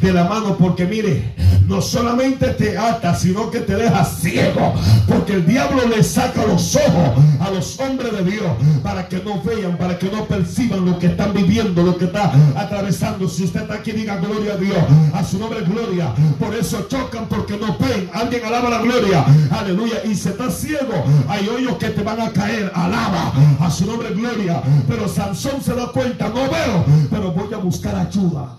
de 0.00 0.12
la 0.12 0.24
mano, 0.24 0.56
porque 0.58 0.84
mire, 0.84 1.34
no 1.68 1.80
solamente 1.80 2.48
te 2.48 2.76
ata, 2.76 3.14
sino 3.14 3.50
que 3.50 3.60
te 3.60 3.76
deja 3.76 4.04
ciego, 4.04 4.74
porque 5.06 5.34
el 5.34 5.46
diablo 5.46 5.86
le 5.86 6.02
saca 6.02 6.44
los 6.44 6.76
ojos 6.76 7.24
a 7.40 7.50
los 7.50 7.78
hombres 7.78 8.12
de 8.12 8.24
Dios 8.30 8.50
para 8.82 9.08
que 9.08 9.22
no 9.22 9.40
vean, 9.42 9.78
para 9.78 9.98
que 9.98 10.10
no 10.10 10.24
perciban 10.24 10.84
lo 10.84 10.98
que 10.98 11.06
están 11.06 11.32
viviendo, 11.32 11.82
lo 11.82 11.96
que 11.96 12.06
está 12.06 12.32
atravesando. 12.56 13.28
Si 13.28 13.44
usted 13.44 13.62
está 13.62 13.74
aquí, 13.74 13.92
diga 13.92 14.16
gloria 14.16 14.54
a 14.54 14.56
Dios, 14.56 14.78
a 15.14 15.24
su 15.24 15.38
nombre 15.38 15.60
gloria. 15.62 16.12
Por 16.38 16.54
eso 16.54 16.86
chocan 16.88 17.26
porque 17.28 17.56
no 17.56 17.76
ven. 17.78 18.10
Alguien 18.32 18.48
alaba 18.48 18.70
la 18.70 18.78
gloria, 18.78 19.26
aleluya. 19.50 20.02
Y 20.06 20.14
se 20.14 20.30
está 20.30 20.50
ciego, 20.50 21.04
hay 21.28 21.46
hoyos 21.48 21.76
que 21.76 21.90
te 21.90 22.02
van 22.02 22.18
a 22.18 22.30
caer, 22.30 22.72
alaba 22.74 23.30
a 23.60 23.70
su 23.70 23.84
nombre 23.84 24.08
gloria. 24.14 24.62
Pero 24.88 25.06
Sansón 25.06 25.60
se 25.62 25.74
da 25.74 25.88
cuenta, 25.88 26.30
no 26.30 26.48
veo, 26.48 26.82
pero 27.10 27.30
voy 27.32 27.52
a 27.52 27.58
buscar 27.58 27.94
ayuda. 27.94 28.56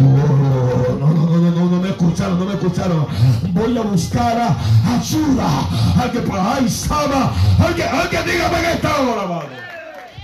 Oh, 0.00 0.96
no, 1.00 1.06
no, 1.08 1.38
no, 1.38 1.50
no, 1.50 1.70
no, 1.70 1.80
me 1.80 1.88
escucharon, 1.88 2.38
no 2.38 2.44
me 2.44 2.52
escucharon. 2.52 3.06
Voy 3.54 3.78
a 3.78 3.80
buscar 3.80 4.56
ayuda. 4.86 5.48
Alguien 5.98 6.24
por 6.24 6.38
ahí 6.38 6.68
sabe. 6.68 7.14
Alguien, 7.66 7.88
alguien 7.88 8.22
dígame 8.26 8.60
que 8.60 8.72
está 8.74 8.90
ahora, 8.94 9.48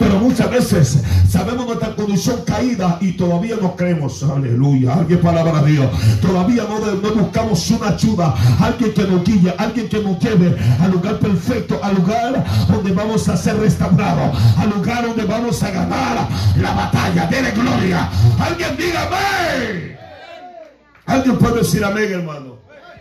Pero 0.05 0.19
muchas 0.19 0.51
veces 0.51 0.99
sabemos 1.27 1.65
nuestra 1.65 1.97
condición 1.97 2.43
caída 2.45 2.99
y 3.01 3.13
todavía 3.13 3.57
no 3.61 3.75
creemos. 3.75 4.23
Aleluya. 4.23 4.93
Alguien 4.93 5.19
palabra 5.21 5.63
de 5.63 5.73
Dios. 5.73 5.87
Todavía 6.21 6.65
no, 6.69 7.15
buscamos 7.15 7.71
una 7.71 7.89
ayuda. 7.89 8.35
Alguien 8.61 8.93
que 8.93 9.03
nos 9.05 9.25
guíe, 9.25 9.55
alguien 9.57 9.89
que 9.89 10.01
nos 10.01 10.19
lleve 10.19 10.59
al 10.79 10.91
lugar 10.91 11.19
perfecto, 11.19 11.81
al 11.83 11.95
lugar 11.95 12.45
donde 12.69 12.93
vamos 12.93 13.27
a 13.31 13.37
ser 13.39 13.57
restaurados, 13.57 14.39
al 14.59 14.71
lugar 14.71 15.07
donde 15.07 15.25
vamos 15.25 15.63
a 15.63 15.71
ganar 15.71 16.29
la 16.61 16.75
batalla. 16.75 17.27
Dele 17.27 17.53
gloria. 17.53 18.11
Alguien 18.39 18.77
dígame. 18.77 19.97
Alguien 21.07 21.39
puede 21.39 21.61
decir 21.61 21.83
amén, 21.83 22.13
hermano. 22.13 22.54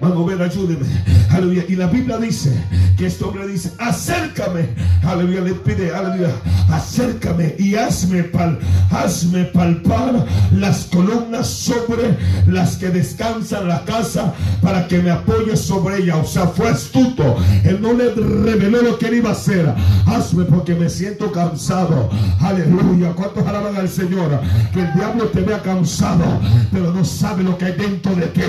Vamos 0.03 0.29
a 0.29 0.35
ver, 0.35 0.41
ayúdeme. 0.41 0.85
Aleluya. 1.29 1.63
Y 1.69 1.77
la 1.77 1.87
Biblia 1.87 2.17
dice 2.17 2.51
que 2.97 3.07
este 3.07 3.23
hombre 3.23 3.47
dice, 3.47 3.71
acércame. 3.79 4.67
Aleluya. 5.01 5.39
Le 5.39 5.53
pide, 5.53 5.95
aleluya. 5.95 6.29
Acércame 6.69 7.55
y 7.57 7.75
hazme, 7.75 8.23
pal, 8.23 8.59
hazme 8.91 9.45
palpar 9.45 10.25
las 10.51 10.85
columnas 10.85 11.47
sobre 11.47 12.17
las 12.47 12.75
que 12.75 12.89
descansa 12.89 13.61
la 13.61 13.85
casa 13.85 14.33
para 14.61 14.89
que 14.89 14.99
me 14.99 15.09
apoye 15.09 15.55
sobre 15.55 15.99
ella. 15.99 16.17
O 16.17 16.25
sea, 16.25 16.47
fue 16.47 16.67
astuto. 16.67 17.37
Él 17.63 17.81
no 17.81 17.93
le 17.93 18.09
reveló 18.13 18.81
lo 18.81 18.97
que 18.99 19.07
él 19.07 19.15
iba 19.15 19.29
a 19.29 19.33
hacer. 19.33 19.73
Hazme 20.05 20.43
porque 20.43 20.75
me 20.75 20.89
siento 20.89 21.31
cansado. 21.31 22.09
Aleluya. 22.41 23.13
¿Cuántos 23.13 23.47
alaban 23.47 23.77
al 23.77 23.87
Señor? 23.87 24.37
Que 24.73 24.81
el 24.81 24.93
diablo 24.95 25.27
te 25.27 25.39
vea 25.39 25.61
cansado, 25.61 26.25
pero 26.73 26.91
no 26.91 27.05
sabe 27.05 27.43
lo 27.43 27.57
que 27.57 27.65
hay 27.65 27.73
dentro 27.73 28.13
de 28.15 28.27
ti. 28.27 28.41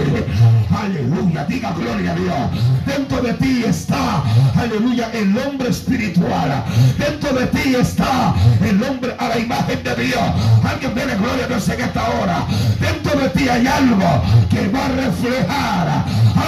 Aleluya 0.71 1.44
diga 1.49 1.73
gloria 1.73 2.13
a 2.13 2.15
Dios. 2.15 2.37
Dentro 2.87 3.23
de 3.23 3.35
ti 3.35 3.65
está, 3.67 4.23
aleluya, 4.57 5.11
el 5.13 5.37
hombre 5.39 5.69
espiritual. 5.69 6.65
Dentro 6.99 7.33
de 7.33 7.47
ti 7.47 7.75
está 7.75 8.35
el 8.63 8.83
hombre 8.83 9.15
a 9.19 9.29
la 9.29 9.39
imagen 9.39 9.83
de 9.83 9.95
Dios. 9.97 10.23
Alguien 10.65 10.95
viene 10.95 11.15
gloria 11.17 11.45
a 11.45 11.49
Dios 11.49 11.69
en 11.69 11.81
esta 11.81 12.11
hora. 12.11 12.47
Dentro 12.81 13.21
de 13.21 13.29
ti 13.31 13.49
hay 13.49 13.67
algo 13.67 14.23
que 14.51 14.69
va 14.69 14.87
a 14.87 14.89
reflejar 14.89 16.05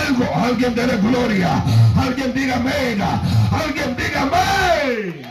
algo. 0.07 0.25
Alguien 0.35 0.75
dele 0.75 0.97
gloria. 0.99 1.63
Alguien 1.97 2.33
diga 2.35 2.57
amén. 2.57 3.01
Alguien 3.03 3.97
diga 3.97 4.23
amén. 4.23 5.27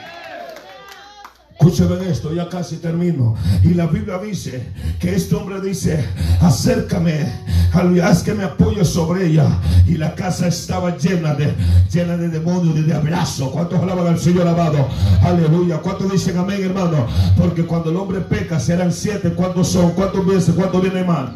Escúcheme 1.57 2.09
esto, 2.09 2.33
ya 2.33 2.49
casi 2.49 2.77
termino. 2.77 3.35
Y 3.63 3.73
la 3.73 3.87
Biblia 3.87 4.19
dice 4.19 4.71
que 4.99 5.15
este 5.15 5.35
hombre 5.35 5.61
dice, 5.61 6.05
acércame, 6.41 7.25
haz 8.03 8.23
que 8.23 8.33
me 8.33 8.43
apoye 8.43 8.83
sobre 8.83 9.27
ella. 9.27 9.47
Y 9.87 9.95
la 9.95 10.13
casa 10.15 10.47
estaba 10.47 10.97
llena 10.97 11.33
de, 11.33 11.55
llena 11.91 12.17
de 12.17 12.27
demonios, 12.27 12.75
de 12.75 12.83
diablazo. 12.83 13.51
¿Cuántos 13.51 13.81
alaban 13.81 14.07
al 14.07 14.19
Señor 14.19 14.47
amado? 14.47 14.85
Aleluya. 15.23 15.77
¿Cuántos 15.77 16.11
dicen 16.11 16.37
amén, 16.37 16.61
hermano? 16.61 17.07
Porque 17.37 17.65
cuando 17.65 17.89
el 17.89 17.95
hombre 17.95 18.19
peca, 18.19 18.59
serán 18.59 18.91
siete. 18.91 19.31
¿Cuántos 19.31 19.69
son? 19.69 19.91
¿Cuántos 19.91 20.25
vienen? 20.25 20.43
¿Cuántos 20.53 20.81
vienen 20.81 21.07
más? 21.07 21.29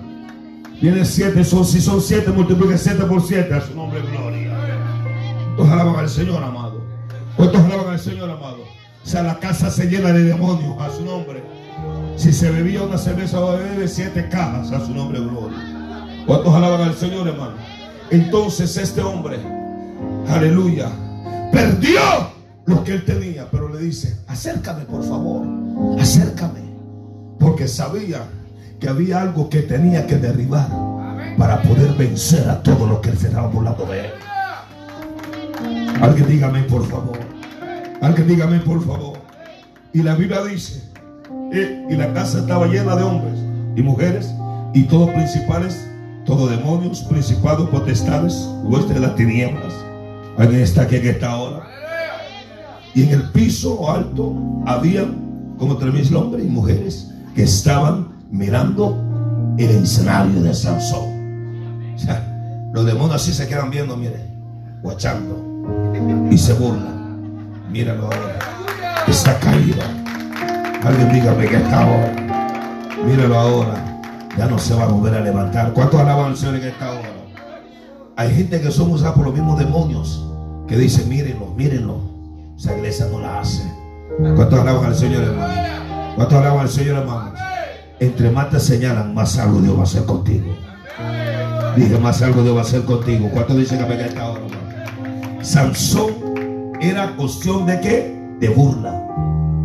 Vienen 0.81 1.05
siete. 1.05 1.45
Son, 1.45 1.63
si 1.65 1.79
son 1.79 2.01
siete, 2.01 2.29
multiplique 2.31 2.77
siete 2.77 3.05
por 3.05 3.21
siete. 3.25 3.53
A 3.53 3.61
su 3.61 3.73
nombre, 3.73 4.01
gloria. 4.01 4.53
¿Cuántos 5.55 5.69
alaban 5.69 5.95
al 5.95 6.09
Señor 6.09 6.43
amado? 6.43 6.83
¿Cuántos 7.37 7.61
alaban 7.61 7.93
al 7.93 7.99
Señor 7.99 8.29
amado? 8.29 8.68
O 9.03 9.07
sea, 9.07 9.23
la 9.23 9.39
casa 9.39 9.71
se 9.71 9.87
llena 9.87 10.11
de 10.11 10.23
demonios 10.23 10.79
a 10.79 10.89
su 10.91 11.03
nombre. 11.03 11.43
Si 12.15 12.33
se 12.33 12.51
bebía 12.51 12.83
una 12.83 12.97
cerveza, 12.97 13.39
va 13.39 13.55
a 13.55 13.87
siete 13.87 14.27
cajas 14.29 14.71
a 14.71 14.85
su 14.85 14.93
nombre, 14.93 15.19
gloria. 15.19 15.57
¿Cuántos 16.27 16.53
alaban 16.53 16.81
al 16.81 16.95
Señor, 16.95 17.27
hermano? 17.27 17.53
Entonces 18.11 18.75
este 18.77 19.01
hombre, 19.01 19.39
aleluya, 20.27 20.89
perdió 21.51 22.01
lo 22.65 22.83
que 22.83 22.93
él 22.93 23.05
tenía, 23.05 23.47
pero 23.51 23.69
le 23.69 23.79
dice, 23.79 24.19
acércame 24.27 24.85
por 24.85 25.03
favor, 25.03 25.45
acércame. 25.99 26.61
Porque 27.39 27.67
sabía 27.67 28.23
que 28.79 28.89
había 28.89 29.21
algo 29.21 29.49
que 29.49 29.61
tenía 29.61 30.07
que 30.07 30.17
derribar 30.17 30.69
para 31.37 31.61
poder 31.61 31.93
vencer 31.93 32.49
a 32.49 32.61
todo 32.61 32.87
lo 32.87 32.99
que 32.99 33.11
se 33.15 33.27
estaba 33.27 33.47
burlando 33.47 33.85
de 33.85 33.99
él. 34.01 34.11
Alguien 36.01 36.27
dígame 36.27 36.63
por 36.63 36.85
favor. 36.87 37.28
Alguien 38.01 38.27
dígame 38.27 38.59
por 38.59 38.85
favor. 38.85 39.19
Y 39.93 40.03
la 40.03 40.15
Biblia 40.15 40.43
dice, 40.43 40.81
eh, 41.51 41.87
y 41.89 41.95
la 41.95 42.13
casa 42.13 42.39
estaba 42.39 42.67
llena 42.67 42.95
de 42.95 43.03
hombres 43.03 43.39
y 43.75 43.81
mujeres 43.81 44.33
y 44.73 44.83
todos 44.83 45.09
principales, 45.09 45.85
todos 46.25 46.49
demonios, 46.49 47.01
principados, 47.01 47.69
potestades, 47.69 48.47
huestes 48.63 48.95
de 48.95 49.01
las 49.01 49.15
tinieblas. 49.15 49.73
Alguien 50.37 50.61
está 50.61 50.83
aquí 50.83 50.97
en 50.97 51.07
esta 51.07 51.35
hora. 51.35 51.63
Y 52.95 53.03
en 53.03 53.09
el 53.09 53.23
piso 53.31 53.91
alto 53.91 54.35
había 54.65 55.05
como 55.57 55.77
tres 55.77 55.93
mil 55.93 56.15
hombres 56.15 56.45
y 56.45 56.49
mujeres 56.49 57.11
que 57.35 57.43
estaban 57.43 58.07
mirando 58.31 58.97
el 59.57 59.69
escenario 59.69 60.41
de 60.41 60.53
Sansón. 60.53 61.93
O 61.95 61.97
sea, 61.97 62.69
los 62.73 62.85
demonios 62.85 63.21
así 63.21 63.33
se 63.33 63.47
quedan 63.47 63.69
viendo, 63.69 63.97
mire, 63.97 64.25
guachando. 64.81 65.45
Y 66.31 66.37
se 66.37 66.53
burlan. 66.53 66.98
Míralo 67.69 68.05
ahora. 68.05 68.39
Está 69.07 69.37
caído. 69.39 69.77
Alguien 70.83 71.11
dígame 71.11 71.45
que 71.45 71.57
está 71.57 71.83
ahora. 71.83 72.15
Míralo 73.05 73.35
ahora. 73.37 74.01
Ya 74.37 74.47
no 74.47 74.57
se 74.57 74.73
va 74.73 74.83
a 74.83 74.87
volver 74.87 75.13
a 75.13 75.19
levantar. 75.21 75.73
¿Cuántos 75.73 75.99
alaban 75.99 76.27
al 76.27 76.37
Señor 76.37 76.55
en 76.55 76.67
esta 76.67 76.91
hora? 76.91 77.09
Hay 78.15 78.33
gente 78.35 78.59
que 78.59 78.71
son 78.71 78.91
usados 78.91 79.15
por 79.15 79.25
los 79.25 79.33
mismos 79.33 79.59
demonios 79.59 80.25
que 80.67 80.77
dicen, 80.77 81.07
mírenlo, 81.09 81.53
mírenlo. 81.55 82.01
Esa 82.57 82.75
iglesia 82.75 83.07
no 83.11 83.19
la 83.19 83.39
hace. 83.39 83.63
¿Cuántos 84.35 84.59
alaban 84.59 84.85
al 84.85 84.95
Señor, 84.95 85.23
hermano? 85.23 85.53
¿Cuántos 86.15 86.37
alaban 86.37 86.59
al 86.61 86.69
Señor, 86.69 86.97
hermano? 86.97 87.33
Entre 87.99 88.31
más 88.31 88.49
te 88.49 88.59
señalan, 88.59 89.13
más 89.13 89.37
algo 89.37 89.59
Dios 89.59 89.75
va 89.75 89.81
a 89.81 89.83
hacer 89.83 90.05
contigo. 90.05 90.55
Dije, 91.75 91.97
más 91.99 92.21
algo 92.21 92.41
Dios 92.41 92.55
va 92.55 92.59
a 92.59 92.63
hacer 92.63 92.83
contigo. 92.83 93.29
¿Cuántos 93.31 93.57
dicen 93.57 93.79
que 93.79 93.85
me 93.85 94.01
esta 94.01 94.21
ahora, 94.21 94.41
hermano? 94.41 95.43
Sansón 95.43 96.28
era 96.81 97.15
cuestión 97.15 97.65
de 97.65 97.79
qué? 97.81 98.37
De 98.39 98.49
burla. 98.49 99.05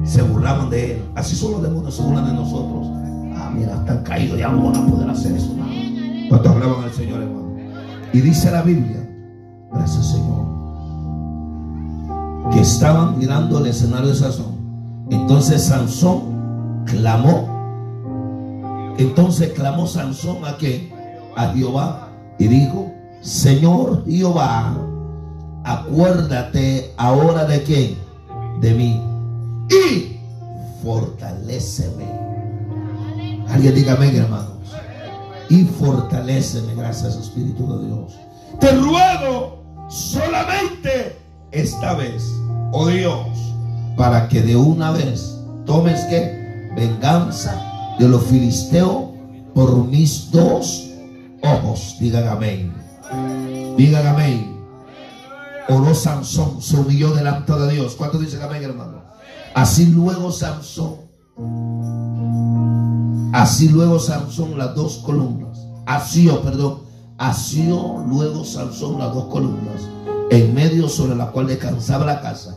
Se 0.05 0.23
burlaban 0.23 0.71
de 0.71 0.93
él. 0.93 1.05
Así 1.15 1.37
son 1.37 1.53
los 1.53 1.63
demonios, 1.63 1.95
se 1.95 2.03
burlan 2.03 2.27
de 2.27 2.33
nosotros. 2.33 2.89
Ah, 3.37 3.51
mira, 3.55 3.75
están 3.75 4.03
caídos, 4.03 4.39
ya 4.39 4.49
no 4.49 4.71
van 4.71 4.77
a 4.77 4.87
poder 4.87 5.11
hacer 5.11 5.33
eso. 5.33 5.55
¿Cuántos 6.29 6.53
hablaban 6.53 6.85
al 6.85 6.93
Señor, 6.93 7.23
hermano? 7.23 7.55
Y 8.13 8.21
dice 8.21 8.51
la 8.51 8.63
Biblia, 8.63 9.09
gracias 9.73 10.13
Señor, 10.13 10.45
que 12.53 12.61
estaban 12.61 13.19
mirando 13.19 13.59
el 13.59 13.67
escenario 13.67 14.09
de 14.09 14.15
Sansón. 14.15 14.55
Entonces 15.11 15.65
Sansón 15.65 16.85
clamó. 16.85 17.53
Entonces 18.99 19.53
clamó 19.53 19.87
Sansón 19.87 20.45
a 20.45 20.57
qué? 20.57 20.93
A 21.37 21.49
Jehová 21.49 22.09
y 22.39 22.47
dijo, 22.47 22.93
Señor 23.21 24.05
Jehová, 24.07 24.77
acuérdate 25.65 26.93
ahora 26.97 27.45
de 27.47 27.63
quién? 27.63 27.97
De 28.61 28.75
mí. 28.75 29.03
Y 29.71 30.21
fortaleceme. 30.83 32.05
Alguien 33.49 33.75
dígame, 33.75 34.17
hermanos. 34.17 34.53
Y 35.49 35.65
fortaleceme, 35.65 36.75
gracias 36.75 37.17
Espíritu 37.17 37.79
de 37.79 37.87
Dios. 37.87 38.15
Te 38.61 38.71
ruego 38.73 39.63
solamente 39.89 41.19
esta 41.51 41.95
vez, 41.95 42.25
oh 42.73 42.87
Dios, 42.87 43.27
para 43.97 44.29
que 44.29 44.41
de 44.43 44.57
una 44.57 44.91
vez 44.91 45.39
tomes 45.67 46.01
que 46.05 46.71
venganza 46.77 47.95
de 47.99 48.09
los 48.09 48.25
filisteos 48.25 49.05
por 49.55 49.87
mis 49.87 50.31
dos 50.31 50.91
ojos. 51.43 51.97
Digan 52.01 52.29
amén. 52.29 52.75
Digan 53.77 54.07
amén. 54.07 54.54
Oró 55.69 55.95
Sansón, 55.95 56.61
se 56.61 56.77
humilló 56.77 57.15
delante 57.15 57.53
de 57.53 57.73
Dios. 57.73 57.95
¿Cuánto 57.97 58.19
dicen 58.19 58.43
amén, 58.43 58.63
hermano? 58.63 59.03
Así 59.55 59.87
luego 59.87 60.33
Sansón, 60.33 60.97
así 63.33 63.69
luego 63.69 63.99
Sansón 63.99 64.59
las 64.59 64.75
dos 64.75 64.99
columnas, 64.99 65.59
así, 65.87 66.29
oh, 66.29 66.43
perdón, 66.43 66.81
asió 67.19 68.05
luego 68.09 68.45
Sansón 68.45 68.99
las 68.99 69.15
dos 69.15 69.27
columnas 69.27 69.83
en 70.31 70.55
medio 70.55 70.89
sobre 70.89 71.15
la 71.15 71.31
cual 71.31 71.47
descansaba 71.47 72.05
la 72.05 72.21
casa 72.21 72.57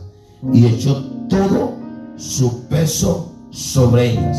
y 0.52 0.66
echó 0.66 1.04
todo 1.28 1.74
su 2.16 2.64
peso 2.64 3.32
sobre 3.50 4.12
ellas, 4.12 4.36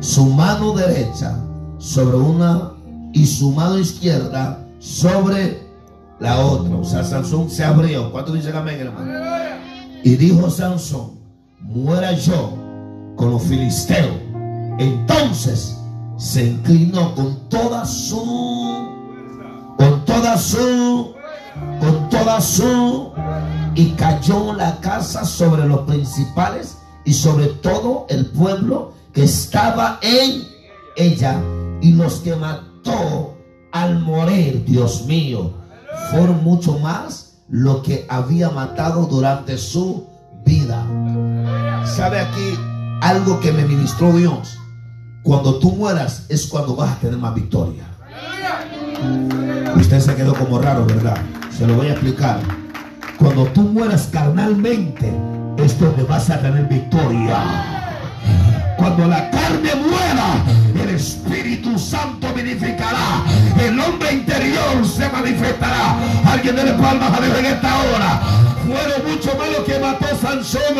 su 0.00 0.26
mano 0.26 0.72
derecha 0.72 1.38
sobre 1.78 2.16
una 2.16 2.72
y 3.12 3.26
su 3.26 3.52
mano 3.52 3.78
izquierda 3.78 4.66
sobre 4.80 5.71
la 6.22 6.38
otra. 6.38 6.76
O 6.76 6.84
sea, 6.84 7.04
Sansón 7.04 7.50
se 7.50 7.64
abrió. 7.64 8.10
¿Cuánto 8.12 8.32
dice 8.32 8.56
amén, 8.56 8.80
hermano? 8.80 9.12
Y 10.04 10.16
dijo 10.16 10.48
Sansón, 10.48 11.18
muera 11.60 12.12
yo 12.12 12.56
con 13.16 13.32
los 13.32 13.42
filisteos. 13.42 14.16
Entonces 14.78 15.76
se 16.16 16.46
inclinó 16.46 17.14
con 17.14 17.48
toda 17.48 17.84
su, 17.84 18.88
con 19.76 20.04
toda 20.04 20.38
su, 20.38 21.12
con 21.80 22.08
toda 22.08 22.40
su, 22.40 23.12
y 23.74 23.90
cayó 23.90 24.54
la 24.54 24.78
casa 24.80 25.24
sobre 25.24 25.66
los 25.66 25.80
principales 25.80 26.78
y 27.04 27.12
sobre 27.12 27.46
todo 27.46 28.06
el 28.08 28.26
pueblo 28.26 28.92
que 29.12 29.24
estaba 29.24 29.98
en 30.02 30.44
ella 30.96 31.42
y 31.80 31.92
los 31.92 32.20
que 32.20 32.36
mató 32.36 33.36
al 33.72 33.98
morir, 34.00 34.64
Dios 34.64 35.06
mío, 35.06 35.61
fueron 36.10 36.42
mucho 36.44 36.78
más 36.78 37.34
lo 37.48 37.82
que 37.82 38.06
había 38.08 38.50
matado 38.50 39.06
durante 39.06 39.58
su 39.58 40.06
vida. 40.44 40.84
¿Sabe 41.84 42.20
aquí 42.20 42.58
algo 43.00 43.40
que 43.40 43.52
me 43.52 43.64
ministró 43.64 44.12
Dios? 44.12 44.58
Cuando 45.22 45.58
tú 45.58 45.72
mueras 45.72 46.26
es 46.28 46.46
cuando 46.46 46.74
vas 46.74 46.92
a 46.92 47.00
tener 47.00 47.18
más 47.18 47.34
victoria. 47.34 47.84
Usted 49.76 50.00
se 50.00 50.14
quedó 50.14 50.34
como 50.34 50.58
raro, 50.58 50.86
¿verdad? 50.86 51.18
Se 51.56 51.66
lo 51.66 51.74
voy 51.74 51.88
a 51.88 51.92
explicar. 51.92 52.40
Cuando 53.18 53.44
tú 53.46 53.62
mueras 53.62 54.08
carnalmente 54.12 55.12
es 55.58 55.78
donde 55.78 56.02
vas 56.04 56.30
a 56.30 56.40
tener 56.40 56.66
victoria. 56.66 57.92
Cuando 58.76 59.06
la 59.06 59.30
carne 59.30 59.70
muera, 59.76 60.44
el 60.82 60.90
Espíritu 60.94 61.41
Santo 61.78 62.32
vivificará. 62.34 63.22
El 63.64 63.78
hombre 63.78 64.12
interior 64.12 64.84
se 64.86 65.08
manifestará. 65.08 65.96
Alguien 66.30 66.56
de 66.56 66.72
palmas 66.74 67.16
a 67.16 67.20
Dios 67.20 67.38
en 67.38 67.46
esta 67.46 67.78
hora. 67.78 68.20
Fueron 68.66 69.10
mucho 69.10 69.36
más 69.38 69.48
lo 69.50 69.64
que 69.64 69.78
mató 69.78 70.06
Sansón, 70.20 70.74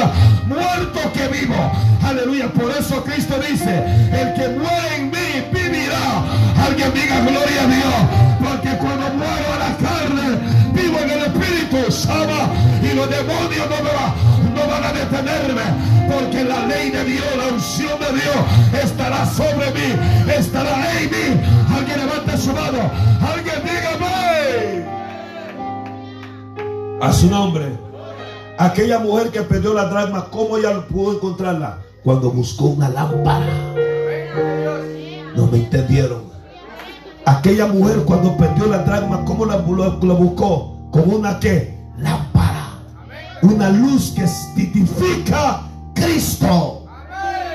muerto 0.47 1.01
que 1.12 1.28
vivo. 1.28 1.72
Aleluya. 2.05 2.49
Por 2.49 2.70
eso 2.70 3.03
Cristo 3.05 3.37
dice, 3.49 3.85
el 4.12 4.35
que 4.35 4.49
muere 4.49 4.97
en 4.97 5.11
mí 5.11 5.45
vivirá. 5.53 6.22
Alguien 6.66 6.93
diga 6.95 7.20
gloria 7.20 7.62
a 7.62 7.66
Dios. 7.66 7.95
Porque 8.41 8.76
cuando 8.78 9.09
muero 9.14 9.47
a 9.55 9.59
la 9.59 9.76
carne, 9.76 10.39
vivo 10.74 10.99
en 10.99 11.11
el 11.11 11.22
Espíritu. 11.24 11.93
Sama 11.93 12.51
y 12.83 12.95
los 12.95 13.09
demonios 13.09 13.68
no 13.70 13.76
me 13.76 13.91
van 13.91 14.32
no 14.63 14.71
van 14.71 14.85
a 14.85 14.93
detenerme, 14.93 15.63
porque 16.11 16.45
la 16.45 16.67
ley 16.67 16.91
de 16.91 17.05
Dios, 17.05 17.25
la 17.37 17.49
unción 17.55 17.99
de 17.99 18.13
Dios 18.13 18.37
estará 18.83 19.27
sobre 19.27 19.71
mí, 19.73 19.97
estará 20.37 21.01
en 21.01 21.11
mí. 21.11 21.41
Alguien 21.75 22.01
levante 22.07 22.37
su 22.39 22.53
mano, 22.53 22.91
alguien 23.21 23.63
dígame. 23.65 24.87
A 27.01 27.13
su 27.13 27.29
nombre. 27.29 27.79
Aquella 28.59 28.99
mujer 28.99 29.31
que 29.31 29.43
perdió 29.43 29.75
la 29.75 29.87
dragma, 29.87 30.27
¿cómo 30.31 30.57
ella 30.57 30.87
pudo 30.87 31.15
encontrarla? 31.15 31.79
Cuando 32.05 32.31
buscó 32.31 32.67
una 32.67 32.89
lámpara. 32.89 33.47
No 35.35 35.47
me 35.47 35.59
entendieron. 35.59 36.31
Aquella 37.25 37.67
mujer 37.67 38.03
cuando 38.05 38.37
perdió 38.37 38.67
la 38.67 38.79
dragma, 38.79 39.25
¿cómo 39.25 39.47
la, 39.47 39.57
buscó? 39.57 40.91
Con 40.91 41.15
una 41.15 41.41
que 41.41 41.79
lámpara 41.97 42.41
una 43.43 43.70
luz 43.70 44.12
que 44.14 44.24
titifica 44.55 45.62
Cristo. 45.95 46.86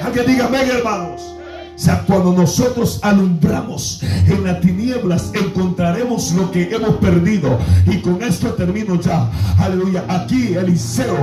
Alguien 0.01 0.25
diga 0.27 0.45
amén, 0.45 0.69
hermanos. 0.69 1.36
O 1.78 1.80
sea, 1.80 2.01
cuando 2.07 2.34
nosotros 2.34 2.99
alumbramos 3.03 4.01
en 4.28 4.43
las 4.43 4.59
tinieblas, 4.61 5.30
encontraremos 5.36 6.32
lo 6.32 6.49
que 6.51 6.73
hemos 6.73 6.95
perdido. 6.95 7.59
Y 7.86 7.97
con 8.01 8.19
esto 8.23 8.47
termino 8.53 8.99
ya. 8.99 9.30
Aleluya. 9.59 10.03
Aquí, 10.07 10.55
Eliseo, 10.55 11.15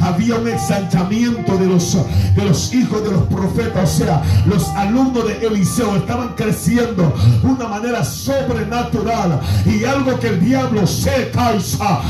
había 0.00 0.36
un 0.36 0.48
ensanchamiento 0.48 1.56
de 1.56 1.66
los, 1.66 1.96
de 2.36 2.44
los 2.44 2.74
hijos 2.74 3.02
de 3.02 3.10
los 3.10 3.22
profetas. 3.22 3.90
O 3.90 4.04
sea, 4.04 4.22
los 4.44 4.68
alumnos 4.70 5.26
de 5.26 5.46
Eliseo 5.46 5.96
estaban 5.96 6.34
creciendo 6.34 7.14
de 7.42 7.48
una 7.48 7.68
manera 7.68 8.04
sobrenatural. 8.04 9.40
Y 9.64 9.84
algo 9.84 10.20
que 10.20 10.28
el 10.28 10.44
diablo 10.44 10.86
se 10.86 11.30
causa, 11.30 12.02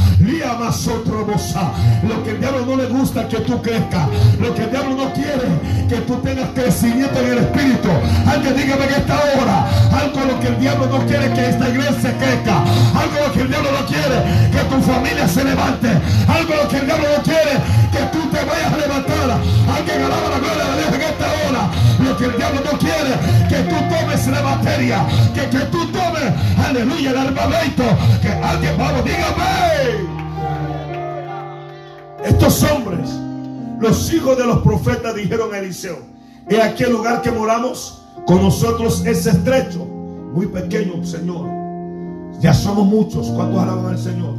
más 0.59 0.89
otro 0.89 1.25
Lo 2.09 2.25
que 2.25 2.31
el 2.31 2.41
diablo 2.41 2.67
no 2.67 2.77
le 2.77 2.87
gusta 2.87 3.29
que 3.29 3.39
tú 3.39 3.63
crezcas. 3.63 4.09
Lo 4.41 4.53
que 4.55 4.65
el 4.65 4.71
diablo 4.71 4.97
no 4.97 5.13
quiere 5.13 5.49
que 5.89 5.97
tú 6.07 6.17
tengas 6.17 6.49
crecimiento 6.51 7.21
en 7.21 7.33
el 7.33 7.39
espíritu. 7.39 7.92
Alguien 8.27 8.57
dígame 8.57 8.87
que 8.87 8.95
esta 8.95 9.15
hora, 9.15 9.67
algo 9.93 10.21
lo 10.25 10.41
que 10.41 10.49
el 10.49 10.59
diablo 10.61 10.87
no 10.87 11.07
quiere 11.07 11.33
que 11.33 11.49
esta 11.49 11.69
iglesia 11.69 12.17
crezca, 12.19 12.63
algo 12.95 13.27
lo 13.27 13.33
que 13.33 13.41
el 13.43 13.49
diablo 13.49 13.71
no 13.73 13.87
quiere 13.87 14.17
que 14.51 14.59
tu 14.71 14.83
familia 14.83 15.29
se 15.29 15.45
levante, 15.45 15.89
algo 16.29 16.55
lo 16.63 16.69
que 16.69 16.77
el 16.79 16.87
diablo 16.87 17.07
no 17.17 17.23
quiere 17.23 17.53
que 17.93 18.03
tú 18.13 18.21
te 18.31 18.45
vayas 18.45 18.73
a 18.73 18.77
levantar. 18.77 19.31
Alguien 19.77 20.03
alaba 20.03 20.29
la 20.31 20.39
gloria 20.39 20.65
de 20.65 20.77
Dios 20.81 20.95
en 20.95 21.03
esta 21.03 21.27
hora. 21.43 21.71
Lo 22.03 22.17
que 22.17 22.25
el 22.25 22.37
diablo 22.37 22.61
no 22.65 22.79
quiere 22.79 23.13
que 23.49 23.59
tú 23.71 23.77
tomes 23.95 24.27
la 24.27 24.43
materia, 24.43 25.07
que, 25.35 25.49
que 25.51 25.65
tú 25.67 25.87
tomes, 25.93 26.33
aleluya, 26.67 27.11
el 27.11 27.19
armamento, 27.19 27.85
que 28.21 28.29
alguien, 28.29 28.77
vamos, 28.79 29.05
dígame. 29.05 30.23
Estos 32.25 32.63
hombres, 32.65 33.11
los 33.81 34.13
hijos 34.13 34.37
de 34.39 34.47
los 34.47 34.59
profetas, 34.59 35.15
dijeron 35.15 35.53
a 35.53 35.59
Eliseo, 35.59 36.12
he 36.49 36.61
aquí 36.61 36.85
el 36.85 36.93
lugar 36.93 37.23
que 37.23 37.31
moramos, 37.31 38.03
con 38.27 38.43
nosotros 38.43 39.05
es 39.07 39.27
estrecho, 39.27 39.85
muy 40.33 40.47
pequeño, 40.47 41.05
Señor. 41.05 41.47
Ya 42.41 42.55
somos 42.55 42.87
muchos. 42.87 43.29
¿Cuántos 43.29 43.63
alaban 43.63 43.87
al 43.87 43.99
Señor? 43.99 44.35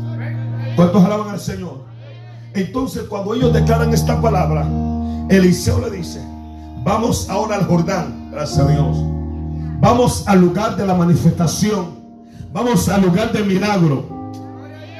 ¿Cuántos 0.76 1.04
alaban 1.04 1.30
al 1.30 1.40
Señor? 1.40 1.84
Entonces, 2.54 3.04
cuando 3.04 3.34
ellos 3.34 3.54
declaran 3.54 3.94
esta 3.94 4.22
palabra, 4.22 4.68
Eliseo 5.30 5.80
le 5.80 5.90
dice, 5.98 6.22
vamos 6.84 7.30
ahora 7.30 7.56
al 7.56 7.66
Jordán, 7.66 8.30
gracias 8.32 8.60
a 8.60 8.72
Dios. 8.72 8.98
Vamos 9.80 10.24
al 10.28 10.40
lugar 10.40 10.78
de 10.78 10.86
la 10.86 10.94
manifestación. 10.94 12.04
Vamos 12.54 12.88
al 12.88 13.02
lugar 13.02 13.34
del 13.34 13.46
milagro. 13.46 14.06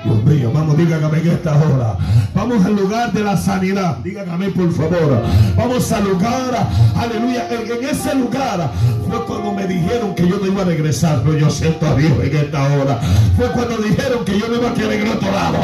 Dios 0.04 0.24
mío, 0.26 0.52
vamos, 0.54 0.78
dígame 0.78 1.18
en 1.20 1.28
esta 1.30 1.56
hora. 1.56 1.98
Vamos 2.36 2.66
al 2.66 2.76
lugar 2.76 3.14
de 3.14 3.24
la 3.24 3.38
sanidad. 3.38 3.98
Dígame 4.04 4.50
por 4.50 4.72
favor. 4.74 5.24
Vamos 5.56 5.92
al 5.94 6.04
lugar, 6.04 6.68
aleluya. 6.96 7.48
En, 7.50 7.86
ese 7.86 8.16
lugar 8.16 8.70
fue 9.08 9.26
cuando 9.26 9.54
me 9.54 9.66
dijeron 9.66 10.14
que 10.14 10.28
yo 10.28 10.40
no 10.40 10.48
iba 10.48 10.64
a 10.64 10.66
regresar. 10.66 11.22
Pero 11.24 11.38
yo 11.38 11.50
siento 11.50 11.88
a 11.88 11.96
Dios 11.96 12.12
en 12.22 12.36
esta 12.36 12.64
hora. 12.64 13.00
Fue 13.38 13.48
cuando 13.52 13.78
dijeron 13.78 14.26
que 14.26 14.38
yo 14.38 14.48
no 14.50 14.56
iba 14.56 14.72
a 14.72 14.74
quedar 14.74 14.94
en 14.94 15.08
otro 15.08 15.32
lado. 15.32 15.58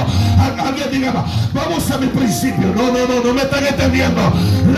Alguien 0.57 0.91
diga, 0.91 1.25
vamos 1.53 1.91
a 1.91 1.97
mi 1.97 2.07
principio. 2.07 2.67
No, 2.75 2.93
no, 2.93 3.07
no, 3.07 3.23
no 3.23 3.33
me 3.33 3.41
están 3.41 3.65
entendiendo. 3.65 4.21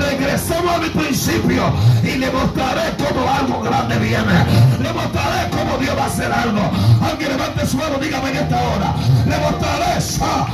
Regresamos 0.10 0.74
a 0.74 0.78
mi 0.80 0.90
principio 0.90 1.64
y 2.04 2.18
le 2.18 2.32
mostraré 2.32 2.94
cómo 2.98 3.30
algo 3.30 3.62
grande 3.62 3.98
viene. 4.00 4.46
Le 4.82 4.92
mostraré 4.94 5.50
cómo 5.52 5.78
Dios 5.78 5.96
va 5.98 6.04
a 6.04 6.08
hacer 6.08 6.32
algo. 6.32 6.62
Alguien 7.02 7.32
levante 7.32 7.68
su 7.68 7.78
mano, 7.78 7.98
dígame 8.02 8.30
en 8.32 8.38
esta 8.38 8.62
hora. 8.62 8.96
Le 9.28 9.38
fortaleza, 9.52 10.48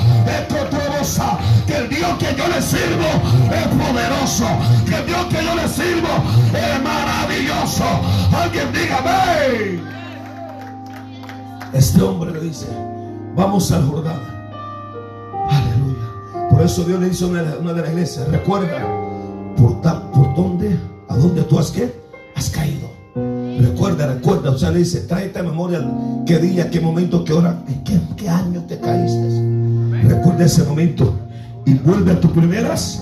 que 1.66 1.78
el 1.78 1.90
Dios 1.90 2.18
que 2.20 2.36
yo 2.36 2.48
le 2.48 2.62
sirvo 2.62 3.10
es 3.52 3.68
poderoso, 3.68 4.46
que 4.86 4.96
el 4.96 5.06
Dios 5.06 5.26
que 5.26 5.44
yo 5.44 5.56
le 5.56 5.68
sirvo 5.68 6.08
es 6.54 6.84
maravilloso. 6.84 7.84
Alguien 8.36 8.72
dígame. 8.74 9.82
Este 11.74 12.02
hombre 12.02 12.32
le 12.32 12.40
dice, 12.42 12.68
vamos 13.36 13.72
al 13.72 13.88
Jordán. 13.88 14.20
Aleluya. 15.50 16.50
Por 16.50 16.62
eso 16.62 16.84
Dios 16.84 17.00
le 17.00 17.10
dice 17.10 17.26
a 17.26 17.28
una, 17.28 17.74
de 17.74 17.82
las 17.82 17.90
iglesias, 17.90 18.28
recuerda, 18.30 18.86
por, 19.58 19.82
por 19.82 20.36
dónde, 20.36 20.80
a 21.10 21.16
dónde 21.16 21.44
tú 21.44 21.60
has, 21.60 21.72
¿qué? 21.72 21.94
has 22.36 22.50
caído. 22.50 22.97
Recuerda, 23.60 24.14
recuerda. 24.14 24.52
O 24.52 24.58
sea, 24.58 24.72
le 24.72 24.80
dice, 24.80 25.02
trae 25.02 25.28
esta 25.28 25.44
memoria 25.44 25.86
qué 26.26 26.40
día, 26.40 26.70
qué 26.70 26.80
momento, 26.80 27.24
qué 27.24 27.34
hora, 27.34 27.64
en 27.68 27.84
qué, 28.16 28.30
año 28.30 28.64
te 28.68 28.80
caíste. 28.80 29.28
Recuerda 30.04 30.46
ese 30.46 30.64
momento 30.64 31.14
y 31.66 31.74
vuelve 31.74 32.12
a 32.12 32.20
tus 32.20 32.32
primeras 32.32 33.02